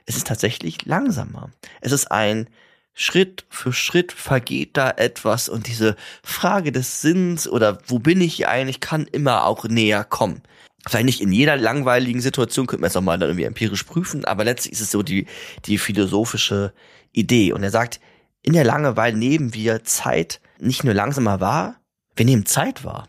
Es 0.05 0.17
ist 0.17 0.25
tatsächlich 0.25 0.85
langsamer. 0.85 1.51
Es 1.81 1.91
ist 1.91 2.11
ein 2.11 2.49
Schritt 2.95 3.45
für 3.49 3.71
Schritt 3.71 4.11
vergeht 4.11 4.75
da 4.75 4.89
etwas 4.89 5.47
und 5.47 5.67
diese 5.67 5.95
Frage 6.23 6.71
des 6.71 7.01
Sinns 7.01 7.47
oder 7.47 7.77
wo 7.87 7.99
bin 7.99 8.19
ich 8.19 8.33
hier 8.35 8.49
eigentlich 8.49 8.79
kann 8.79 9.05
immer 9.05 9.45
auch 9.45 9.65
näher 9.65 10.03
kommen. 10.03 10.41
Vielleicht 10.87 11.05
nicht 11.05 11.21
in 11.21 11.31
jeder 11.31 11.55
langweiligen 11.55 12.21
Situation, 12.21 12.65
könnte 12.65 12.81
man 12.81 12.87
es 12.89 12.97
auch 12.97 13.01
mal 13.01 13.17
dann 13.17 13.29
irgendwie 13.29 13.45
empirisch 13.45 13.83
prüfen, 13.83 14.25
aber 14.25 14.43
letztlich 14.43 14.73
ist 14.73 14.81
es 14.81 14.91
so 14.91 15.03
die, 15.03 15.27
die 15.65 15.77
philosophische 15.77 16.73
Idee. 17.11 17.53
Und 17.53 17.63
er 17.63 17.71
sagt, 17.71 17.99
in 18.41 18.53
der 18.53 18.63
Langeweile 18.63 19.17
nehmen 19.17 19.53
wir 19.53 19.83
Zeit 19.83 20.41
nicht 20.59 20.83
nur 20.83 20.93
langsamer 20.93 21.39
wahr, 21.39 21.75
wir 22.15 22.25
nehmen 22.25 22.45
Zeit 22.45 22.83
wahr. 22.83 23.07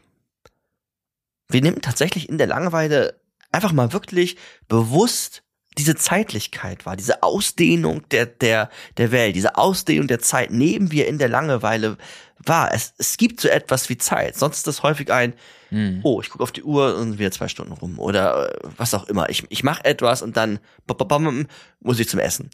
Wir 1.50 1.62
nehmen 1.62 1.80
tatsächlich 1.82 2.28
in 2.28 2.38
der 2.38 2.46
Langeweile 2.46 3.20
einfach 3.52 3.72
mal 3.72 3.92
wirklich 3.92 4.36
bewusst 4.68 5.42
diese 5.78 5.94
Zeitlichkeit 5.94 6.84
wahr, 6.84 6.96
diese 6.96 7.22
Ausdehnung 7.22 8.08
der, 8.10 8.26
der, 8.26 8.70
der 8.96 9.12
Welt, 9.12 9.36
diese 9.36 9.56
Ausdehnung 9.56 10.08
der 10.08 10.18
Zeit 10.18 10.50
nehmen 10.50 10.90
wir 10.90 11.06
in 11.06 11.18
der 11.18 11.28
Langeweile 11.28 11.96
wahr. 12.38 12.70
Es, 12.74 12.92
es 12.98 13.16
gibt 13.16 13.40
so 13.40 13.48
etwas 13.48 13.88
wie 13.88 13.96
Zeit. 13.96 14.36
Sonst 14.36 14.58
ist 14.58 14.66
das 14.66 14.82
häufig 14.82 15.12
ein, 15.12 15.34
Mhm. 15.72 16.00
oh, 16.02 16.20
ich 16.20 16.30
gucke 16.30 16.42
auf 16.42 16.50
die 16.50 16.64
Uhr 16.64 16.96
und 16.96 17.20
wieder 17.20 17.30
zwei 17.30 17.46
Stunden 17.46 17.72
rum 17.72 18.00
oder 18.00 18.52
äh, 18.52 18.68
was 18.76 18.92
auch 18.92 19.06
immer. 19.06 19.28
Ich, 19.30 19.46
ich 19.50 19.62
mache 19.62 19.84
etwas 19.84 20.20
und 20.20 20.36
dann 20.36 20.58
muss 21.78 22.00
ich 22.00 22.08
zum 22.08 22.18
Essen. 22.18 22.50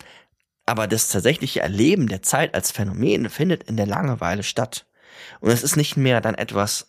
Aber 0.66 0.86
das 0.86 1.08
tatsächliche 1.08 1.60
Erleben 1.60 2.08
der 2.08 2.22
Zeit 2.22 2.54
als 2.54 2.70
Phänomen 2.72 3.30
findet 3.30 3.62
in 3.62 3.78
der 3.78 3.86
Langeweile 3.86 4.42
statt. 4.42 4.84
Und 5.40 5.50
es 5.50 5.62
ist 5.62 5.76
nicht 5.76 5.96
mehr 5.96 6.20
dann 6.20 6.34
etwas 6.34 6.88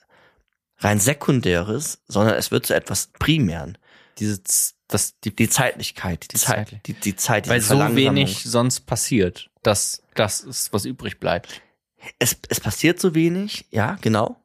rein 0.79 0.99
sekundäres, 0.99 2.01
sondern 2.07 2.35
es 2.35 2.51
wird 2.51 2.65
zu 2.65 2.75
etwas 2.75 3.07
primären. 3.19 3.77
Diese, 4.19 4.41
das, 4.87 5.19
die, 5.19 5.35
Die 5.35 5.49
Zeitlichkeit, 5.49 6.23
die, 6.23 6.27
Die 6.29 6.37
Zeit, 6.37 6.55
Zeitlich- 6.69 6.81
die, 6.83 6.93
die 6.93 7.15
Zeit, 7.15 7.47
weil 7.47 7.61
so 7.61 7.77
wenig 7.95 8.43
sonst 8.43 8.81
passiert, 8.81 9.49
dass 9.63 10.01
das 10.15 10.41
ist, 10.41 10.73
was 10.73 10.85
übrig 10.85 11.19
bleibt. 11.19 11.61
Es, 12.19 12.37
es 12.49 12.59
passiert 12.59 12.99
so 12.99 13.13
wenig, 13.15 13.65
ja, 13.71 13.97
genau. 14.01 14.37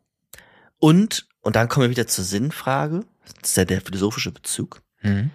Und 0.78 1.26
Und 1.42 1.56
dann 1.56 1.68
kommen 1.68 1.86
wir 1.86 1.90
wieder 1.90 2.06
zur 2.06 2.24
Sinnfrage. 2.24 3.04
Das 3.40 3.50
ist 3.50 3.56
ja 3.56 3.64
der 3.64 3.80
philosophische 3.80 4.30
Bezug. 4.30 4.82
Mhm. 5.02 5.30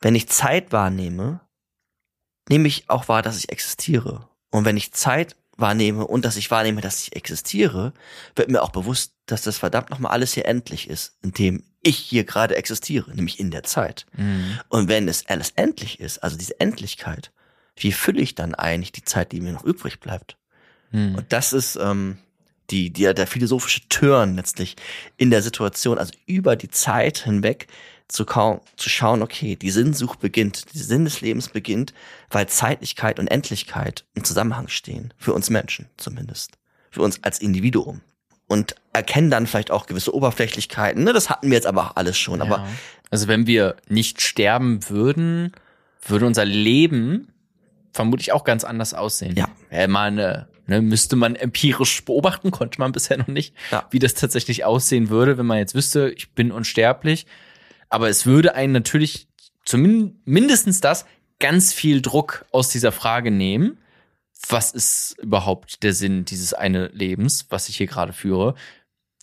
Wenn 0.00 0.14
ich 0.14 0.28
Zeit 0.28 0.70
wahrnehme, 0.72 1.40
nehme 2.48 2.68
ich 2.68 2.88
auch 2.90 3.08
wahr, 3.08 3.22
dass 3.22 3.38
ich 3.38 3.50
existiere. 3.50 4.28
Und 4.50 4.64
wenn 4.64 4.76
ich 4.76 4.92
Zeit 4.92 5.36
wahrnehme 5.58 6.06
und 6.06 6.24
dass 6.24 6.36
ich 6.36 6.50
wahrnehme, 6.50 6.80
dass 6.80 7.02
ich 7.02 7.16
existiere, 7.16 7.92
wird 8.34 8.50
mir 8.50 8.62
auch 8.62 8.70
bewusst, 8.70 9.12
dass 9.26 9.42
das 9.42 9.58
verdammt 9.58 9.90
nochmal 9.90 10.12
alles 10.12 10.32
hier 10.32 10.46
endlich 10.46 10.88
ist, 10.88 11.18
in 11.22 11.32
dem 11.32 11.64
ich 11.82 11.98
hier 11.98 12.24
gerade 12.24 12.56
existiere, 12.56 13.10
nämlich 13.14 13.38
in 13.38 13.50
der 13.50 13.64
Zeit. 13.64 14.06
Mhm. 14.16 14.58
Und 14.68 14.88
wenn 14.88 15.08
es 15.08 15.26
alles 15.26 15.50
endlich 15.56 16.00
ist, 16.00 16.18
also 16.18 16.36
diese 16.36 16.58
Endlichkeit, 16.60 17.32
wie 17.76 17.92
fülle 17.92 18.20
ich 18.20 18.34
dann 18.34 18.54
eigentlich 18.54 18.92
die 18.92 19.04
Zeit, 19.04 19.32
die 19.32 19.40
mir 19.40 19.52
noch 19.52 19.64
übrig 19.64 20.00
bleibt? 20.00 20.36
Mhm. 20.90 21.16
Und 21.16 21.32
das 21.32 21.52
ist 21.52 21.76
ähm, 21.76 22.18
die, 22.70 22.92
die, 22.92 23.12
der 23.12 23.26
philosophische 23.26 23.88
Turn 23.88 24.36
letztlich 24.36 24.76
in 25.16 25.30
der 25.30 25.42
Situation, 25.42 25.98
also 25.98 26.12
über 26.26 26.56
die 26.56 26.70
Zeit 26.70 27.18
hinweg 27.18 27.66
zu, 28.08 28.24
kaum, 28.24 28.60
zu 28.76 28.88
schauen, 28.88 29.22
okay, 29.22 29.54
die 29.56 29.70
Sinnsucht 29.70 30.18
beginnt, 30.20 30.72
die 30.72 30.78
Sinn 30.78 31.04
des 31.04 31.20
Lebens 31.20 31.48
beginnt, 31.48 31.92
weil 32.30 32.48
Zeitlichkeit 32.48 33.18
und 33.18 33.28
Endlichkeit 33.28 34.04
im 34.14 34.24
Zusammenhang 34.24 34.68
stehen, 34.68 35.12
für 35.18 35.34
uns 35.34 35.50
Menschen 35.50 35.86
zumindest, 35.98 36.52
für 36.90 37.02
uns 37.02 37.22
als 37.22 37.38
Individuum. 37.40 38.00
Und 38.46 38.76
erkennen 38.94 39.30
dann 39.30 39.46
vielleicht 39.46 39.70
auch 39.70 39.84
gewisse 39.86 40.14
Oberflächlichkeiten, 40.14 41.04
ne? 41.04 41.12
das 41.12 41.28
hatten 41.28 41.48
wir 41.50 41.54
jetzt 41.54 41.66
aber 41.66 41.90
auch 41.90 41.96
alles 41.96 42.16
schon, 42.16 42.40
aber 42.40 42.56
Ja. 42.58 42.66
also 43.10 43.28
wenn 43.28 43.46
wir 43.46 43.76
nicht 43.88 44.22
sterben 44.22 44.88
würden, 44.88 45.52
würde 46.06 46.24
unser 46.26 46.46
Leben 46.46 47.28
vermutlich 47.92 48.32
auch 48.32 48.44
ganz 48.44 48.64
anders 48.64 48.94
aussehen. 48.94 49.36
Ja. 49.36 49.48
Wäre 49.68 49.88
mal 49.88 50.06
eine, 50.08 50.48
ne, 50.66 50.80
müsste 50.80 51.14
man 51.16 51.36
empirisch 51.36 52.02
beobachten, 52.06 52.50
konnte 52.50 52.80
man 52.80 52.92
bisher 52.92 53.18
noch 53.18 53.26
nicht, 53.28 53.54
Ja. 53.70 53.86
wie 53.90 53.98
das 53.98 54.14
tatsächlich 54.14 54.64
aussehen 54.64 55.10
würde, 55.10 55.36
wenn 55.36 55.46
man 55.46 55.58
jetzt 55.58 55.74
wüsste, 55.74 56.10
ich 56.16 56.30
bin 56.32 56.50
unsterblich. 56.50 57.26
Aber 57.88 58.08
es 58.08 58.26
würde 58.26 58.54
einen 58.54 58.72
natürlich 58.72 59.28
zumindest 59.64 60.84
das 60.84 61.06
ganz 61.38 61.72
viel 61.72 62.02
Druck 62.02 62.46
aus 62.52 62.68
dieser 62.68 62.92
Frage 62.92 63.30
nehmen. 63.30 63.78
Was 64.48 64.72
ist 64.72 65.16
überhaupt 65.20 65.82
der 65.82 65.92
Sinn 65.92 66.24
dieses 66.24 66.54
eine 66.54 66.88
Lebens, 66.88 67.46
was 67.50 67.68
ich 67.68 67.76
hier 67.76 67.86
gerade 67.86 68.12
führe? 68.12 68.54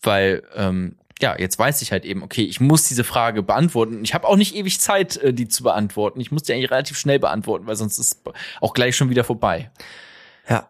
Weil 0.02 0.44
ähm, 0.56 0.98
ja, 1.22 1.38
jetzt 1.40 1.58
weiß 1.58 1.82
ich 1.82 1.92
halt 1.92 2.06
eben, 2.06 2.24
okay, 2.24 2.44
ich 2.44 2.60
muss 2.60 2.88
diese 2.88 3.04
Frage 3.04 3.42
beantworten. 3.42 4.04
Ich 4.04 4.14
habe 4.14 4.28
auch 4.28 4.36
nicht 4.36 4.56
ewig 4.56 4.80
Zeit, 4.82 5.18
äh, 5.18 5.34
die 5.34 5.48
zu 5.48 5.64
beantworten. 5.64 6.20
Ich 6.20 6.32
muss 6.32 6.44
die 6.44 6.54
eigentlich 6.54 6.72
relativ 6.72 6.98
schnell 6.98 7.20
beantworten, 7.20 7.68
weil 7.68 7.76
sonst 7.76 7.98
ist 7.98 8.22
auch 8.60 8.74
gleich 8.74 8.98
schon 8.98 9.10
wieder 9.10 9.24
vorbei. 9.24 9.72
Ja, 10.50 10.70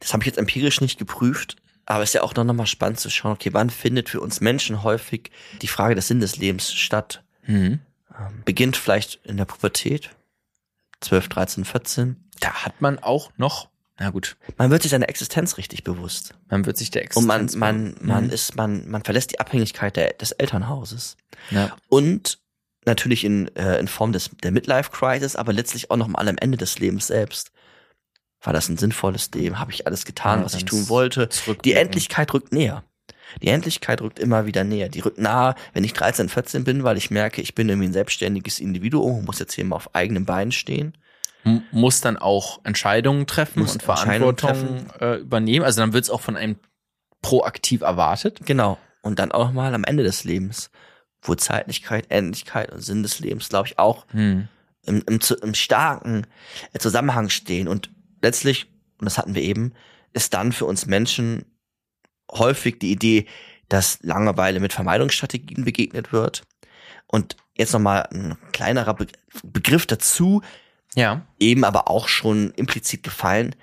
das 0.00 0.12
habe 0.12 0.22
ich 0.22 0.26
jetzt 0.26 0.38
empirisch 0.38 0.80
nicht 0.80 0.98
geprüft, 0.98 1.56
aber 1.86 2.02
es 2.02 2.10
ist 2.10 2.14
ja 2.14 2.22
auch 2.22 2.34
noch 2.34 2.44
mal 2.44 2.66
spannend 2.66 3.00
zu 3.00 3.08
schauen, 3.08 3.32
okay, 3.32 3.52
wann 3.52 3.70
findet 3.70 4.08
für 4.08 4.20
uns 4.20 4.40
Menschen 4.40 4.82
häufig 4.82 5.30
die 5.62 5.68
Frage 5.68 5.94
des 5.94 6.08
Sinn 6.08 6.20
des 6.20 6.36
Lebens 6.36 6.72
statt? 6.72 7.24
Mhm. 7.46 7.80
Ähm, 8.18 8.42
beginnt 8.44 8.76
vielleicht 8.76 9.20
in 9.24 9.36
der 9.36 9.44
Pubertät, 9.44 10.10
12, 11.00 11.28
13, 11.28 11.64
14. 11.64 12.16
Da 12.40 12.64
hat 12.64 12.80
man 12.80 12.98
auch 12.98 13.30
noch, 13.36 13.68
na 13.98 14.10
gut, 14.10 14.36
Man 14.58 14.70
wird 14.70 14.82
sich 14.82 14.90
seiner 14.90 15.08
Existenz 15.08 15.56
richtig 15.58 15.84
bewusst. 15.84 16.34
man 16.48 16.66
wird 16.66 16.76
sich 16.76 16.90
der 16.90 17.02
Und 17.14 17.26
man, 17.26 17.42
Existenz 17.44 17.58
man, 17.60 17.94
man 18.00 18.24
Mhm. 18.24 18.30
ist, 18.30 18.56
man, 18.56 18.88
man 18.88 19.02
verlässt 19.04 19.32
die 19.32 19.40
Abhängigkeit 19.40 19.96
der, 19.96 20.12
des 20.14 20.32
Elternhauses. 20.32 21.16
Ja. 21.50 21.76
Und 21.88 22.38
natürlich 22.84 23.24
in, 23.24 23.54
äh, 23.56 23.78
in 23.78 23.88
Form 23.88 24.12
des, 24.12 24.30
der 24.42 24.52
Midlife-Crisis, 24.52 25.34
aber 25.36 25.52
letztlich 25.52 25.90
auch 25.90 25.96
noch 25.96 26.08
mal 26.08 26.28
am 26.28 26.38
Ende 26.38 26.56
des 26.56 26.78
Lebens 26.78 27.06
selbst. 27.08 27.50
War 28.42 28.52
das 28.52 28.68
ein 28.68 28.76
sinnvolles 28.76 29.30
Leben? 29.32 29.58
Habe 29.58 29.72
ich 29.72 29.86
alles 29.86 30.04
getan, 30.04 30.40
Ja, 30.40 30.44
was 30.44 30.54
ich 30.54 30.64
tun 30.66 30.88
wollte? 30.88 31.28
Die. 31.64 31.72
Endlichkeit 31.72 32.32
rückt 32.32 32.52
näher. 32.52 32.84
Die 33.42 33.48
Endlichkeit 33.48 34.00
rückt 34.02 34.18
immer 34.18 34.46
wieder 34.46 34.64
näher. 34.64 34.88
Die 34.88 35.00
rückt 35.00 35.18
nahe, 35.18 35.54
wenn 35.74 35.84
ich 35.84 35.92
13, 35.92 36.28
14 36.28 36.64
bin, 36.64 36.84
weil 36.84 36.96
ich 36.96 37.10
merke, 37.10 37.40
ich 37.42 37.54
bin 37.54 37.68
irgendwie 37.68 37.88
ein 37.88 37.92
selbstständiges 37.92 38.58
Individuum, 38.60 39.24
muss 39.24 39.38
jetzt 39.38 39.54
hier 39.54 39.64
mal 39.64 39.76
auf 39.76 39.94
eigenen 39.94 40.24
Beinen 40.24 40.52
stehen. 40.52 40.96
M- 41.44 41.62
muss 41.70 42.00
dann 42.00 42.16
auch 42.16 42.60
Entscheidungen 42.64 43.26
treffen 43.26 43.60
Muss 43.60 43.72
und 43.74 43.82
Verantwortung 43.82 44.86
äh, 45.00 45.16
übernehmen. 45.16 45.64
Also 45.64 45.80
dann 45.80 45.92
wird 45.92 46.04
es 46.04 46.10
auch 46.10 46.20
von 46.20 46.36
einem 46.36 46.56
proaktiv 47.22 47.82
erwartet. 47.82 48.40
Genau. 48.44 48.78
Und 49.02 49.18
dann 49.18 49.32
auch 49.32 49.52
mal 49.52 49.74
am 49.74 49.84
Ende 49.84 50.02
des 50.02 50.24
Lebens, 50.24 50.70
wo 51.22 51.34
Zeitlichkeit, 51.34 52.06
Endlichkeit 52.10 52.72
und 52.72 52.80
Sinn 52.80 53.02
des 53.02 53.20
Lebens, 53.20 53.48
glaube 53.48 53.68
ich, 53.68 53.78
auch 53.78 54.06
Hm. 54.10 54.48
im, 54.84 55.02
im, 55.06 55.18
im 55.42 55.54
starken 55.54 56.26
äh, 56.72 56.78
Zusammenhang 56.78 57.28
stehen. 57.28 57.68
Und 57.68 57.90
letztlich, 58.22 58.66
und 58.98 59.04
das 59.04 59.18
hatten 59.18 59.34
wir 59.34 59.42
eben, 59.42 59.72
ist 60.12 60.34
dann 60.34 60.52
für 60.52 60.64
uns 60.64 60.86
Menschen 60.86 61.44
häufig 62.32 62.78
die 62.78 62.92
Idee, 62.92 63.26
dass 63.68 63.98
Langeweile 64.02 64.60
mit 64.60 64.72
Vermeidungsstrategien 64.72 65.64
begegnet 65.64 66.12
wird. 66.12 66.42
Und 67.06 67.36
jetzt 67.56 67.72
nochmal 67.72 68.08
ein 68.12 68.36
kleinerer 68.52 68.94
Be 68.94 69.06
Begriff 69.42 69.86
dazu, 69.86 70.42
Ja. 70.94 71.26
eben 71.38 71.64
aber 71.64 71.88
auch 71.90 72.08
schon 72.08 72.52
implizit 72.52 73.02
gefallen, 73.02 73.54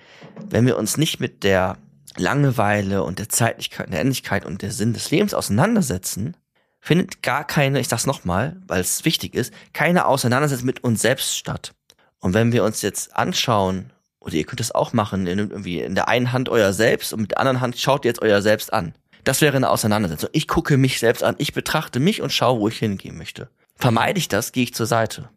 wenn 0.50 0.66
wir 0.66 0.78
uns 0.78 0.98
nicht 0.98 1.20
mit 1.20 1.44
der 1.44 1.78
Langeweile 2.16 3.04
und 3.04 3.18
der 3.20 3.30
Zeitlichkeit, 3.30 3.92
der 3.92 4.02
Endlichkeit 4.02 4.46
und 4.46 4.62
der 4.62 4.72
Sinn 4.72 4.94
des 4.94 5.10
Lebens 5.10 5.34
auseinandersetzen, 5.34 6.38
findet 6.80 7.24
gar 7.24 7.46
keine, 7.48 7.80
ich 7.80 7.88
sag's 7.88 8.06
nochmal, 8.06 8.58
weil 8.68 8.82
es 8.82 9.06
wichtig 9.06 9.34
ist, 9.36 9.54
keine 9.72 10.06
Auseinandersetzung 10.06 10.66
mit 10.66 10.84
uns 10.84 11.02
selbst 11.02 11.38
statt. 11.38 11.74
Und 12.20 12.34
wenn 12.34 12.52
wir 12.52 12.64
uns 12.64 12.82
jetzt 12.82 13.16
anschauen, 13.16 13.93
oder 14.24 14.36
ihr 14.36 14.46
könnt 14.46 14.62
es 14.62 14.74
auch 14.74 14.94
machen, 14.94 15.28
ihr 15.28 15.36
nehmt 15.36 15.52
irgendwie 15.52 15.82
in 15.82 15.96
der 15.96 16.08
einen 16.08 16.32
Hand 16.32 16.50
euer 16.50 16.74
Selbst 16.74 17.14
und 17.14 17.22
mit 17.22 17.32
der 17.32 17.40
anderen 17.40 17.62
Hand 17.62 17.78
schaut 17.78 18.06
ihr 18.06 18.10
jetzt 18.10 18.22
euer 18.22 18.42
Selbst 18.42 18.74
an. 18.74 18.94
Das 19.24 19.42
wäre 19.42 19.56
eine 19.56 19.70
Auseinandersetzung. 19.70 20.30
Ich 20.34 20.48
gucke 20.48 20.78
mich 20.78 21.00
selbst 21.00 21.24
an, 21.24 21.36
ich 21.38 21.54
betrachte 21.54 22.00
mich 22.00 22.22
und 22.22 22.34
schaue, 22.34 22.60
wo 22.60 22.68
ich 22.68 22.78
hingehen 22.78 23.18
möchte. 23.18 23.50
Vermeide 23.76 24.20
ich 24.20 24.28
das, 24.28 24.52
gehe 24.52 24.64
ich 24.64 24.74
zur 24.74 24.86
Seite. 24.86 25.30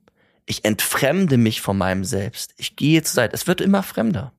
Ich 0.44 0.64
entfremde 0.64 1.36
mich 1.36 1.60
von 1.60 1.76
meinem 1.76 2.04
Selbst. 2.04 2.54
Ich 2.56 2.76
gehe 2.76 3.02
zur 3.02 3.14
Seite. 3.14 3.34
Es 3.34 3.46
wird 3.46 3.60
immer 3.60 3.82
fremder. 3.82 4.32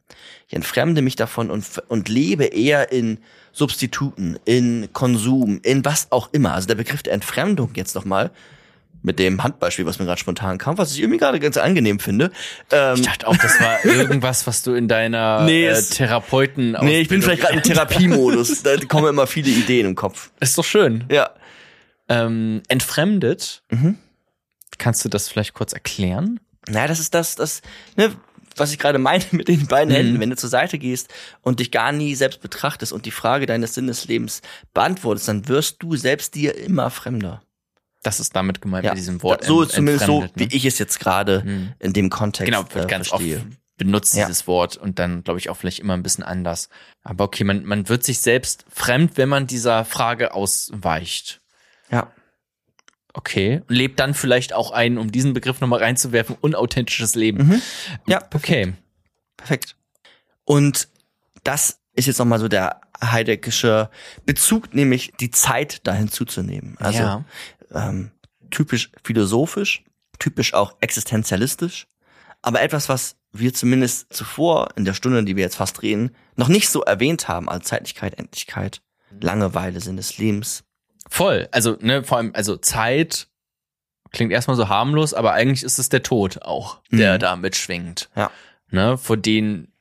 Ich 0.47 0.53
entfremde 0.53 1.01
mich 1.01 1.17
davon 1.17 1.51
und, 1.51 1.65
und 1.89 2.07
lebe 2.07 2.45
eher 2.45 2.91
in 2.91 3.19
Substituten, 3.51 4.37
in 4.45 4.89
Konsum, 4.93 5.59
in 5.63 5.83
was 5.83 6.11
auch 6.11 6.29
immer. 6.31 6.53
Also 6.53 6.67
der 6.67 6.75
Begriff 6.75 7.03
der 7.03 7.13
Entfremdung 7.13 7.71
jetzt 7.75 7.95
nochmal 7.95 8.31
mit 9.07 9.17
dem 9.17 9.41
Handbeispiel, 9.43 9.87
was 9.87 9.97
mir 9.97 10.05
gerade 10.05 10.19
spontan 10.19 10.59
kam, 10.59 10.77
was 10.77 10.93
ich 10.93 10.99
irgendwie 11.01 11.17
gerade 11.17 11.39
ganz 11.39 11.57
angenehm 11.57 11.99
finde. 11.99 12.31
Ähm, 12.71 12.95
Ich 12.97 13.01
dachte 13.01 13.27
auch, 13.27 13.35
das 13.37 13.59
war 13.59 13.83
irgendwas, 13.85 14.45
was 14.45 14.61
du 14.61 14.73
in 14.75 14.87
deiner 14.87 15.41
Nee, 15.45 15.65
äh, 15.65 15.81
Therapeuten 15.81 16.77
nee, 16.81 17.01
ich 17.01 17.07
bin 17.07 17.23
vielleicht 17.23 17.41
gerade 17.41 17.55
im 17.55 17.63
Therapiemodus. 17.63 18.61
Da 18.61 18.77
kommen 18.85 19.07
immer 19.07 19.25
viele 19.25 19.49
Ideen 19.49 19.87
im 19.87 19.95
Kopf. 19.95 20.29
Ist 20.39 20.55
doch 20.57 20.63
schön. 20.65 21.05
Ja. 21.11 21.31
Ähm, 22.09 22.61
entfremdet. 22.67 23.63
Mhm. 23.71 23.97
Kannst 24.77 25.03
du 25.03 25.09
das 25.09 25.27
vielleicht 25.27 25.53
kurz 25.55 25.73
erklären? 25.73 26.39
Naja, 26.69 26.87
das 26.87 26.99
ist 26.99 27.13
das, 27.15 27.35
das, 27.35 27.61
ne, 27.95 28.11
was 28.55 28.71
ich 28.71 28.79
gerade 28.79 28.97
meine 28.99 29.23
mit 29.31 29.47
den 29.47 29.67
beiden 29.67 29.89
Mhm. 29.91 29.97
Händen. 29.97 30.19
Wenn 30.19 30.29
du 30.29 30.35
zur 30.35 30.49
Seite 30.49 30.77
gehst 30.77 31.13
und 31.41 31.59
dich 31.59 31.71
gar 31.71 31.91
nie 31.91 32.15
selbst 32.15 32.41
betrachtest 32.41 32.91
und 32.93 33.05
die 33.05 33.11
Frage 33.11 33.45
deines 33.45 33.73
Sinnes 33.75 34.05
Lebens 34.07 34.41
beantwortest, 34.73 35.27
dann 35.27 35.47
wirst 35.47 35.77
du 35.81 35.95
selbst 35.95 36.35
dir 36.35 36.55
immer 36.57 36.89
fremder. 36.89 37.41
Das 38.07 38.21
ist 38.21 38.33
damit 38.37 38.61
gemeint 38.61 38.85
Ja, 38.85 38.91
mit 38.91 38.99
diesem 38.99 39.21
Wort. 39.21 39.43
so 39.43 39.63
ent- 39.63 39.71
zumindest 39.73 40.05
so, 40.05 40.21
ne? 40.21 40.29
wie 40.35 40.45
ich 40.55 40.63
es 40.63 40.79
jetzt 40.79 40.97
gerade 41.01 41.43
Hm. 41.43 41.73
in 41.79 41.91
dem 41.91 42.09
Kontext 42.09 42.45
Genau, 42.49 42.63
wird 42.73 42.85
äh, 42.85 42.87
ganz 42.87 43.09
verstehe. 43.09 43.37
oft 43.39 43.45
benutzt 43.77 44.15
Ja. 44.15 44.25
dieses 44.27 44.47
Wort 44.47 44.77
und 44.77 44.97
dann 44.97 45.25
glaube 45.25 45.39
ich 45.41 45.49
auch 45.49 45.57
vielleicht 45.57 45.79
immer 45.79 45.93
ein 45.93 46.03
bisschen 46.03 46.23
anders. 46.23 46.69
Aber 47.03 47.25
okay, 47.25 47.43
man, 47.43 47.65
man 47.65 47.89
wird 47.89 48.05
sich 48.05 48.19
selbst 48.21 48.63
fremd, 48.69 49.17
wenn 49.17 49.27
man 49.27 49.45
dieser 49.45 49.83
Frage 49.83 50.33
ausweicht. 50.33 51.41
Ja. 51.91 52.11
Okay. 53.13 53.61
Und 53.67 53.75
lebt 53.75 53.99
dann 53.99 54.13
vielleicht 54.13 54.53
auch 54.53 54.71
ein, 54.71 54.97
um 54.97 55.11
diesen 55.11 55.33
Begriff 55.33 55.59
nochmal 55.59 55.79
reinzuwerfen, 55.79 56.37
unauthentisches 56.39 57.13
Leben. 57.15 57.45
Mhm. 57.47 57.61
Ja, 58.07 58.23
Okay. 58.33 58.73
Perfekt. 59.35 59.75
Und 60.45 60.87
das 61.43 61.79
ist 61.93 62.05
jetzt 62.07 62.19
nochmal 62.19 62.39
so 62.39 62.47
der 62.47 62.79
heideggische 63.03 63.89
Bezug, 64.25 64.73
nämlich 64.73 65.13
die 65.19 65.29
Zeit 65.29 65.81
da 65.83 65.93
hinzuzunehmen. 65.93 66.75
Also 66.79 66.99
ja. 66.99 67.25
Ähm, 67.73 68.11
typisch 68.51 68.91
philosophisch, 69.03 69.83
typisch 70.19 70.53
auch 70.53 70.75
existenzialistisch, 70.81 71.87
aber 72.41 72.61
etwas, 72.61 72.89
was 72.89 73.15
wir 73.31 73.53
zumindest 73.53 74.11
zuvor 74.13 74.69
in 74.75 74.85
der 74.85 74.93
Stunde, 74.93 75.23
die 75.23 75.35
wir 75.35 75.43
jetzt 75.43 75.57
fast 75.57 75.81
reden, 75.83 76.15
noch 76.35 76.47
nicht 76.47 76.69
so 76.69 76.81
erwähnt 76.83 77.27
haben 77.27 77.49
als 77.49 77.67
Zeitlichkeit, 77.67 78.17
Endlichkeit, 78.17 78.81
Langeweile, 79.19 79.79
Sinn 79.79 79.97
des 79.97 80.17
Lebens. 80.17 80.63
Voll. 81.09 81.47
Also, 81.51 81.77
ne, 81.79 82.03
vor 82.03 82.17
allem, 82.17 82.31
also 82.33 82.57
Zeit 82.57 83.27
klingt 84.11 84.31
erstmal 84.31 84.57
so 84.57 84.69
harmlos, 84.69 85.13
aber 85.13 85.33
eigentlich 85.33 85.63
ist 85.63 85.79
es 85.79 85.89
der 85.89 86.03
Tod 86.03 86.41
auch, 86.41 86.81
der 86.91 87.15
Mhm. 87.15 87.19
da 87.19 87.35
mitschwingt. 87.35 88.09
Ja. 88.15 88.31
Ne, 88.71 88.97
vor 88.97 89.17
denen, 89.17 89.71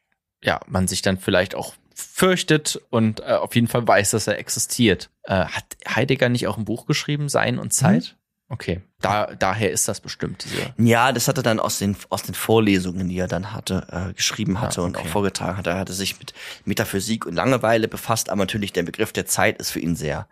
ja, 0.43 0.61
man 0.67 0.87
sich 0.89 1.03
dann 1.03 1.19
vielleicht 1.19 1.55
auch 1.55 1.75
fürchtet 1.97 2.81
und 2.91 3.21
äh, 3.21 3.25
auf 3.33 3.55
jeden 3.55 3.69
Fall 3.69 3.87
weiß, 3.87 4.11
dass 4.11 4.27
er 4.27 4.39
existiert. 4.39 5.09
Äh, 5.23 5.47
hat 5.47 5.65
Heidegger 5.89 6.29
nicht 6.29 6.47
auch 6.47 6.59
ein 6.59 6.67
Buch 6.67 6.87
geschrieben, 6.87 7.29
Sein 7.31 7.59
und 7.59 7.73
Zeit? 7.73 8.17
Okay. 8.49 8.81
Da, 9.01 9.27
daher 9.35 9.73
ist 9.73 9.89
das 9.89 10.01
bestimmt. 10.01 10.47
Ja, 10.79 11.11
das 11.13 11.27
hat 11.27 11.39
er 11.39 11.43
dann 11.43 11.59
aus 11.59 11.79
den, 11.79 11.97
aus 12.11 12.23
den 12.23 12.35
Vorlesungen, 12.35 13.09
die 13.09 13.19
er 13.19 13.27
dann 13.29 13.53
hatte, 13.53 13.87
äh, 13.91 14.13
geschrieben 14.13 14.61
hatte 14.61 14.83
Ah, 14.83 14.85
und 14.85 14.97
auch 14.97 15.01
okay. 15.01 15.09
vorgetragen 15.09 15.57
hat. 15.57 15.67
Er 15.67 15.79
hatte 15.79 15.95
sich 15.95 16.19
mit 16.19 16.33
Metaphysik 16.65 17.27
und 17.27 17.35
Langeweile 17.35 17.89
befasst, 17.89 18.31
aber 18.31 18.43
natürlich 18.43 18.73
der 18.73 18.85
Begriff 18.85 19.13
der 19.13 19.27
Zeit 19.27 19.59
ist 19.59 19.71
für 19.71 19.81
ihn 19.81 19.97
sehr, 19.97 20.29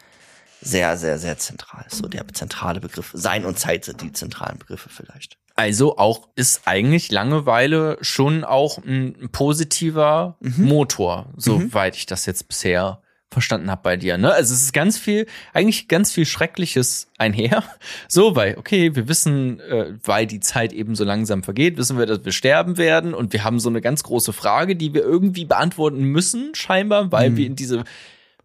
sehr, 0.60 0.96
sehr, 0.96 1.18
sehr 1.18 1.38
zentral. 1.38 1.86
So 1.88 2.06
der 2.06 2.28
zentrale 2.28 2.80
Begriff. 2.80 3.10
Sein 3.14 3.44
und 3.44 3.58
Zeit 3.58 3.84
sind 3.86 4.00
die 4.00 4.12
zentralen 4.12 4.58
Begriffe 4.58 4.90
vielleicht. 4.90 5.38
Also 5.54 5.98
auch 5.98 6.28
ist 6.34 6.62
eigentlich 6.66 7.12
Langeweile 7.12 7.96
schon 8.00 8.42
auch 8.44 8.78
ein 8.78 9.28
positiver 9.30 10.36
mhm. 10.40 10.64
Motor, 10.64 11.32
soweit 11.36 11.94
mhm. 11.94 11.98
ich 11.98 12.06
das 12.06 12.26
jetzt 12.26 12.48
bisher 12.48 13.00
verstanden 13.34 13.70
habe 13.70 13.82
bei 13.82 13.96
dir. 13.96 14.16
Ne? 14.16 14.32
Also 14.32 14.54
es 14.54 14.62
ist 14.62 14.72
ganz 14.72 14.96
viel, 14.96 15.26
eigentlich 15.52 15.88
ganz 15.88 16.12
viel 16.12 16.24
Schreckliches 16.24 17.08
einher. 17.18 17.62
So, 18.08 18.36
weil, 18.36 18.56
okay, 18.58 18.94
wir 18.94 19.08
wissen, 19.08 19.58
äh, 19.60 19.94
weil 20.04 20.26
die 20.26 20.38
Zeit 20.38 20.72
eben 20.72 20.94
so 20.94 21.04
langsam 21.04 21.42
vergeht, 21.42 21.76
wissen 21.76 21.98
wir, 21.98 22.06
dass 22.06 22.24
wir 22.24 22.32
sterben 22.32 22.76
werden 22.76 23.12
und 23.12 23.32
wir 23.32 23.42
haben 23.44 23.58
so 23.58 23.68
eine 23.68 23.80
ganz 23.80 24.04
große 24.04 24.32
Frage, 24.32 24.76
die 24.76 24.94
wir 24.94 25.02
irgendwie 25.02 25.44
beantworten 25.44 26.04
müssen, 26.04 26.54
scheinbar, 26.54 27.10
weil 27.10 27.30
mhm. 27.30 27.36
wir 27.36 27.46
in 27.46 27.56
diese 27.56 27.84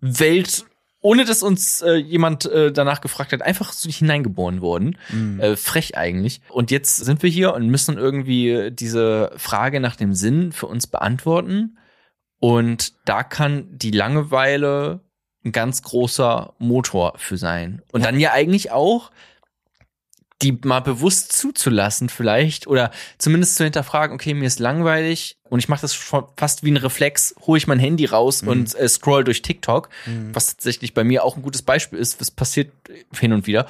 Welt 0.01 0.65
ohne 1.01 1.25
dass 1.25 1.43
uns 1.43 1.81
äh, 1.81 1.95
jemand 1.95 2.45
äh, 2.45 2.71
danach 2.71 3.01
gefragt 3.01 3.31
hat, 3.31 3.41
einfach 3.41 3.71
so 3.71 3.89
hineingeboren 3.89 4.61
wurden. 4.61 4.97
Mhm. 5.09 5.39
Äh, 5.39 5.55
frech 5.55 5.97
eigentlich. 5.97 6.41
Und 6.49 6.71
jetzt 6.71 6.97
sind 6.97 7.23
wir 7.23 7.29
hier 7.29 7.53
und 7.53 7.67
müssen 7.67 7.97
irgendwie 7.97 8.69
diese 8.71 9.31
Frage 9.37 9.79
nach 9.79 9.95
dem 9.95 10.13
Sinn 10.13 10.51
für 10.51 10.67
uns 10.67 10.87
beantworten. 10.87 11.77
Und 12.39 12.93
da 13.05 13.23
kann 13.23 13.67
die 13.71 13.91
Langeweile 13.91 15.01
ein 15.45 15.51
ganz 15.51 15.81
großer 15.83 16.53
Motor 16.59 17.13
für 17.17 17.37
sein. 17.37 17.81
Und 17.91 18.01
ja. 18.01 18.07
dann 18.07 18.19
ja 18.19 18.31
eigentlich 18.33 18.71
auch 18.71 19.11
die 20.41 20.53
mal 20.63 20.79
bewusst 20.79 21.33
zuzulassen 21.33 22.07
vielleicht 22.07 22.67
oder 22.67 22.91
zumindest 23.17 23.55
zu 23.55 23.63
hinterfragen, 23.65 24.15
okay, 24.15 24.33
mir 24.33 24.47
ist 24.47 24.59
langweilig 24.59 25.37
und 25.49 25.59
ich 25.59 25.67
mache 25.67 25.81
das 25.81 25.93
fast 25.93 26.63
wie 26.63 26.71
ein 26.71 26.77
Reflex, 26.77 27.35
hole 27.45 27.57
ich 27.57 27.67
mein 27.67 27.79
Handy 27.79 28.05
raus 28.05 28.43
mhm. 28.43 28.47
und 28.47 28.75
äh, 28.75 28.87
scroll 28.87 29.23
durch 29.23 29.41
TikTok, 29.41 29.89
mhm. 30.05 30.33
was 30.33 30.47
tatsächlich 30.47 30.93
bei 30.93 31.03
mir 31.03 31.23
auch 31.23 31.35
ein 31.35 31.41
gutes 31.41 31.61
Beispiel 31.61 31.99
ist, 31.99 32.21
was 32.21 32.31
passiert 32.31 32.71
hin 33.13 33.33
und 33.33 33.47
wieder. 33.47 33.67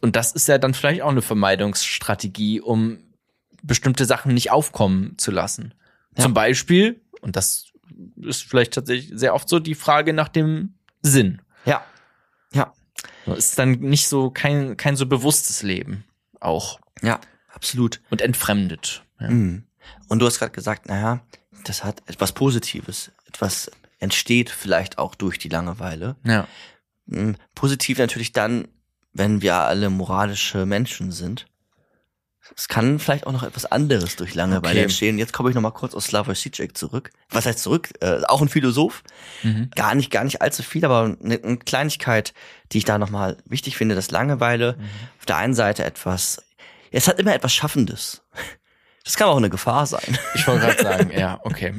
Und 0.00 0.16
das 0.16 0.32
ist 0.32 0.48
ja 0.48 0.58
dann 0.58 0.74
vielleicht 0.74 1.02
auch 1.02 1.10
eine 1.10 1.22
Vermeidungsstrategie, 1.22 2.60
um 2.60 2.98
bestimmte 3.62 4.04
Sachen 4.04 4.34
nicht 4.34 4.50
aufkommen 4.50 5.14
zu 5.16 5.30
lassen. 5.30 5.74
Ja. 6.16 6.24
Zum 6.24 6.34
Beispiel, 6.34 7.00
und 7.22 7.36
das 7.36 7.72
ist 8.16 8.42
vielleicht 8.42 8.74
tatsächlich 8.74 9.18
sehr 9.18 9.34
oft 9.34 9.48
so, 9.48 9.58
die 9.58 9.74
Frage 9.74 10.12
nach 10.12 10.28
dem 10.28 10.74
Sinn. 11.02 11.40
Ja. 11.64 11.84
Ist 13.26 13.58
dann 13.58 13.72
nicht 13.72 14.08
so 14.08 14.30
kein, 14.30 14.76
kein 14.76 14.96
so 14.96 15.06
bewusstes 15.06 15.62
Leben 15.62 16.04
auch. 16.40 16.78
Ja, 17.02 17.20
absolut. 17.52 18.00
Und 18.10 18.22
entfremdet. 18.22 19.04
Ja. 19.20 19.30
Mhm. 19.30 19.64
Und 20.08 20.18
du 20.18 20.26
hast 20.26 20.38
gerade 20.38 20.52
gesagt, 20.52 20.88
naja, 20.88 21.20
das 21.64 21.84
hat 21.84 22.02
etwas 22.06 22.32
Positives. 22.32 23.12
Etwas 23.26 23.70
entsteht 23.98 24.50
vielleicht 24.50 24.98
auch 24.98 25.14
durch 25.14 25.38
die 25.38 25.48
Langeweile. 25.48 26.16
Ja. 26.24 26.46
Mhm. 27.06 27.36
Positiv 27.54 27.98
natürlich 27.98 28.32
dann, 28.32 28.68
wenn 29.12 29.42
wir 29.42 29.56
alle 29.56 29.90
moralische 29.90 30.66
Menschen 30.66 31.12
sind. 31.12 31.46
Es 32.56 32.68
kann 32.68 32.98
vielleicht 32.98 33.26
auch 33.26 33.32
noch 33.32 33.42
etwas 33.42 33.64
anderes 33.64 34.16
durch 34.16 34.34
Langeweile 34.34 34.74
okay. 34.74 34.82
entstehen. 34.82 35.18
Jetzt 35.18 35.32
komme 35.32 35.48
ich 35.48 35.54
noch 35.54 35.62
mal 35.62 35.70
kurz 35.70 35.94
aus 35.94 36.06
Slavoj 36.06 36.34
Žižek 36.34 36.76
zurück. 36.76 37.10
Was 37.30 37.46
heißt 37.46 37.58
zurück? 37.58 37.90
Äh, 38.00 38.20
auch 38.28 38.42
ein 38.42 38.48
Philosoph. 38.48 39.02
Mhm. 39.42 39.70
Gar 39.74 39.94
nicht, 39.94 40.10
gar 40.10 40.24
nicht 40.24 40.42
allzu 40.42 40.62
viel, 40.62 40.84
aber 40.84 41.16
eine, 41.22 41.42
eine 41.42 41.56
Kleinigkeit, 41.56 42.34
die 42.72 42.78
ich 42.78 42.84
da 42.84 42.98
noch 42.98 43.10
mal 43.10 43.38
wichtig 43.46 43.76
finde, 43.76 43.94
dass 43.94 44.10
Langeweile 44.10 44.76
mhm. 44.78 44.84
auf 45.18 45.26
der 45.26 45.36
einen 45.38 45.54
Seite 45.54 45.84
etwas, 45.84 46.42
es 46.90 47.08
hat 47.08 47.18
immer 47.18 47.34
etwas 47.34 47.54
Schaffendes. 47.54 48.22
Das 49.06 49.16
kann 49.16 49.28
auch 49.28 49.36
eine 49.36 49.50
Gefahr 49.50 49.84
sein. 49.84 50.18
Ich 50.34 50.46
wollte 50.46 50.64
gerade 50.64 50.82
sagen, 50.82 51.10
ja, 51.14 51.38
okay. 51.44 51.74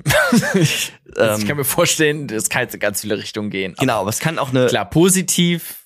ich, 0.53 0.93
also 1.16 1.41
ich 1.41 1.47
kann 1.47 1.57
mir 1.57 1.66
vorstellen, 1.66 2.30
es 2.30 2.49
kann 2.49 2.61
jetzt 2.61 2.76
in 2.76 2.80
ganz 2.80 3.01
viele 3.01 3.18
Richtungen 3.18 3.49
gehen. 3.49 3.74
Genau, 3.80 4.01
aber 4.01 4.11
es 4.11 4.20
kann 4.20 4.38
auch 4.38 4.49
eine 4.49 4.68
klar 4.68 4.88
positiv 4.88 5.84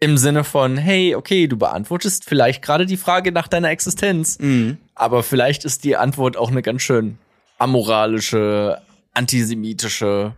im 0.00 0.18
Sinne 0.18 0.44
von, 0.44 0.76
hey, 0.76 1.14
okay, 1.14 1.46
du 1.46 1.56
beantwortest 1.56 2.24
vielleicht 2.24 2.62
gerade 2.62 2.86
die 2.86 2.96
Frage 2.96 3.32
nach 3.32 3.48
deiner 3.48 3.70
Existenz, 3.70 4.38
mhm. 4.38 4.78
aber 4.94 5.22
vielleicht 5.22 5.64
ist 5.64 5.84
die 5.84 5.96
Antwort 5.96 6.36
auch 6.36 6.50
eine 6.50 6.62
ganz 6.62 6.82
schön 6.82 7.18
amoralische, 7.58 8.82
antisemitische, 9.12 10.34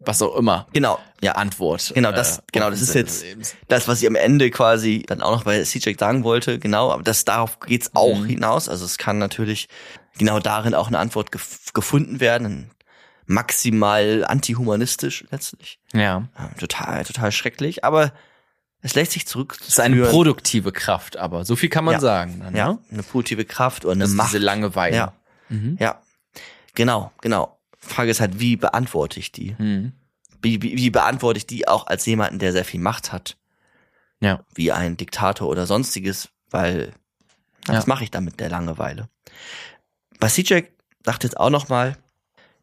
was 0.00 0.20
auch 0.20 0.36
immer. 0.36 0.66
Genau, 0.72 0.98
ja, 1.22 1.32
Antwort. 1.32 1.92
Genau, 1.94 2.12
das, 2.12 2.38
äh, 2.38 2.42
genau, 2.52 2.70
das 2.70 2.82
ist 2.82 2.94
jetzt 2.94 3.24
das, 3.68 3.86
was 3.88 4.02
ich 4.02 4.08
am 4.08 4.16
Ende 4.16 4.50
quasi 4.50 5.04
dann 5.06 5.22
auch 5.22 5.30
noch 5.30 5.44
bei 5.44 5.62
CJ 5.62 5.94
sagen 5.98 6.24
wollte. 6.24 6.58
Genau, 6.58 6.90
aber 6.90 7.02
das 7.02 7.24
darauf 7.24 7.60
geht's 7.60 7.90
auch 7.94 8.18
mhm. 8.18 8.26
hinaus. 8.26 8.68
Also 8.68 8.84
es 8.84 8.98
kann 8.98 9.18
natürlich 9.18 9.68
genau 10.18 10.40
darin 10.40 10.74
auch 10.74 10.88
eine 10.88 10.98
Antwort 10.98 11.32
gef 11.32 11.72
gefunden 11.72 12.20
werden. 12.20 12.70
Maximal 13.26 14.24
antihumanistisch 14.26 15.24
letztlich. 15.30 15.78
Ja. 15.94 16.28
ja. 16.36 16.50
Total, 16.58 17.04
total 17.04 17.30
schrecklich. 17.30 17.84
Aber 17.84 18.12
es 18.82 18.94
lässt 18.94 19.12
sich 19.12 19.26
zurück. 19.26 19.56
Es 19.60 19.68
ist 19.68 19.80
eine 19.80 20.04
produktive 20.06 20.72
Kraft, 20.72 21.16
aber 21.16 21.44
so 21.44 21.54
viel 21.54 21.68
kann 21.68 21.84
man 21.84 21.94
ja. 21.94 22.00
sagen. 22.00 22.40
Dann, 22.40 22.54
ja, 22.54 22.72
ne? 22.72 22.78
eine 22.90 23.02
positive 23.04 23.44
Kraft 23.44 23.84
oder 23.84 23.92
eine 23.92 24.04
das 24.04 24.12
Macht. 24.12 24.32
Diese 24.32 24.38
Langeweile. 24.38 24.96
Ja. 24.96 25.12
Mhm. 25.48 25.76
ja, 25.78 26.02
genau, 26.74 27.12
genau. 27.20 27.58
Frage 27.78 28.10
ist 28.10 28.20
halt, 28.20 28.40
wie 28.40 28.56
beantworte 28.56 29.20
ich 29.20 29.30
die? 29.30 29.54
Mhm. 29.56 29.92
Wie, 30.40 30.60
wie, 30.62 30.76
wie 30.76 30.90
beantworte 30.90 31.38
ich 31.38 31.46
die 31.46 31.68
auch 31.68 31.86
als 31.86 32.04
jemanden, 32.06 32.40
der 32.40 32.52
sehr 32.52 32.64
viel 32.64 32.80
Macht 32.80 33.12
hat? 33.12 33.36
Ja. 34.20 34.44
Wie 34.54 34.72
ein 34.72 34.96
Diktator 34.96 35.48
oder 35.48 35.66
sonstiges, 35.66 36.28
weil 36.50 36.92
ja. 37.68 37.74
was 37.74 37.86
mache 37.86 38.02
ich 38.02 38.10
da 38.10 38.20
mit 38.20 38.40
der 38.40 38.50
Langeweile? 38.50 39.08
Basicek 40.18 40.72
sagt 41.04 41.22
jetzt 41.24 41.38
auch 41.38 41.50
noch 41.50 41.68
mal, 41.68 41.96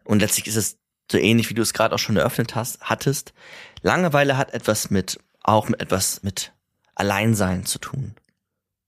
und 0.04 0.20
letztlich 0.20 0.48
ist 0.48 0.56
es 0.56 0.78
so 1.12 1.18
ähnlich, 1.18 1.50
wie 1.50 1.54
du 1.54 1.62
es 1.62 1.74
gerade 1.74 1.96
auch 1.96 2.00
schon 2.00 2.18
eröffnet 2.18 2.56
hast, 2.56 2.82
hattest. 2.82 3.34
Langeweile 3.82 4.38
hat 4.38 4.54
etwas 4.54 4.90
mit 4.90 5.20
auch 5.42 5.70
mit 5.70 5.82
etwas 5.82 6.24
mit 6.24 6.54
Alleinsein 6.96 7.66
zu 7.66 7.80
tun. 7.80 8.16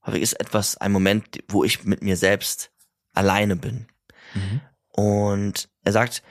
Häufig 0.04 0.22
ist 0.22 0.40
etwas 0.40 0.76
ein 0.76 0.92
Moment, 0.92 1.42
wo 1.48 1.64
ich 1.64 1.84
mit 1.84 2.02
mir 2.02 2.16
selbst 2.16 2.70
alleine 3.12 3.56
bin. 3.56 3.86
Mhm. 4.34 4.60
Und 4.88 5.68
er 5.84 5.92
sagt, 5.92 6.22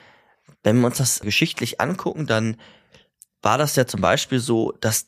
wenn 0.64 0.80
wir 0.80 0.88
uns 0.88 0.98
das 0.98 1.22
geschichtlich 1.22 1.82
angucken, 1.82 2.28
dann 2.28 2.58
war 3.42 3.58
das 3.58 3.76
ja 3.76 3.88
zum 3.88 4.02
Beispiel 4.02 4.40
so, 4.40 4.74
dass 4.82 5.08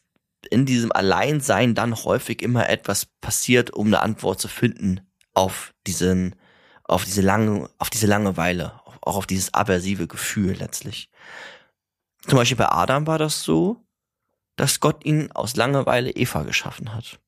in 0.50 0.66
diesem 0.66 0.92
Alleinsein 0.92 1.76
dann 1.76 1.96
häufig 1.96 2.42
immer 2.42 2.70
etwas 2.70 3.06
passiert, 3.06 3.72
um 3.72 3.88
eine 3.88 4.02
Antwort 4.02 4.40
zu 4.40 4.48
finden 4.48 5.02
auf 5.34 5.74
diesen, 5.88 6.36
auf 6.84 7.06
diese 7.06 7.22
lange, 7.22 7.70
auf 7.78 7.90
diese 7.90 8.08
Langeweile, 8.08 8.82
auch 9.02 9.18
auf 9.18 9.28
dieses 9.28 9.54
aversive 9.54 10.08
Gefühl 10.08 10.54
letztlich. 10.54 11.10
Zum 12.28 12.38
Beispiel 12.38 12.58
bei 12.58 12.70
Adam 12.70 13.06
war 13.08 13.18
das 13.18 13.44
so, 13.44 13.83
dass 14.56 14.80
Gott 14.80 15.06
ihn 15.06 15.32
aus 15.34 15.56
Langeweile 15.56 16.12
Eva 16.12 16.44
geschaffen 16.44 16.94
hat. 16.94 17.20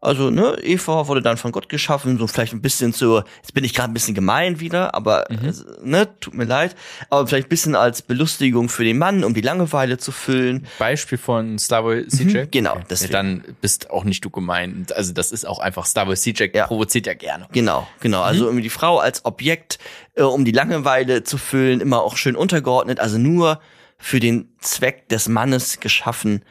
Also, 0.00 0.30
ne, 0.30 0.56
Eva 0.62 1.08
wurde 1.08 1.22
dann 1.22 1.36
von 1.36 1.52
Gott 1.52 1.68
geschaffen, 1.68 2.18
so 2.18 2.26
vielleicht 2.26 2.52
ein 2.52 2.60
bisschen 2.60 2.92
so, 2.92 3.22
jetzt 3.38 3.54
bin 3.54 3.64
ich 3.64 3.74
gerade 3.74 3.90
ein 3.90 3.94
bisschen 3.94 4.14
gemein 4.14 4.60
wieder, 4.60 4.94
aber 4.94 5.24
mhm. 5.30 5.52
ne, 5.82 6.08
tut 6.20 6.34
mir 6.34 6.44
leid, 6.44 6.76
aber 7.08 7.26
vielleicht 7.26 7.46
ein 7.46 7.48
bisschen 7.48 7.74
als 7.74 8.02
Belustigung 8.02 8.68
für 8.68 8.84
den 8.84 8.98
Mann, 8.98 9.24
um 9.24 9.32
die 9.32 9.40
Langeweile 9.40 9.96
zu 9.96 10.12
füllen. 10.12 10.66
Beispiel 10.78 11.18
von 11.18 11.58
Slavoj 11.58 12.06
Zizek? 12.08 12.46
Mhm, 12.46 12.50
genau, 12.50 12.78
das 12.88 13.02
ja, 13.02 13.08
dann 13.08 13.42
bist 13.60 13.90
auch 13.90 14.04
nicht 14.04 14.24
du 14.24 14.30
gemeint. 14.30 14.94
Also, 14.94 15.12
das 15.12 15.32
ist 15.32 15.46
auch 15.46 15.58
einfach 15.58 15.86
Slavoj 15.86 16.16
Zizek 16.16 16.54
ja. 16.54 16.66
provoziert 16.66 17.06
ja 17.06 17.14
gerne. 17.14 17.48
Genau, 17.52 17.88
genau, 18.00 18.22
also 18.22 18.42
mhm. 18.42 18.48
irgendwie 18.48 18.62
die 18.64 18.70
Frau 18.70 18.98
als 18.98 19.24
Objekt, 19.24 19.78
äh, 20.14 20.22
um 20.22 20.44
die 20.44 20.52
Langeweile 20.52 21.24
zu 21.24 21.38
füllen, 21.38 21.80
immer 21.80 22.02
auch 22.02 22.16
schön 22.16 22.36
untergeordnet, 22.36 23.00
also 23.00 23.16
nur 23.16 23.60
für 23.98 24.20
den 24.20 24.50
Zweck 24.60 25.08
des 25.08 25.28
Mannes 25.28 25.80
geschaffen, 25.80 26.42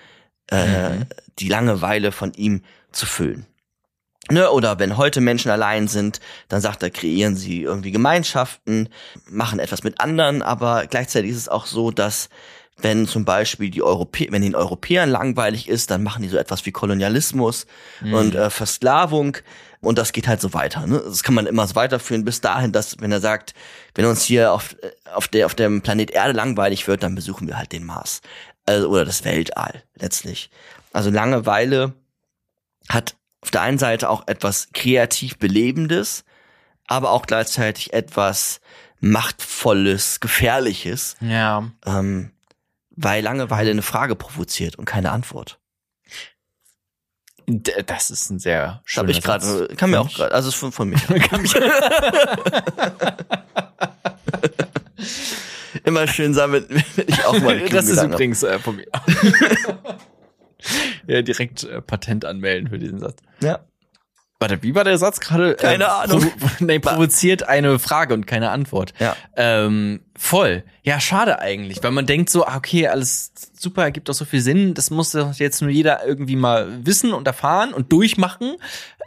äh, 0.51 0.89
mhm. 0.89 1.05
die 1.39 1.49
Langeweile 1.49 2.11
von 2.11 2.33
ihm 2.33 2.61
zu 2.91 3.05
füllen. 3.05 3.45
Ne, 4.31 4.49
oder 4.49 4.79
wenn 4.79 4.97
heute 4.97 5.21
Menschen 5.21 5.51
allein 5.51 5.87
sind, 5.87 6.19
dann 6.47 6.59
sagt 6.59 6.81
er, 6.81 6.89
kreieren 6.89 7.35
sie 7.35 7.61
irgendwie 7.61 7.91
Gemeinschaften, 7.91 8.89
machen 9.29 9.59
etwas 9.59 9.83
mit 9.83 10.01
anderen, 10.01 10.41
aber 10.41 10.87
gleichzeitig 10.87 11.29
ist 11.29 11.37
es 11.37 11.49
auch 11.49 11.67
so, 11.67 11.91
dass 11.91 12.29
wenn 12.77 13.07
zum 13.07 13.23
Beispiel 13.23 13.69
die 13.69 13.83
Europäer, 13.83 14.31
wenn 14.31 14.41
den 14.41 14.55
Europäern 14.55 15.11
langweilig 15.11 15.69
ist, 15.69 15.91
dann 15.91 16.01
machen 16.01 16.23
die 16.23 16.29
so 16.29 16.37
etwas 16.37 16.65
wie 16.65 16.71
Kolonialismus 16.71 17.67
mhm. 18.01 18.13
und 18.13 18.35
äh, 18.35 18.49
Versklavung 18.49 19.37
und 19.79 19.99
das 19.99 20.11
geht 20.11 20.27
halt 20.27 20.41
so 20.41 20.53
weiter. 20.53 20.87
Ne? 20.87 21.01
Das 21.05 21.21
kann 21.21 21.35
man 21.35 21.45
immer 21.45 21.67
so 21.67 21.75
weiterführen 21.75 22.25
bis 22.25 22.41
dahin, 22.41 22.71
dass 22.71 22.99
wenn 22.99 23.11
er 23.11 23.21
sagt, 23.21 23.53
wenn 23.93 24.05
uns 24.05 24.23
hier 24.23 24.51
auf, 24.51 24.75
auf, 25.13 25.27
der, 25.27 25.45
auf 25.45 25.53
dem 25.53 25.83
Planet 25.83 26.09
Erde 26.09 26.33
langweilig 26.33 26.87
wird, 26.87 27.03
dann 27.03 27.13
besuchen 27.13 27.47
wir 27.47 27.57
halt 27.59 27.71
den 27.71 27.85
Mars 27.85 28.21
also, 28.65 28.89
oder 28.89 29.05
das 29.05 29.23
Weltall 29.23 29.83
letztlich. 29.95 30.49
Also 30.93 31.09
Langeweile 31.09 31.93
hat 32.89 33.15
auf 33.41 33.51
der 33.51 33.61
einen 33.61 33.77
Seite 33.77 34.09
auch 34.09 34.27
etwas 34.27 34.69
kreativ 34.73 35.37
Belebendes, 35.37 36.23
aber 36.87 37.11
auch 37.11 37.25
gleichzeitig 37.25 37.93
etwas 37.93 38.61
Machtvolles, 38.99 40.19
Gefährliches. 40.19 41.15
Ja. 41.19 41.69
Ähm, 41.85 42.31
weil 42.89 43.23
Langeweile 43.23 43.71
eine 43.71 43.81
Frage 43.81 44.15
provoziert 44.15 44.77
und 44.77 44.85
keine 44.85 45.11
Antwort. 45.11 45.59
Das 47.45 48.09
ist 48.09 48.31
ein 48.31 48.39
sehr 48.39 48.81
schöner 48.85 49.09
ich 49.09 49.21
gerade, 49.21 49.67
kann 49.75 49.91
mir 49.91 50.01
auch 50.01 50.11
gerade, 50.11 50.33
also 50.33 50.49
von, 50.49 50.71
von 50.71 50.89
mir. 50.89 50.97
Immer 55.85 56.07
schön 56.07 56.33
sammeln, 56.33 56.65
wenn 56.69 57.05
ich 57.07 57.25
auch 57.25 57.39
mal. 57.41 57.59
das 57.69 57.87
ist 57.87 58.03
übrigens 58.03 58.43
äh, 58.43 58.59
von 58.59 58.77
mir. 58.77 58.87
ja, 61.07 61.21
direkt 61.21 61.63
äh, 61.63 61.81
Patent 61.81 62.25
anmelden 62.25 62.69
für 62.69 62.79
diesen 62.79 62.99
Satz. 62.99 63.17
Ja. 63.41 63.59
Warte, 64.37 64.61
wie 64.63 64.75
war 64.75 64.83
der 64.83 64.97
Satz 64.97 65.21
gerade? 65.21 65.55
Keine 65.55 65.89
Ahnung. 65.89 66.19
Provo 66.19 66.51
nee, 66.59 66.79
provoziert 66.79 67.47
eine 67.47 67.79
Frage 67.79 68.13
und 68.13 68.27
keine 68.27 68.49
Antwort. 68.49 68.93
Ja. 68.99 69.15
Ähm, 69.37 70.01
voll. 70.17 70.65
Ja, 70.83 70.99
schade 70.99 71.39
eigentlich, 71.39 71.81
weil 71.81 71.91
man 71.91 72.05
denkt 72.05 72.29
so, 72.29 72.45
ah, 72.45 72.57
okay, 72.57 72.87
alles 72.87 73.31
super, 73.57 73.83
ergibt 73.83 74.09
doch 74.09 74.13
so 74.13 74.25
viel 74.25 74.41
Sinn. 74.41 74.73
Das 74.73 74.91
muss 74.91 75.11
doch 75.11 75.33
jetzt 75.35 75.61
nur 75.61 75.71
jeder 75.71 76.05
irgendwie 76.05 76.35
mal 76.35 76.85
wissen 76.85 77.13
und 77.13 77.25
erfahren 77.27 77.73
und 77.73 77.93
durchmachen. 77.93 78.57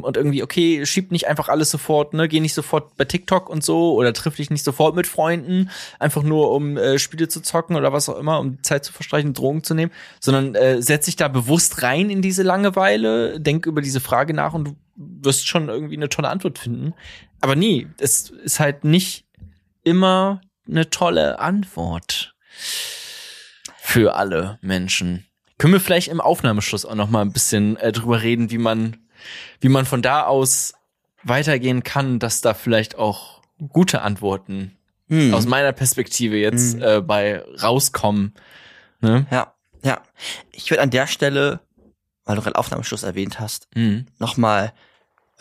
Und 0.01 0.16
irgendwie, 0.16 0.43
okay, 0.43 0.87
schiebt 0.87 1.12
nicht 1.12 1.29
einfach 1.29 1.51
alles 1.51 1.70
sofort, 1.70 2.14
ne, 2.14 2.26
geh 2.26 2.41
nicht 2.41 2.55
sofort 2.55 2.97
bei 2.97 3.05
TikTok 3.05 3.51
und 3.51 3.62
so 3.62 3.93
oder 3.95 4.14
triff 4.14 4.37
dich 4.37 4.49
nicht 4.49 4.64
sofort 4.64 4.97
mit 4.97 5.07
Freunden, 5.07 5.70
einfach 5.99 6.22
nur 6.22 6.53
um 6.53 6.79
äh, 6.79 6.99
Spiele 6.99 7.29
zu 7.29 7.43
zocken 7.43 7.76
oder 7.76 7.93
was 7.93 8.09
auch 8.09 8.18
immer, 8.18 8.41
um 8.41 8.62
Zeit 8.62 8.85
zu 8.85 8.95
verstreichen, 8.95 9.35
Drogen 9.35 9.62
zu 9.62 9.74
nehmen, 9.74 9.93
sondern 10.20 10.55
äh, 10.55 10.81
setz 10.81 11.05
dich 11.05 11.16
da 11.16 11.29
bewusst 11.29 11.83
rein 11.83 12.09
in 12.09 12.22
diese 12.22 12.43
Langeweile, 12.43 13.39
denk 13.41 13.66
über 13.66 13.83
diese 13.83 14.01
Frage 14.01 14.33
nach 14.33 14.55
und 14.55 14.64
du 14.64 14.76
wirst 14.99 15.46
schon 15.46 15.68
irgendwie 15.68 15.96
eine 15.96 16.09
tolle 16.09 16.28
Antwort 16.28 16.59
finden. 16.59 16.94
Aber 17.40 17.57
nie, 17.57 17.88
es 17.99 18.30
ist 18.30 18.61
halt 18.61 18.84
nicht 18.84 19.26
immer 19.84 20.40
eine 20.68 20.90
tolle 20.90 21.38
Antwort 21.38 22.34
für 23.78 24.16
alle 24.16 24.59
Menschen. 24.61 25.24
Können 25.57 25.72
wir 25.72 25.80
vielleicht 25.80 26.09
im 26.09 26.20
Aufnahmeschluss 26.20 26.84
auch 26.84 26.94
noch 26.94 27.11
mal 27.11 27.22
ein 27.22 27.32
bisschen 27.32 27.76
äh, 27.78 27.92
drüber 27.92 28.22
reden, 28.22 28.51
wie 28.51 28.59
man, 28.59 28.96
wie 29.61 29.68
man 29.68 29.86
von 29.86 30.03
da 30.03 30.24
aus 30.24 30.74
weitergehen 31.22 31.82
kann, 31.82 32.18
dass 32.18 32.40
da 32.40 32.55
vielleicht 32.55 32.96
auch 32.96 33.42
gute 33.68 34.03
Antworten 34.03 34.76
hm. 35.09 35.34
aus 35.34 35.46
meiner 35.46 35.72
Perspektive 35.72 36.36
jetzt 36.36 36.74
hm. 36.74 36.82
äh, 36.82 37.01
bei 37.01 37.42
rauskommen. 37.61 38.34
Ne? 39.01 39.26
Ja, 39.30 39.55
ja. 39.82 40.03
Ich 40.53 40.70
würde 40.70 40.82
an 40.82 40.90
der 40.90 41.07
Stelle, 41.07 41.61
weil 42.24 42.36
du 42.36 42.42
gerade 42.42 42.57
Aufnahmeschluss 42.57 43.03
erwähnt 43.03 43.40
hast, 43.40 43.68
hm. 43.74 44.07
noch 44.18 44.36
mal 44.36 44.72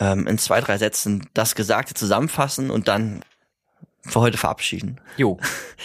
ähm, 0.00 0.26
in 0.26 0.38
zwei, 0.38 0.60
drei 0.60 0.78
Sätzen 0.78 1.28
das 1.34 1.54
Gesagte 1.54 1.94
zusammenfassen 1.94 2.70
und 2.70 2.88
dann 2.88 3.24
für 4.02 4.20
heute 4.20 4.38
verabschieden. 4.38 5.00
Jo. 5.16 5.38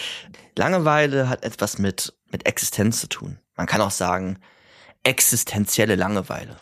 Langeweile 0.56 1.28
hat 1.28 1.44
etwas 1.44 1.78
mit, 1.78 2.14
mit 2.30 2.46
Existenz 2.46 3.00
zu 3.00 3.08
tun. 3.08 3.38
Man 3.56 3.66
kann 3.66 3.80
auch 3.80 3.90
sagen, 3.90 4.38
existenzielle 5.02 5.96
Langeweile. 5.96 6.56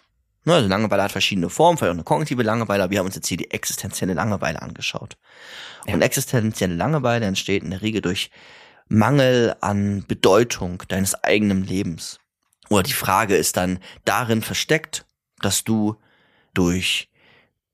Ne, 0.44 0.54
also 0.54 0.68
Langeweile 0.68 1.04
hat 1.04 1.12
verschiedene 1.12 1.48
Formen, 1.48 1.78
vielleicht 1.78 1.90
auch 1.90 1.94
eine 1.94 2.04
kognitive 2.04 2.42
Langeweile, 2.42 2.82
aber 2.82 2.90
wir 2.90 2.98
haben 2.98 3.06
uns 3.06 3.14
jetzt 3.14 3.28
hier 3.28 3.36
die 3.36 3.52
existenzielle 3.52 4.14
Langeweile 4.14 4.60
angeschaut. 4.60 5.16
Ja. 5.86 5.94
Und 5.94 6.02
existenzielle 6.02 6.74
Langeweile 6.74 7.26
entsteht 7.26 7.62
in 7.62 7.70
der 7.70 7.82
Regel 7.82 8.00
durch 8.00 8.30
Mangel 8.88 9.54
an 9.60 10.04
Bedeutung 10.08 10.82
deines 10.88 11.14
eigenen 11.22 11.62
Lebens. 11.64 12.18
Oder 12.68 12.82
die 12.82 12.92
Frage 12.92 13.36
ist 13.36 13.56
dann 13.56 13.78
darin 14.04 14.42
versteckt, 14.42 15.06
dass 15.40 15.62
du 15.62 15.96
durch 16.54 17.08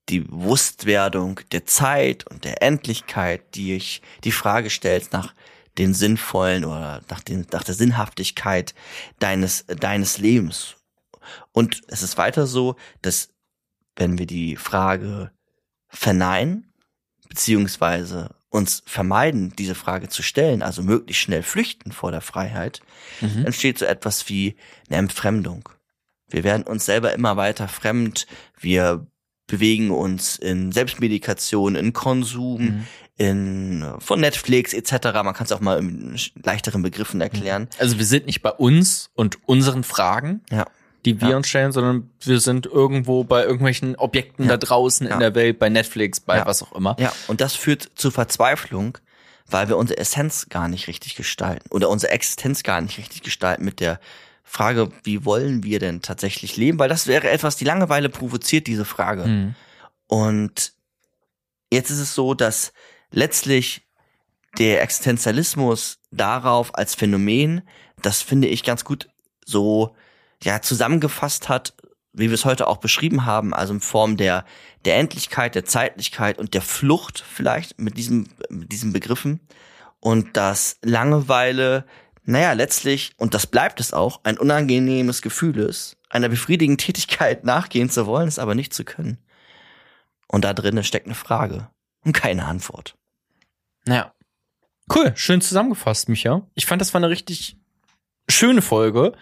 die 0.09 0.21
Bewusstwerdung 0.21 1.41
der 1.53 1.67
Zeit 1.67 2.27
und 2.27 2.45
der 2.45 2.63
Endlichkeit, 2.63 3.55
die 3.55 3.75
ich 3.75 4.03
die 4.25 4.33
Frage 4.33 4.71
stellt 4.71 5.13
nach 5.13 5.35
den 5.77 5.95
sinnvollen 5.95 6.65
oder 6.65 7.03
nach, 7.09 7.21
den, 7.21 7.47
nach 7.53 7.63
der 7.63 7.75
Sinnhaftigkeit 7.75 8.75
deines, 9.19 9.65
deines 9.67 10.19
Lebens. 10.19 10.77
Und 11.53 11.83
es 11.89 12.03
ist 12.03 12.19
weiter 12.19 12.47
so, 12.47 12.77
dass 13.03 13.31
wenn 13.97 14.19
wir 14.19 14.27
die 14.27 14.57
Frage 14.57 15.31
verneinen, 15.89 16.73
beziehungsweise 17.29 18.35
uns 18.51 18.83
vermeiden, 18.87 19.53
diese 19.57 19.75
Frage 19.75 20.09
zu 20.09 20.23
stellen, 20.23 20.63
also 20.63 20.83
möglichst 20.83 21.23
schnell 21.23 21.43
flüchten 21.43 21.93
vor 21.93 22.11
der 22.11 22.23
Freiheit, 22.23 22.81
mhm. 23.21 23.45
entsteht 23.45 23.79
so 23.79 23.85
etwas 23.85 24.29
wie 24.29 24.57
eine 24.89 24.99
Entfremdung. 24.99 25.69
Wir 26.29 26.45
werden 26.45 26.63
uns 26.63 26.87
selber 26.87 27.13
immer 27.13 27.37
weiter 27.37 27.69
fremd, 27.69 28.27
wir 28.59 29.07
bewegen 29.49 29.91
uns 29.91 30.37
in 30.37 30.71
Selbstmedikation, 30.71 31.75
in 31.75 31.93
Konsum, 31.93 32.63
mhm. 32.63 32.87
in 33.17 33.95
von 33.99 34.21
Netflix 34.21 34.73
etc. 34.73 35.13
Man 35.25 35.35
kann 35.35 35.47
es 35.47 35.53
auch 35.53 35.61
mal 35.61 35.79
in 35.79 36.17
leichteren 36.45 36.83
Begriffen 36.83 37.21
erklären. 37.21 37.63
Mhm. 37.63 37.69
Also 37.79 37.99
wir 37.99 38.05
sind 38.05 38.27
nicht 38.27 38.43
bei 38.43 38.53
uns 38.53 39.11
und 39.15 39.39
unseren 39.49 39.83
Fragen, 39.83 40.43
ja. 40.51 40.67
die 41.05 41.21
wir 41.21 41.31
ja. 41.31 41.37
uns 41.37 41.49
stellen, 41.49 41.73
sondern 41.73 42.11
wir 42.21 42.39
sind 42.39 42.67
irgendwo 42.67 43.25
bei 43.25 43.43
irgendwelchen 43.43 43.97
Objekten 43.97 44.45
ja. 44.45 44.51
da 44.51 44.57
draußen 44.59 45.07
in 45.09 45.19
der 45.19 45.35
Welt, 45.35 45.59
bei 45.59 45.71
Netflix, 45.71 46.21
bei 46.21 46.47
was 46.47 46.63
auch 46.63 46.73
immer. 46.73 46.95
Ja, 47.01 47.13
und 47.27 47.41
das 47.41 47.55
führt 47.55 47.91
zu 47.95 48.11
Verzweiflung, 48.11 48.99
weil 49.47 49.69
wir 49.69 49.79
unsere 49.79 49.99
Essenz 49.99 50.49
gar 50.51 50.69
nicht 50.69 50.89
richtig 50.89 51.17
gestalten 51.17 51.71
oder 51.71 51.89
unsere 51.89 52.13
Existenz 52.13 52.63
gar 52.63 52.83
nicht 52.83 52.99
richtig 52.99 53.23
gestalten 53.23 53.65
mit 53.65 53.81
der 53.81 53.99
Frage, 54.51 54.91
wie 55.05 55.25
wollen 55.27 55.63
wir 55.63 55.79
denn 55.79 56.01
tatsächlich 56.01 56.57
leben? 56.57 56.79
Weil 56.79 56.89
das 56.89 57.07
wäre 57.07 57.29
etwas, 57.29 57.57
die 57.57 57.67
Langeweile 57.67 58.09
provoziert 58.09 58.67
diese 58.67 58.87
Frage. 58.87 59.27
Mhm. 59.27 59.55
Und 60.07 60.73
jetzt 61.71 61.91
ist 61.91 61.99
es 61.99 62.15
so, 62.15 62.33
dass 62.33 62.73
letztlich 63.11 63.83
der 64.59 64.83
Existenzialismus 64.83 65.99
darauf 66.11 66.75
als 66.75 66.95
Phänomen, 66.95 67.61
das 68.01 68.23
finde 68.23 68.49
ich 68.49 68.65
ganz 68.65 68.85
gut 68.85 69.11
so 69.45 69.95
ja 70.43 70.63
zusammengefasst 70.63 71.51
hat, 71.51 71.75
wie 72.15 72.29
wir 72.29 72.35
es 72.35 72.47
heute 72.47 72.69
auch 72.69 72.79
beschrieben 72.79 73.27
haben, 73.27 73.53
also 73.53 73.75
in 73.75 73.81
Form 73.81 74.17
der 74.17 74.47
der 74.87 74.97
Endlichkeit, 74.97 75.55
der 75.55 75.67
Zeitlichkeit 75.67 76.39
und 76.39 76.55
der 76.55 76.63
Flucht 76.63 77.23
vielleicht 77.27 77.79
mit 77.79 77.99
diesem 77.99 78.29
mit 78.49 78.73
diesen 78.73 78.95
Begriffen 78.95 79.41
und 80.01 80.37
dass 80.39 80.79
Langeweile 80.83 81.85
naja, 82.29 82.53
letztlich, 82.53 83.13
und 83.17 83.33
das 83.33 83.47
bleibt 83.47 83.81
es 83.81 83.95
auch, 83.95 84.21
ein 84.23 84.37
unangenehmes 84.37 85.23
Gefühl 85.23 85.59
ist, 85.59 85.97
einer 86.11 86.29
befriedigenden 86.29 86.77
Tätigkeit 86.77 87.45
nachgehen 87.45 87.89
zu 87.89 88.07
wollen, 88.07 88.29
es 88.29 88.39
aber 88.39 88.55
nicht 88.55 88.75
zu 88.75 88.85
können. 88.85 89.17
Und 90.27 90.45
da 90.45 90.53
drinnen 90.53 90.85
steckt 90.85 91.07
eine 91.07 91.15
Frage 91.15 91.71
und 92.05 92.13
keine 92.13 92.45
Antwort. 92.45 92.97
Naja. 93.87 94.13
Cool, 94.95 95.13
schön 95.17 95.41
zusammengefasst, 95.41 96.11
Micha. 96.11 96.47
Ich 96.55 96.67
fand, 96.67 96.83
das 96.83 96.93
war 96.93 96.99
eine 96.99 97.09
richtig 97.09 97.57
schöne 98.29 98.61
Folge. 98.61 99.15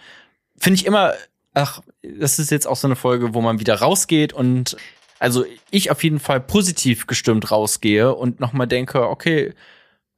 Finde 0.57 0.75
ich 0.75 0.85
immer, 0.85 1.13
ach, 1.53 1.81
das 2.01 2.39
ist 2.39 2.51
jetzt 2.51 2.67
auch 2.67 2.75
so 2.75 2.87
eine 2.87 2.97
Folge, 2.97 3.33
wo 3.33 3.39
man 3.39 3.61
wieder 3.61 3.75
rausgeht 3.75 4.33
und 4.33 4.75
also 5.19 5.45
ich 5.71 5.91
auf 5.91 6.03
jeden 6.03 6.19
Fall 6.19 6.41
positiv 6.41 7.07
gestimmt 7.07 7.51
rausgehe 7.51 8.13
und 8.13 8.41
nochmal 8.41 8.67
denke, 8.67 9.07
okay, 9.07 9.53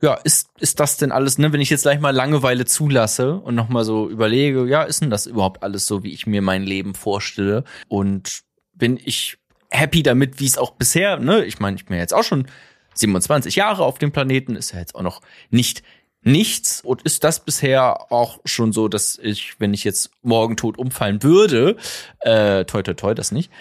ja, 0.01 0.13
ist, 0.13 0.49
ist 0.59 0.79
das 0.79 0.97
denn 0.97 1.11
alles, 1.11 1.37
ne, 1.37 1.51
wenn 1.51 1.61
ich 1.61 1.69
jetzt 1.69 1.81
gleich 1.81 1.99
mal 1.99 2.11
Langeweile 2.11 2.65
zulasse 2.65 3.35
und 3.35 3.55
nochmal 3.55 3.83
so 3.83 4.09
überlege, 4.09 4.65
ja, 4.67 4.83
ist 4.83 5.01
denn 5.01 5.09
das 5.09 5.25
überhaupt 5.25 5.61
alles 5.61 5.85
so, 5.85 6.03
wie 6.03 6.13
ich 6.13 6.25
mir 6.25 6.41
mein 6.41 6.63
Leben 6.63 6.95
vorstelle? 6.95 7.65
Und 7.87 8.41
bin 8.73 8.97
ich 9.03 9.37
happy 9.69 10.01
damit, 10.01 10.39
wie 10.39 10.45
es 10.45 10.57
auch 10.57 10.71
bisher, 10.71 11.17
ne, 11.17 11.43
ich 11.45 11.59
meine, 11.59 11.75
ich 11.75 11.85
bin 11.85 11.97
jetzt 11.97 12.13
auch 12.13 12.23
schon 12.23 12.47
27 12.95 13.55
Jahre 13.55 13.83
auf 13.83 13.97
dem 13.97 14.11
Planeten, 14.11 14.55
ist 14.55 14.71
ja 14.71 14.79
jetzt 14.79 14.95
auch 14.95 15.01
noch 15.01 15.21
nicht 15.49 15.83
nichts 16.21 16.81
und 16.81 17.01
ist 17.03 17.23
das 17.23 17.45
bisher 17.45 18.11
auch 18.11 18.39
schon 18.45 18.73
so, 18.73 18.87
dass 18.87 19.17
ich, 19.21 19.59
wenn 19.59 19.73
ich 19.73 19.83
jetzt 19.83 20.11
morgen 20.21 20.57
tot 20.57 20.77
umfallen 20.77 21.23
würde, 21.23 21.77
äh, 22.19 22.65
toi 22.65 22.81
toi 22.83 22.93
toi, 22.93 23.13
das 23.13 23.31
nicht, 23.31 23.51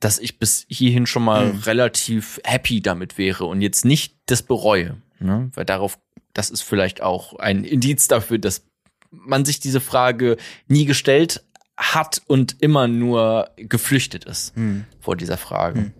dass 0.00 0.18
ich 0.18 0.38
bis 0.38 0.64
hierhin 0.68 1.06
schon 1.06 1.24
mal 1.24 1.52
mhm. 1.52 1.60
relativ 1.60 2.40
happy 2.44 2.80
damit 2.80 3.18
wäre 3.18 3.44
und 3.44 3.60
jetzt 3.60 3.84
nicht 3.84 4.16
das 4.26 4.42
bereue. 4.42 4.96
Ne? 5.18 5.50
Weil 5.54 5.64
darauf, 5.64 5.98
das 6.32 6.50
ist 6.50 6.62
vielleicht 6.62 7.02
auch 7.02 7.38
ein 7.38 7.64
Indiz 7.64 8.08
dafür, 8.08 8.38
dass 8.38 8.66
man 9.10 9.44
sich 9.44 9.60
diese 9.60 9.80
Frage 9.80 10.36
nie 10.68 10.84
gestellt 10.84 11.44
hat 11.76 12.22
und 12.26 12.56
immer 12.60 12.88
nur 12.88 13.50
geflüchtet 13.56 14.24
ist 14.24 14.54
hm. 14.56 14.84
vor 15.00 15.16
dieser 15.16 15.36
Frage. 15.36 15.80
Hm. 15.80 15.92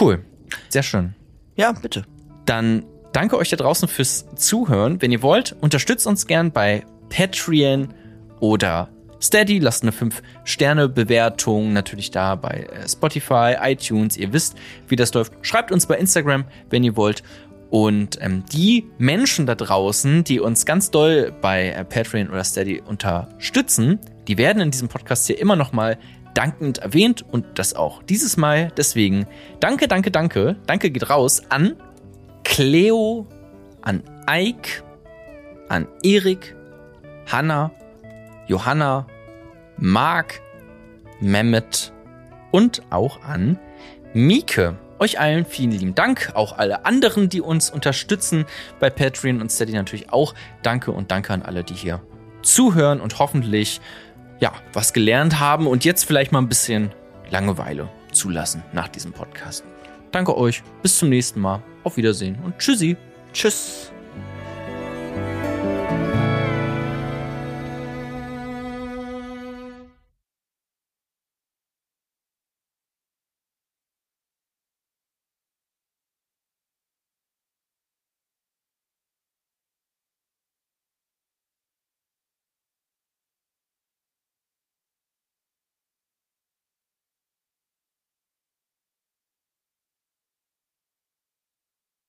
Cool. 0.00 0.24
Sehr 0.68 0.82
schön. 0.82 1.14
Ja, 1.56 1.72
bitte. 1.72 2.04
Dann 2.46 2.84
danke 3.12 3.36
euch 3.36 3.50
da 3.50 3.56
draußen 3.56 3.88
fürs 3.88 4.26
Zuhören. 4.36 5.02
Wenn 5.02 5.12
ihr 5.12 5.22
wollt, 5.22 5.56
unterstützt 5.60 6.06
uns 6.06 6.26
gern 6.26 6.52
bei 6.52 6.84
Patreon 7.08 7.94
oder 8.40 8.90
Steady, 9.24 9.58
lasst 9.58 9.82
eine 9.82 9.92
5-Sterne-Bewertung 9.92 11.72
natürlich 11.72 12.10
da 12.10 12.34
bei 12.34 12.68
äh, 12.70 12.86
Spotify, 12.86 13.56
iTunes. 13.58 14.18
Ihr 14.18 14.34
wisst, 14.34 14.54
wie 14.88 14.96
das 14.96 15.14
läuft. 15.14 15.32
Schreibt 15.40 15.72
uns 15.72 15.86
bei 15.86 15.96
Instagram, 15.96 16.44
wenn 16.68 16.84
ihr 16.84 16.94
wollt. 16.94 17.22
Und 17.74 18.18
ähm, 18.20 18.44
die 18.52 18.88
Menschen 18.98 19.46
da 19.46 19.56
draußen, 19.56 20.22
die 20.22 20.38
uns 20.38 20.64
ganz 20.64 20.92
doll 20.92 21.34
bei 21.40 21.70
äh, 21.70 21.84
Patreon 21.84 22.28
oder 22.28 22.44
Steady 22.44 22.80
unterstützen, 22.80 23.98
die 24.28 24.38
werden 24.38 24.62
in 24.62 24.70
diesem 24.70 24.86
Podcast 24.86 25.26
hier 25.26 25.40
immer 25.40 25.56
noch 25.56 25.72
mal 25.72 25.98
dankend 26.34 26.78
erwähnt 26.78 27.24
und 27.32 27.44
das 27.58 27.74
auch 27.74 28.04
dieses 28.04 28.36
Mal. 28.36 28.70
Deswegen 28.76 29.26
danke, 29.58 29.88
danke, 29.88 30.12
danke. 30.12 30.54
Danke 30.68 30.92
geht 30.92 31.10
raus 31.10 31.42
an 31.48 31.74
Cleo, 32.44 33.26
an 33.82 34.04
Ike, 34.30 34.84
an 35.68 35.88
Erik, 36.04 36.54
Hanna, 37.26 37.72
Johanna, 38.46 39.08
Mark, 39.78 40.40
Mehmet 41.18 41.92
und 42.52 42.82
auch 42.90 43.20
an 43.24 43.58
Mieke. 44.12 44.78
Euch 45.04 45.20
allen 45.20 45.44
vielen 45.44 45.70
lieben 45.70 45.94
Dank, 45.94 46.32
auch 46.32 46.56
alle 46.56 46.86
anderen, 46.86 47.28
die 47.28 47.42
uns 47.42 47.68
unterstützen 47.68 48.46
bei 48.80 48.88
Patreon 48.88 49.42
und 49.42 49.52
Steady 49.52 49.74
natürlich 49.74 50.10
auch. 50.10 50.34
Danke 50.62 50.92
und 50.92 51.10
danke 51.10 51.34
an 51.34 51.42
alle, 51.42 51.62
die 51.62 51.74
hier 51.74 52.00
zuhören 52.40 53.02
und 53.02 53.18
hoffentlich 53.18 53.82
ja, 54.40 54.54
was 54.72 54.94
gelernt 54.94 55.40
haben 55.40 55.66
und 55.66 55.84
jetzt 55.84 56.04
vielleicht 56.04 56.32
mal 56.32 56.38
ein 56.38 56.48
bisschen 56.48 56.90
Langeweile 57.28 57.90
zulassen 58.12 58.62
nach 58.72 58.88
diesem 58.88 59.12
Podcast. 59.12 59.62
Danke 60.10 60.38
euch, 60.38 60.62
bis 60.80 60.96
zum 60.96 61.10
nächsten 61.10 61.38
Mal. 61.38 61.62
Auf 61.82 61.98
Wiedersehen 61.98 62.38
und 62.42 62.58
tschüssi. 62.58 62.96
Tschüss. 63.34 63.93